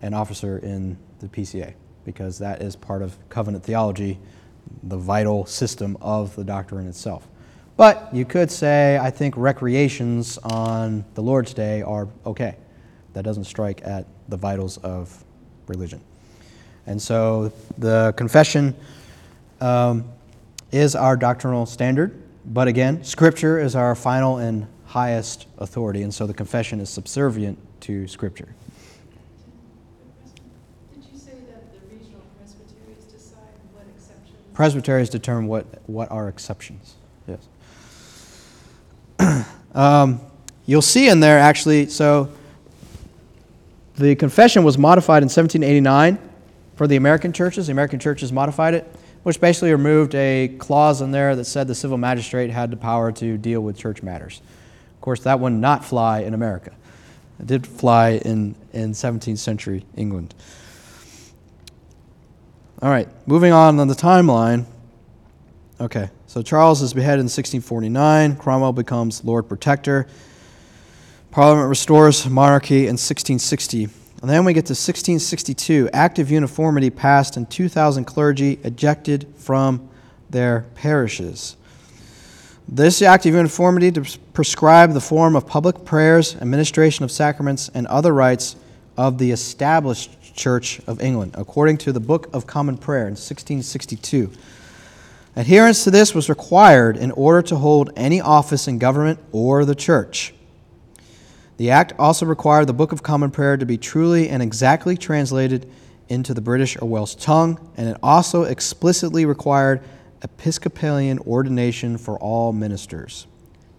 an 0.00 0.14
officer 0.14 0.58
in 0.58 0.96
the 1.20 1.28
PCA, 1.28 1.74
because 2.04 2.38
that 2.38 2.62
is 2.62 2.74
part 2.74 3.02
of 3.02 3.16
covenant 3.28 3.64
theology, 3.64 4.18
the 4.82 4.96
vital 4.96 5.44
system 5.46 5.98
of 6.00 6.34
the 6.36 6.44
doctrine 6.44 6.86
itself. 6.88 7.28
But 7.76 8.08
you 8.12 8.24
could 8.24 8.50
say, 8.50 8.98
I 8.98 9.10
think 9.10 9.36
recreations 9.36 10.38
on 10.38 11.04
the 11.14 11.22
Lord's 11.22 11.54
Day 11.54 11.82
are 11.82 12.08
okay. 12.24 12.56
That 13.12 13.24
doesn't 13.24 13.44
strike 13.44 13.82
at 13.84 14.06
the 14.28 14.36
vitals 14.36 14.78
of 14.78 15.24
religion. 15.66 16.00
And 16.86 17.00
so 17.00 17.52
the 17.76 18.14
confession 18.16 18.74
um, 19.60 20.04
is 20.72 20.94
our 20.94 21.16
doctrinal 21.16 21.66
standard, 21.66 22.22
but 22.46 22.68
again, 22.68 23.04
Scripture 23.04 23.58
is 23.58 23.76
our 23.76 23.94
final 23.94 24.38
and 24.38 24.66
highest 24.86 25.46
authority, 25.58 26.02
and 26.02 26.14
so 26.14 26.26
the 26.26 26.32
confession 26.32 26.80
is 26.80 26.88
subservient 26.88 27.58
to 27.80 28.08
Scripture. 28.08 28.48
Did 30.94 31.04
you 31.12 31.18
say 31.18 31.32
that 31.50 31.70
the 31.72 31.94
regional 31.94 32.22
presbyteries 32.38 33.04
decide 33.04 33.42
what 33.74 33.84
exceptions? 33.94 34.38
Presbyteries 34.54 35.10
determine 35.10 35.46
what, 35.46 35.66
what 35.86 36.10
are 36.10 36.28
exceptions. 36.28 36.94
Yes. 37.26 37.46
um, 39.74 40.22
you'll 40.64 40.80
see 40.80 41.08
in 41.08 41.20
there 41.20 41.38
actually, 41.38 41.88
so 41.88 42.30
the 43.98 44.14
confession 44.14 44.62
was 44.62 44.78
modified 44.78 45.22
in 45.22 45.28
1789 45.28 46.18
for 46.76 46.86
the 46.86 46.96
American 46.96 47.32
churches. 47.32 47.66
The 47.66 47.72
American 47.72 47.98
churches 47.98 48.32
modified 48.32 48.74
it, 48.74 48.86
which 49.24 49.40
basically 49.40 49.72
removed 49.72 50.14
a 50.14 50.54
clause 50.58 51.00
in 51.02 51.10
there 51.10 51.34
that 51.34 51.44
said 51.46 51.66
the 51.66 51.74
civil 51.74 51.98
magistrate 51.98 52.50
had 52.50 52.70
the 52.70 52.76
power 52.76 53.10
to 53.12 53.36
deal 53.36 53.60
with 53.60 53.76
church 53.76 54.02
matters. 54.02 54.40
Of 54.94 55.00
course, 55.00 55.20
that 55.20 55.40
would 55.40 55.52
not 55.52 55.84
fly 55.84 56.20
in 56.20 56.32
America. 56.32 56.72
It 57.40 57.46
did 57.48 57.66
fly 57.66 58.20
in, 58.24 58.54
in 58.72 58.92
17th 58.92 59.38
century 59.38 59.84
England. 59.96 60.34
All 62.80 62.90
right, 62.90 63.08
moving 63.26 63.52
on 63.52 63.80
on 63.80 63.88
the 63.88 63.94
timeline. 63.94 64.64
Okay, 65.80 66.10
so 66.28 66.42
Charles 66.42 66.82
is 66.82 66.94
beheaded 66.94 67.20
in 67.20 67.24
1649. 67.24 68.36
Cromwell 68.36 68.72
becomes 68.72 69.24
Lord 69.24 69.48
Protector. 69.48 70.06
Parliament 71.30 71.68
restores 71.68 72.26
monarchy 72.28 72.80
in 72.80 72.94
1660. 72.94 73.88
And 74.20 74.30
then 74.30 74.44
we 74.44 74.52
get 74.52 74.66
to 74.66 74.72
1662. 74.72 75.90
Act 75.92 76.18
of 76.18 76.30
Uniformity 76.30 76.90
passed, 76.90 77.36
and 77.36 77.48
2,000 77.48 78.04
clergy 78.04 78.58
ejected 78.64 79.32
from 79.36 79.88
their 80.30 80.64
parishes. 80.74 81.56
This 82.66 83.00
Act 83.02 83.26
of 83.26 83.34
Uniformity 83.34 83.92
to 83.92 84.18
prescribe 84.32 84.92
the 84.92 85.00
form 85.00 85.36
of 85.36 85.46
public 85.46 85.84
prayers, 85.84 86.34
administration 86.36 87.04
of 87.04 87.10
sacraments, 87.10 87.70
and 87.72 87.86
other 87.86 88.12
rites 88.12 88.56
of 88.96 89.18
the 89.18 89.30
established 89.30 90.34
Church 90.34 90.80
of 90.86 91.00
England, 91.00 91.34
according 91.36 91.78
to 91.78 91.92
the 91.92 92.00
Book 92.00 92.28
of 92.32 92.46
Common 92.46 92.78
Prayer 92.78 93.02
in 93.02 93.14
1662. 93.14 94.30
Adherence 95.36 95.84
to 95.84 95.90
this 95.90 96.14
was 96.14 96.28
required 96.28 96.96
in 96.96 97.10
order 97.12 97.42
to 97.42 97.56
hold 97.56 97.90
any 97.96 98.20
office 98.20 98.66
in 98.66 98.78
government 98.78 99.18
or 99.32 99.64
the 99.64 99.74
church. 99.74 100.32
The 101.58 101.70
Act 101.70 101.92
also 101.98 102.24
required 102.24 102.68
the 102.68 102.72
Book 102.72 102.92
of 102.92 103.02
Common 103.02 103.32
Prayer 103.32 103.56
to 103.56 103.66
be 103.66 103.76
truly 103.76 104.28
and 104.28 104.42
exactly 104.42 104.96
translated 104.96 105.68
into 106.08 106.32
the 106.32 106.40
British 106.40 106.80
or 106.80 106.88
Welsh 106.88 107.16
tongue, 107.16 107.58
and 107.76 107.88
it 107.88 107.96
also 108.00 108.44
explicitly 108.44 109.26
required 109.26 109.82
Episcopalian 110.22 111.18
ordination 111.20 111.98
for 111.98 112.16
all 112.18 112.52
ministers, 112.52 113.26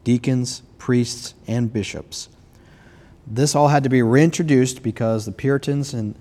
deacons, 0.04 0.62
priests, 0.78 1.34
and 1.48 1.72
bishops. 1.72 2.28
This 3.26 3.56
all 3.56 3.70
had 3.70 3.84
to 3.84 3.90
be 3.90 4.02
reintroduced 4.02 4.84
because 4.84 5.26
the 5.26 5.32
Puritans 5.32 5.94
in, 5.94 6.16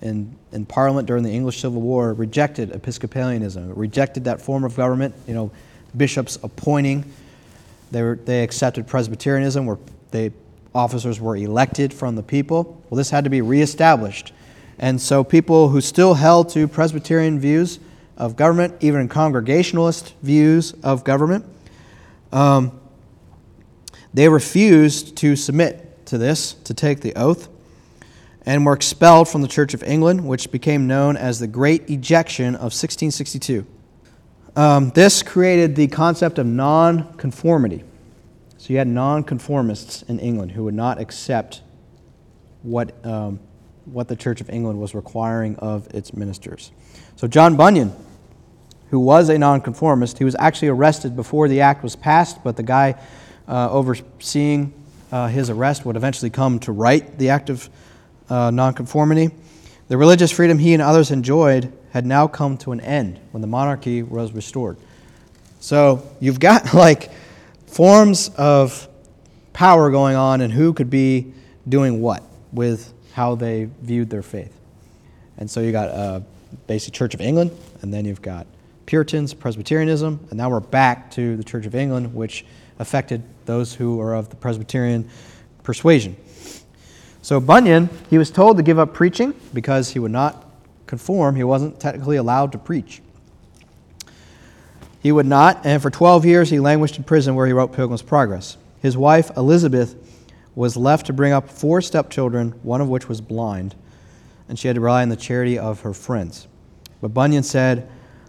in, 0.00 0.34
in 0.52 0.64
Parliament 0.64 1.06
during 1.06 1.22
the 1.22 1.32
English 1.32 1.60
Civil 1.60 1.82
War 1.82 2.14
rejected 2.14 2.72
Episcopalianism, 2.72 3.74
rejected 3.76 4.24
that 4.24 4.40
form 4.40 4.64
of 4.64 4.74
government, 4.74 5.14
you 5.26 5.34
know, 5.34 5.50
bishops 5.94 6.38
appointing. 6.42 7.12
They, 7.90 8.02
were, 8.02 8.18
they 8.24 8.42
accepted 8.42 8.86
Presbyterianism, 8.86 9.66
where 9.66 9.78
they 10.10 10.32
officers 10.74 11.20
were 11.20 11.36
elected 11.36 11.92
from 11.94 12.16
the 12.16 12.22
people. 12.22 12.82
Well, 12.88 12.96
this 12.96 13.10
had 13.10 13.24
to 13.24 13.30
be 13.30 13.40
reestablished. 13.40 14.32
And 14.78 15.00
so 15.00 15.22
people 15.22 15.68
who 15.68 15.80
still 15.80 16.14
held 16.14 16.48
to 16.50 16.66
Presbyterian 16.66 17.38
views 17.38 17.78
of 18.16 18.36
government, 18.36 18.74
even 18.80 19.08
Congregationalist 19.08 20.14
views 20.22 20.72
of 20.82 21.04
government, 21.04 21.44
um, 22.32 22.80
they 24.12 24.28
refused 24.28 25.16
to 25.18 25.36
submit 25.36 26.06
to 26.06 26.18
this, 26.18 26.54
to 26.64 26.74
take 26.74 27.00
the 27.00 27.14
oath, 27.14 27.48
and 28.46 28.66
were 28.66 28.74
expelled 28.74 29.28
from 29.28 29.42
the 29.42 29.48
Church 29.48 29.74
of 29.74 29.82
England, 29.82 30.26
which 30.26 30.50
became 30.50 30.86
known 30.86 31.16
as 31.16 31.38
the 31.38 31.46
Great 31.46 31.88
Ejection 31.88 32.54
of 32.54 32.72
1662. 32.72 33.66
Um, 34.56 34.90
this 34.90 35.22
created 35.22 35.74
the 35.74 35.88
concept 35.88 36.38
of 36.38 36.46
non-conformity. 36.46 37.84
So 38.64 38.72
you 38.72 38.78
had 38.78 38.88
nonconformists 38.88 40.00
in 40.04 40.18
England 40.18 40.52
who 40.52 40.64
would 40.64 40.72
not 40.72 40.98
accept 40.98 41.60
what, 42.62 42.94
um, 43.04 43.38
what 43.84 44.08
the 44.08 44.16
Church 44.16 44.40
of 44.40 44.48
England 44.48 44.80
was 44.80 44.94
requiring 44.94 45.56
of 45.56 45.86
its 45.94 46.14
ministers. 46.14 46.72
So 47.16 47.28
John 47.28 47.56
Bunyan, 47.56 47.92
who 48.88 49.00
was 49.00 49.28
a 49.28 49.36
nonconformist, 49.36 50.16
he 50.16 50.24
was 50.24 50.34
actually 50.38 50.68
arrested 50.68 51.14
before 51.14 51.46
the 51.46 51.60
act 51.60 51.82
was 51.82 51.94
passed, 51.94 52.42
but 52.42 52.56
the 52.56 52.62
guy 52.62 52.98
uh, 53.46 53.70
overseeing 53.70 54.72
uh, 55.12 55.28
his 55.28 55.50
arrest 55.50 55.84
would 55.84 55.96
eventually 55.96 56.30
come 56.30 56.58
to 56.60 56.72
write 56.72 57.18
the 57.18 57.28
act 57.28 57.50
of 57.50 57.68
uh, 58.30 58.50
nonconformity. 58.50 59.28
The 59.88 59.98
religious 59.98 60.30
freedom 60.30 60.58
he 60.58 60.72
and 60.72 60.80
others 60.80 61.10
enjoyed 61.10 61.70
had 61.90 62.06
now 62.06 62.26
come 62.26 62.56
to 62.56 62.72
an 62.72 62.80
end 62.80 63.20
when 63.30 63.42
the 63.42 63.46
monarchy 63.46 64.02
was 64.02 64.32
restored. 64.32 64.78
So 65.60 66.08
you've 66.18 66.40
got 66.40 66.72
like 66.74 67.10
forms 67.74 68.30
of 68.36 68.86
power 69.52 69.90
going 69.90 70.14
on 70.14 70.40
and 70.40 70.52
who 70.52 70.72
could 70.72 70.88
be 70.88 71.34
doing 71.68 72.00
what 72.00 72.22
with 72.52 72.94
how 73.14 73.34
they 73.34 73.68
viewed 73.82 74.08
their 74.08 74.22
faith. 74.22 74.56
And 75.38 75.50
so 75.50 75.60
you 75.60 75.72
got 75.72 75.88
uh, 75.88 76.20
basic 76.68 76.94
Church 76.94 77.14
of 77.14 77.20
England, 77.20 77.50
and 77.82 77.92
then 77.92 78.04
you've 78.04 78.22
got 78.22 78.46
Puritans, 78.86 79.34
Presbyterianism, 79.34 80.24
and 80.30 80.38
now 80.38 80.48
we're 80.50 80.60
back 80.60 81.10
to 81.12 81.36
the 81.36 81.42
Church 81.42 81.66
of 81.66 81.74
England, 81.74 82.14
which 82.14 82.44
affected 82.78 83.24
those 83.44 83.74
who 83.74 84.00
are 84.00 84.14
of 84.14 84.28
the 84.30 84.36
Presbyterian 84.36 85.10
persuasion. 85.64 86.16
So 87.22 87.40
Bunyan, 87.40 87.90
he 88.08 88.18
was 88.18 88.30
told 88.30 88.56
to 88.58 88.62
give 88.62 88.78
up 88.78 88.94
preaching 88.94 89.34
because 89.52 89.90
he 89.90 89.98
would 89.98 90.12
not 90.12 90.48
conform. 90.86 91.34
He 91.34 91.42
wasn't 91.42 91.80
technically 91.80 92.18
allowed 92.18 92.52
to 92.52 92.58
preach. 92.58 93.02
He 95.04 95.12
would 95.12 95.26
not, 95.26 95.66
and 95.66 95.82
for 95.82 95.90
12 95.90 96.24
years 96.24 96.48
he 96.48 96.58
languished 96.58 96.96
in 96.96 97.04
prison 97.04 97.34
where 97.34 97.46
he 97.46 97.52
wrote 97.52 97.74
Pilgrim's 97.74 98.00
Progress. 98.00 98.56
His 98.80 98.96
wife, 98.96 99.30
Elizabeth, 99.36 99.94
was 100.54 100.78
left 100.78 101.04
to 101.06 101.12
bring 101.12 101.30
up 101.30 101.50
four 101.50 101.82
stepchildren, 101.82 102.52
one 102.62 102.80
of 102.80 102.88
which 102.88 103.06
was 103.06 103.20
blind, 103.20 103.74
and 104.48 104.58
she 104.58 104.66
had 104.66 104.76
to 104.76 104.80
rely 104.80 105.02
on 105.02 105.10
the 105.10 105.16
charity 105.16 105.58
of 105.58 105.82
her 105.82 105.92
friends. 105.92 106.48
But 107.02 107.08
Bunyan 107.08 107.42
said, 107.42 107.86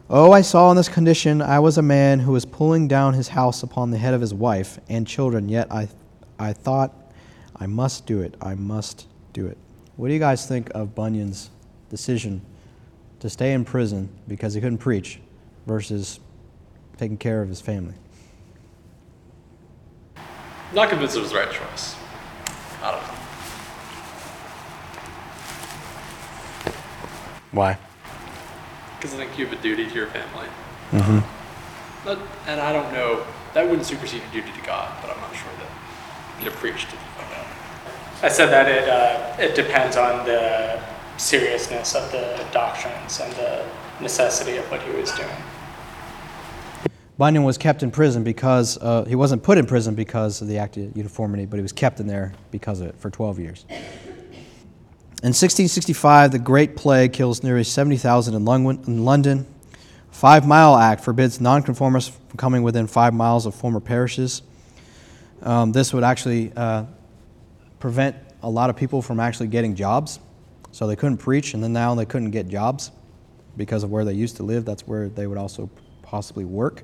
Oh, 0.09 0.33
I 0.33 0.41
saw 0.41 0.69
in 0.69 0.75
this 0.75 0.89
condition 0.89 1.41
I 1.41 1.59
was 1.59 1.77
a 1.77 1.81
man 1.81 2.19
who 2.19 2.33
was 2.33 2.43
pulling 2.43 2.89
down 2.89 3.13
his 3.13 3.29
house 3.29 3.63
upon 3.63 3.91
the 3.91 3.97
head 3.97 4.13
of 4.13 4.19
his 4.19 4.33
wife 4.33 4.77
and 4.89 5.07
children, 5.07 5.47
yet 5.47 5.71
I, 5.71 5.87
I 6.37 6.51
thought, 6.51 6.93
I 7.55 7.67
must 7.67 8.05
do 8.05 8.19
it. 8.19 8.35
I 8.41 8.55
must 8.55 9.07
do 9.31 9.47
it. 9.47 9.57
What 9.95 10.09
do 10.09 10.13
you 10.13 10.19
guys 10.19 10.45
think 10.45 10.71
of 10.75 10.93
Bunyan's 10.93 11.51
decision 11.89 12.41
to 13.21 13.29
stay 13.29 13.53
in 13.53 13.63
prison 13.63 14.09
because 14.27 14.53
he 14.53 14.59
couldn't 14.59 14.79
preach 14.79 15.21
versus 15.65 16.19
taking 16.97 17.17
care 17.17 17.41
of 17.41 17.49
his 17.49 17.61
family. 17.61 17.95
Not 20.73 20.89
convinced 20.89 21.15
it 21.15 21.21
was 21.21 21.31
the 21.31 21.37
right 21.37 21.51
choice. 21.51 21.95
I 22.81 22.91
don't 22.91 23.01
know. 23.01 23.15
Why? 27.51 27.77
Because 28.97 29.13
I 29.13 29.17
think 29.17 29.37
you 29.37 29.45
have 29.45 29.57
a 29.57 29.61
duty 29.61 29.87
to 29.87 29.93
your 29.93 30.07
family. 30.07 30.47
Mm-hmm. 30.91 31.19
But, 32.03 32.19
and 32.47 32.59
I 32.59 32.73
don't 32.73 32.91
know, 32.91 33.25
that 33.53 33.65
wouldn't 33.65 33.85
supersede 33.85 34.21
your 34.21 34.43
duty 34.43 34.51
to 34.59 34.65
God, 34.65 34.95
but 35.01 35.11
I'm 35.11 35.21
not 35.21 35.33
sure 35.35 35.51
that 35.59 36.39
you 36.39 36.49
know, 36.49 36.55
preach 36.57 36.85
to 36.85 36.95
like 36.95 37.29
that. 37.29 37.47
I 38.23 38.27
said 38.27 38.47
that 38.47 38.67
it, 38.67 38.89
uh, 38.89 39.41
it 39.41 39.55
depends 39.55 39.95
on 39.95 40.25
the 40.25 40.81
seriousness 41.17 41.95
of 41.95 42.11
the 42.11 42.45
doctrines 42.51 43.19
and 43.21 43.31
the 43.35 43.65
necessity 44.01 44.57
of 44.57 44.69
what 44.69 44.81
he 44.81 44.91
was 44.91 45.11
doing. 45.11 45.29
Bunyan 47.17 47.43
was 47.43 47.57
kept 47.57 47.81
in 47.81 47.91
prison 47.91 48.23
because 48.23 48.77
uh, 48.77 49.05
he 49.05 49.15
wasn't 49.15 49.41
put 49.41 49.57
in 49.57 49.65
prison 49.65 49.95
because 49.95 50.41
of 50.41 50.49
the 50.49 50.57
Act 50.57 50.75
of 50.75 50.97
Uniformity, 50.97 51.45
but 51.45 51.57
he 51.57 51.61
was 51.61 51.71
kept 51.71 51.99
in 51.99 52.07
there 52.07 52.33
because 52.51 52.81
of 52.81 52.87
it 52.87 52.95
for 52.97 53.09
12 53.09 53.39
years. 53.39 53.65
In 55.23 55.29
1665, 55.29 56.31
the 56.31 56.39
Great 56.39 56.75
Plague 56.75 57.13
kills 57.13 57.41
nearly 57.41 57.63
70,000 57.63 58.35
in 58.35 59.05
London. 59.05 59.45
Five 60.11 60.45
Mile 60.45 60.75
Act 60.75 61.03
forbids 61.03 61.39
nonconformists 61.39 62.15
from 62.27 62.37
coming 62.37 62.63
within 62.63 62.85
five 62.85 63.13
miles 63.13 63.45
of 63.45 63.55
former 63.55 63.79
parishes. 63.79 64.41
Um, 65.41 65.71
this 65.71 65.93
would 65.93 66.03
actually 66.03 66.51
uh, 66.55 66.85
prevent 67.79 68.17
a 68.43 68.49
lot 68.49 68.69
of 68.69 68.75
people 68.75 69.01
from 69.01 69.19
actually 69.19 69.47
getting 69.47 69.73
jobs. 69.75 70.19
So 70.71 70.85
they 70.85 70.95
couldn't 70.97 71.17
preach, 71.17 71.53
and 71.53 71.63
then 71.63 71.71
now 71.71 71.95
they 71.95 72.05
couldn't 72.05 72.31
get 72.31 72.49
jobs 72.49 72.91
because 73.55 73.83
of 73.83 73.91
where 73.91 74.03
they 74.03 74.13
used 74.13 74.35
to 74.37 74.43
live. 74.43 74.65
That's 74.65 74.85
where 74.85 75.07
they 75.07 75.27
would 75.27 75.37
also 75.37 75.69
possibly 76.01 76.43
work. 76.43 76.83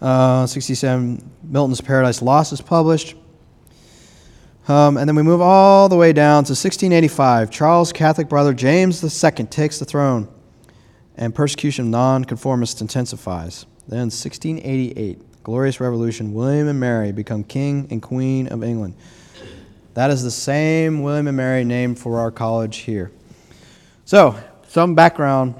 Uh, 0.00 0.46
67, 0.46 1.30
Milton's 1.42 1.80
Paradise 1.80 2.22
Lost 2.22 2.52
is 2.52 2.60
published. 2.60 3.16
Um, 4.68 4.98
and 4.98 5.08
then 5.08 5.16
we 5.16 5.22
move 5.22 5.40
all 5.40 5.88
the 5.88 5.96
way 5.96 6.12
down 6.12 6.44
to 6.44 6.50
1685. 6.50 7.50
Charles' 7.50 7.92
Catholic 7.92 8.28
brother 8.28 8.52
James 8.52 9.02
II 9.02 9.46
takes 9.46 9.78
the 9.78 9.84
throne, 9.84 10.28
and 11.16 11.34
persecution 11.34 11.86
of 11.86 11.90
nonconformists 11.90 12.80
intensifies. 12.80 13.64
Then 13.88 14.10
1688, 14.10 15.42
Glorious 15.42 15.80
Revolution, 15.80 16.34
William 16.34 16.68
and 16.68 16.78
Mary 16.78 17.10
become 17.10 17.42
King 17.42 17.88
and 17.90 18.02
Queen 18.02 18.48
of 18.48 18.62
England. 18.62 18.94
That 19.94 20.10
is 20.10 20.22
the 20.22 20.30
same 20.30 21.02
William 21.02 21.26
and 21.26 21.36
Mary 21.36 21.64
named 21.64 21.98
for 21.98 22.20
our 22.20 22.30
college 22.30 22.76
here. 22.78 23.10
So, 24.04 24.38
some 24.68 24.94
background. 24.94 25.54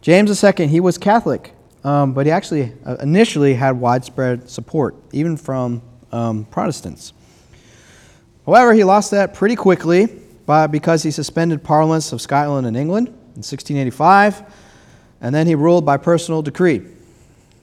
James 0.00 0.42
II, 0.42 0.68
he 0.68 0.78
was 0.78 0.96
Catholic, 0.96 1.52
um, 1.84 2.12
but 2.12 2.26
he 2.26 2.32
actually 2.32 2.72
uh, 2.84 2.96
initially 2.96 3.54
had 3.54 3.78
widespread 3.78 4.48
support, 4.48 4.96
even 5.12 5.36
from 5.36 5.82
um, 6.12 6.44
Protestants. 6.46 7.12
However, 8.46 8.72
he 8.72 8.84
lost 8.84 9.10
that 9.10 9.34
pretty 9.34 9.56
quickly 9.56 10.06
by, 10.46 10.66
because 10.66 11.02
he 11.02 11.10
suspended 11.10 11.62
parliaments 11.62 12.12
of 12.12 12.20
Scotland 12.20 12.66
and 12.66 12.76
England 12.76 13.08
in 13.08 13.42
1685, 13.44 14.42
and 15.20 15.34
then 15.34 15.46
he 15.46 15.54
ruled 15.54 15.84
by 15.84 15.96
personal 15.96 16.42
decree. 16.42 16.82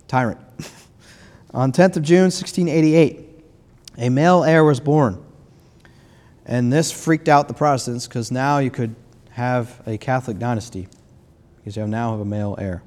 Tyrant. 0.07 0.39
On 1.53 1.71
10th 1.71 1.97
of 1.97 2.03
June, 2.03 2.25
1688, 2.25 3.19
a 3.97 4.09
male 4.09 4.43
heir 4.43 4.63
was 4.63 4.79
born. 4.79 5.23
And 6.45 6.71
this 6.71 6.91
freaked 6.91 7.27
out 7.27 7.47
the 7.47 7.53
Protestants 7.53 8.07
because 8.07 8.31
now 8.31 8.59
you 8.59 8.69
could 8.69 8.95
have 9.31 9.81
a 9.87 9.97
Catholic 9.97 10.37
dynasty 10.37 10.87
because 11.57 11.75
you 11.75 11.87
now 11.87 12.11
have 12.11 12.19
a 12.19 12.25
male 12.25 12.55
heir. 12.59 12.83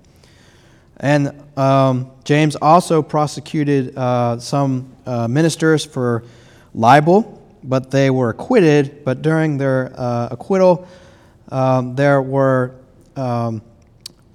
And 1.00 1.42
um, 1.56 2.10
James 2.24 2.56
also 2.56 3.02
prosecuted 3.02 3.96
uh, 3.96 4.38
some 4.38 4.92
uh, 5.06 5.28
ministers 5.28 5.84
for 5.84 6.24
libel, 6.74 7.42
but 7.62 7.90
they 7.90 8.10
were 8.10 8.30
acquitted. 8.30 9.04
But 9.04 9.22
during 9.22 9.58
their 9.58 9.92
uh, 9.96 10.28
acquittal, 10.30 10.88
um, 11.50 11.94
there 11.94 12.20
were 12.20 12.74
um, 13.16 13.62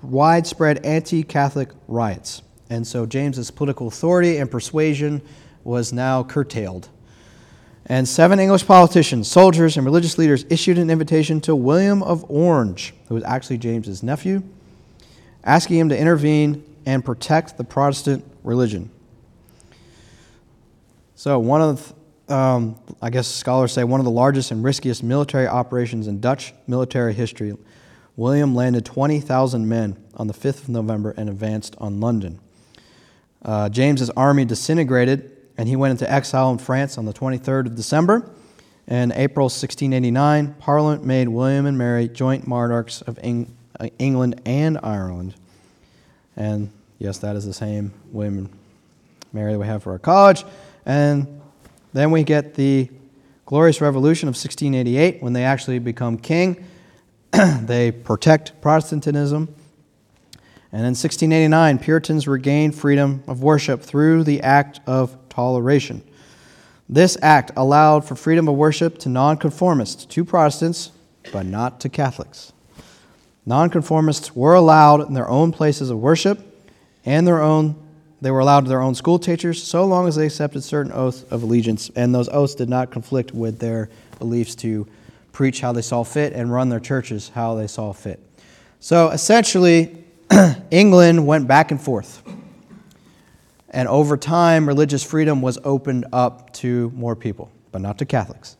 widespread 0.01 0.85
anti 0.85 1.23
Catholic 1.23 1.69
riots. 1.87 2.41
And 2.69 2.87
so 2.87 3.05
James's 3.05 3.51
political 3.51 3.87
authority 3.87 4.37
and 4.37 4.49
persuasion 4.49 5.21
was 5.63 5.93
now 5.93 6.23
curtailed. 6.23 6.89
And 7.85 8.07
seven 8.07 8.39
English 8.39 8.65
politicians, 8.65 9.29
soldiers, 9.29 9.75
and 9.75 9.85
religious 9.85 10.17
leaders 10.17 10.45
issued 10.49 10.77
an 10.77 10.89
invitation 10.89 11.41
to 11.41 11.55
William 11.55 12.01
of 12.01 12.25
Orange, 12.31 12.93
who 13.09 13.15
was 13.15 13.23
actually 13.25 13.57
James's 13.57 14.01
nephew, 14.01 14.41
asking 15.43 15.77
him 15.77 15.89
to 15.89 15.97
intervene 15.97 16.63
and 16.85 17.03
protect 17.03 17.57
the 17.57 17.63
Protestant 17.63 18.25
religion. 18.43 18.89
So, 21.15 21.39
one 21.39 21.61
of 21.61 21.93
um, 22.29 22.79
I 23.01 23.09
guess 23.09 23.27
scholars 23.27 23.71
say, 23.71 23.83
one 23.83 23.99
of 23.99 24.05
the 24.05 24.11
largest 24.11 24.51
and 24.51 24.63
riskiest 24.63 25.03
military 25.03 25.47
operations 25.47 26.07
in 26.07 26.19
Dutch 26.19 26.53
military 26.67 27.13
history, 27.13 27.55
William 28.15 28.55
landed 28.55 28.85
20,000 28.85 29.67
men 29.67 29.97
on 30.15 30.27
the 30.27 30.33
5th 30.33 30.63
of 30.63 30.69
November 30.69 31.13
and 31.17 31.29
advanced 31.29 31.75
on 31.79 31.99
London. 31.99 32.39
Uh, 33.43 33.69
James's 33.69 34.09
army 34.11 34.45
disintegrated, 34.45 35.31
and 35.57 35.67
he 35.67 35.75
went 35.75 35.91
into 35.91 36.11
exile 36.11 36.51
in 36.51 36.57
France 36.57 36.97
on 36.97 37.05
the 37.05 37.13
23rd 37.13 37.67
of 37.67 37.75
December. 37.75 38.29
In 38.87 39.11
April 39.13 39.45
1689, 39.45 40.55
Parliament 40.55 41.03
made 41.03 41.27
William 41.27 41.65
and 41.65 41.77
Mary 41.77 42.07
joint 42.07 42.47
monarchs 42.47 43.01
of 43.01 43.17
Eng- 43.21 43.45
uh, 43.45 43.62
England 43.99 44.41
and 44.45 44.79
Ireland. 44.83 45.35
And 46.35 46.71
yes, 46.99 47.19
that 47.19 47.35
is 47.35 47.45
the 47.45 47.53
same 47.53 47.93
William 48.11 48.49
Mary 49.31 49.53
that 49.53 49.59
we 49.59 49.65
have 49.65 49.83
for 49.83 49.91
our 49.91 49.99
college. 49.99 50.43
And 50.85 51.41
then 51.93 52.11
we 52.11 52.23
get 52.23 52.55
the 52.55 52.89
Glorious 53.45 53.81
Revolution 53.81 54.27
of 54.27 54.33
1688 54.33 55.21
when 55.21 55.33
they 55.33 55.43
actually 55.43 55.79
become 55.79 56.17
king. 56.17 56.65
they 57.31 57.91
protect 57.91 58.59
Protestantism. 58.61 59.53
And 60.71 60.81
in 60.81 60.95
1689, 60.95 61.77
Puritans 61.79 62.27
regained 62.27 62.73
freedom 62.73 63.23
of 63.27 63.43
worship 63.43 63.81
through 63.81 64.23
the 64.23 64.41
Act 64.41 64.79
of 64.87 65.15
Toleration. 65.29 66.03
This 66.89 67.17
act 67.21 67.51
allowed 67.55 68.05
for 68.05 68.15
freedom 68.15 68.47
of 68.47 68.55
worship 68.55 68.97
to 68.99 69.09
nonconformists, 69.09 70.05
to 70.05 70.25
Protestants, 70.25 70.91
but 71.31 71.45
not 71.45 71.79
to 71.81 71.89
Catholics. 71.89 72.53
Nonconformists 73.45 74.35
were 74.35 74.53
allowed 74.53 75.07
in 75.07 75.13
their 75.13 75.29
own 75.29 75.51
places 75.51 75.89
of 75.89 75.99
worship 75.99 76.39
and 77.05 77.27
their 77.27 77.41
own 77.41 77.75
they 78.21 78.31
were 78.31 78.39
allowed 78.39 78.61
to 78.61 78.69
their 78.69 78.81
own 78.81 78.95
school 78.95 79.19
teachers 79.19 79.61
so 79.61 79.83
long 79.83 80.07
as 80.07 80.15
they 80.15 80.25
accepted 80.25 80.63
certain 80.63 80.93
oaths 80.93 81.23
of 81.29 81.43
allegiance 81.43 81.91
and 81.93 82.15
those 82.15 82.29
oaths 82.29 82.55
did 82.55 82.69
not 82.69 82.89
conflict 82.89 83.33
with 83.33 83.59
their 83.59 83.89
beliefs 84.17 84.55
to 84.55 84.87
preach 85.33 85.59
how 85.59 85.73
they 85.73 85.81
saw 85.81 86.03
fit 86.03 86.31
and 86.31 86.49
run 86.49 86.69
their 86.69 86.79
churches 86.79 87.29
how 87.35 87.55
they 87.55 87.67
saw 87.67 87.91
fit. 87.91 88.21
So 88.79 89.09
essentially 89.09 90.05
England 90.71 91.27
went 91.27 91.47
back 91.47 91.71
and 91.71 91.81
forth. 91.81 92.23
And 93.69 93.87
over 93.87 94.15
time, 94.17 94.67
religious 94.67 95.03
freedom 95.03 95.41
was 95.41 95.57
opened 95.63 96.05
up 96.13 96.53
to 96.53 96.91
more 96.95 97.15
people, 97.15 97.51
but 97.71 97.81
not 97.81 97.97
to 97.97 98.05
Catholics. 98.05 98.55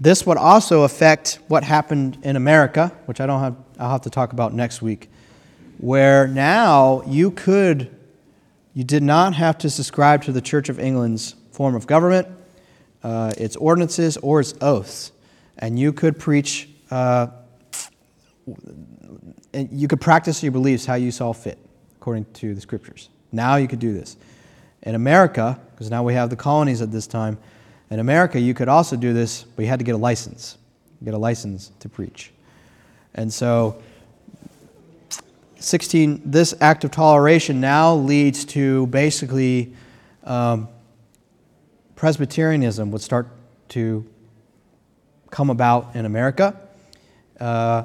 This 0.00 0.24
would 0.24 0.36
also 0.36 0.82
affect 0.82 1.40
what 1.48 1.64
happened 1.64 2.18
in 2.22 2.36
America, 2.36 2.92
which 3.06 3.20
I 3.20 3.26
don't 3.26 3.40
have, 3.40 3.56
I'll 3.78 3.90
have 3.90 4.02
to 4.02 4.10
talk 4.10 4.32
about 4.32 4.54
next 4.54 4.80
week, 4.80 5.10
where 5.78 6.28
now 6.28 7.02
you 7.06 7.32
could, 7.32 7.94
you 8.74 8.84
did 8.84 9.02
not 9.02 9.34
have 9.34 9.58
to 9.58 9.70
subscribe 9.70 10.22
to 10.24 10.32
the 10.32 10.40
Church 10.40 10.68
of 10.68 10.78
England's 10.78 11.34
form 11.50 11.74
of 11.74 11.88
government, 11.88 12.28
uh, 13.02 13.32
its 13.36 13.56
ordinances, 13.56 14.16
or 14.18 14.38
its 14.40 14.54
oaths. 14.60 15.10
And 15.58 15.76
you 15.76 15.92
could 15.92 16.16
preach, 16.16 16.68
uh, 16.92 17.28
and 19.52 19.68
you 19.72 19.88
could 19.88 20.00
practice 20.00 20.42
your 20.44 20.52
beliefs 20.52 20.86
how 20.86 20.94
you 20.94 21.10
saw 21.10 21.32
fit, 21.32 21.58
according 21.96 22.26
to 22.34 22.54
the 22.54 22.60
scriptures. 22.60 23.08
Now 23.32 23.56
you 23.56 23.66
could 23.66 23.80
do 23.80 23.92
this. 23.92 24.16
In 24.82 24.94
America, 24.94 25.60
because 25.72 25.90
now 25.90 26.04
we 26.04 26.14
have 26.14 26.30
the 26.30 26.36
colonies 26.36 26.80
at 26.80 26.92
this 26.92 27.08
time, 27.08 27.38
in 27.90 28.00
America, 28.00 28.38
you 28.38 28.54
could 28.54 28.68
also 28.68 28.96
do 28.96 29.12
this, 29.12 29.44
but 29.44 29.62
you 29.62 29.68
had 29.68 29.78
to 29.78 29.84
get 29.84 29.94
a 29.94 29.98
license. 29.98 30.58
Get 31.02 31.14
a 31.14 31.18
license 31.18 31.72
to 31.80 31.88
preach. 31.88 32.32
And 33.14 33.32
so, 33.32 33.80
16, 35.60 36.22
this 36.24 36.54
act 36.60 36.84
of 36.84 36.90
toleration 36.90 37.60
now 37.60 37.94
leads 37.94 38.44
to 38.46 38.86
basically 38.88 39.74
um, 40.24 40.68
Presbyterianism 41.96 42.90
would 42.92 43.00
start 43.00 43.28
to 43.70 44.06
come 45.30 45.50
about 45.50 45.96
in 45.96 46.04
America, 46.04 46.56
uh, 47.40 47.84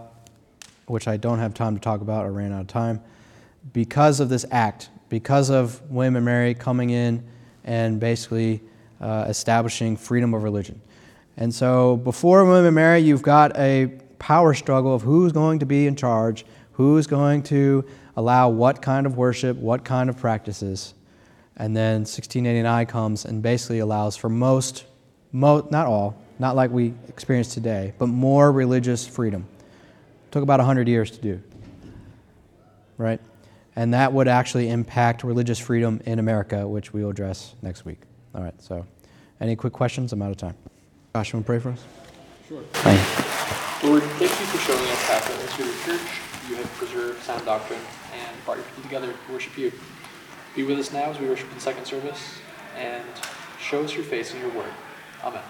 which 0.85 1.07
I 1.07 1.17
don't 1.17 1.39
have 1.39 1.53
time 1.53 1.75
to 1.75 1.81
talk 1.81 2.01
about. 2.01 2.25
I 2.25 2.27
ran 2.27 2.51
out 2.51 2.61
of 2.61 2.67
time. 2.67 3.01
Because 3.71 4.19
of 4.19 4.29
this 4.29 4.45
act, 4.51 4.89
because 5.09 5.49
of 5.49 5.81
William 5.89 6.15
and 6.15 6.25
Mary 6.25 6.53
coming 6.53 6.89
in 6.89 7.23
and 7.63 7.99
basically 7.99 8.61
uh, 9.03 9.25
establishing 9.27 9.97
freedom 9.97 10.33
of 10.33 10.43
religion. 10.43 10.81
And 11.35 11.53
so 11.53 11.97
before 11.97 12.45
William 12.45 12.65
and 12.65 12.75
Mary, 12.75 12.99
you've 12.99 13.21
got 13.21 13.57
a 13.57 13.87
power 14.17 14.53
struggle 14.53 14.95
of 14.95 15.01
who's 15.01 15.33
going 15.33 15.59
to 15.59 15.65
be 15.65 15.87
in 15.87 15.95
charge, 15.97 16.45
who's 16.73 17.05
going 17.05 17.43
to 17.43 17.83
allow 18.15 18.47
what 18.47 18.81
kind 18.81 19.05
of 19.05 19.17
worship, 19.17 19.57
what 19.57 19.83
kind 19.83 20.09
of 20.09 20.17
practices. 20.17 20.93
And 21.57 21.75
then 21.75 22.01
1689 22.01 22.85
comes 22.85 23.25
and 23.25 23.43
basically 23.43 23.79
allows 23.79 24.15
for 24.15 24.29
most, 24.29 24.85
mo- 25.33 25.67
not 25.69 25.85
all, 25.85 26.15
not 26.39 26.55
like 26.55 26.71
we 26.71 26.93
experience 27.09 27.53
today, 27.53 27.93
but 27.97 28.07
more 28.07 28.51
religious 28.51 29.05
freedom. 29.05 29.45
took 30.31 30.43
about 30.43 30.59
100 30.59 30.87
years 30.87 31.11
to 31.11 31.21
do. 31.21 31.43
Right? 32.97 33.19
And 33.75 33.93
that 33.93 34.13
would 34.13 34.29
actually 34.29 34.69
impact 34.69 35.23
religious 35.23 35.59
freedom 35.59 35.99
in 36.05 36.19
America, 36.19 36.65
which 36.65 36.93
we 36.93 37.03
will 37.03 37.09
address 37.09 37.53
next 37.61 37.83
week. 37.83 37.99
All 38.33 38.41
right, 38.41 38.59
so 38.61 38.85
any 39.43 39.55
quick 39.55 39.73
questions? 39.73 40.13
I'm 40.13 40.21
out 40.21 40.31
of 40.31 40.37
time. 40.37 40.55
Josh, 41.13 41.33
you 41.33 41.37
want 41.37 41.45
to 41.45 41.47
pray 41.47 41.59
for 41.59 41.69
us? 41.71 41.83
Sure. 42.47 42.63
Thank 42.71 42.99
you. 43.83 43.89
Lord, 43.89 44.03
thank 44.03 44.31
you 44.31 44.45
for 44.47 44.57
showing 44.59 44.79
us 44.79 45.03
history 45.41 45.65
of 45.65 45.77
the 45.77 45.91
church. 45.91 46.49
you 46.49 46.55
have 46.55 46.71
preserved 46.75 47.21
sound 47.23 47.45
doctrine 47.45 47.79
and 48.13 48.45
brought 48.45 48.57
your 48.57 48.65
people 48.67 48.83
together 48.83 49.07
to 49.11 49.33
worship 49.33 49.57
you. 49.57 49.71
Be 50.55 50.63
with 50.63 50.79
us 50.79 50.93
now 50.93 51.11
as 51.11 51.19
we 51.19 51.27
worship 51.27 51.51
in 51.51 51.59
second 51.59 51.85
service, 51.85 52.39
and 52.77 53.03
show 53.59 53.83
us 53.83 53.93
your 53.93 54.03
face 54.03 54.33
in 54.33 54.39
your 54.39 54.51
word. 54.51 54.71
Amen. 55.23 55.43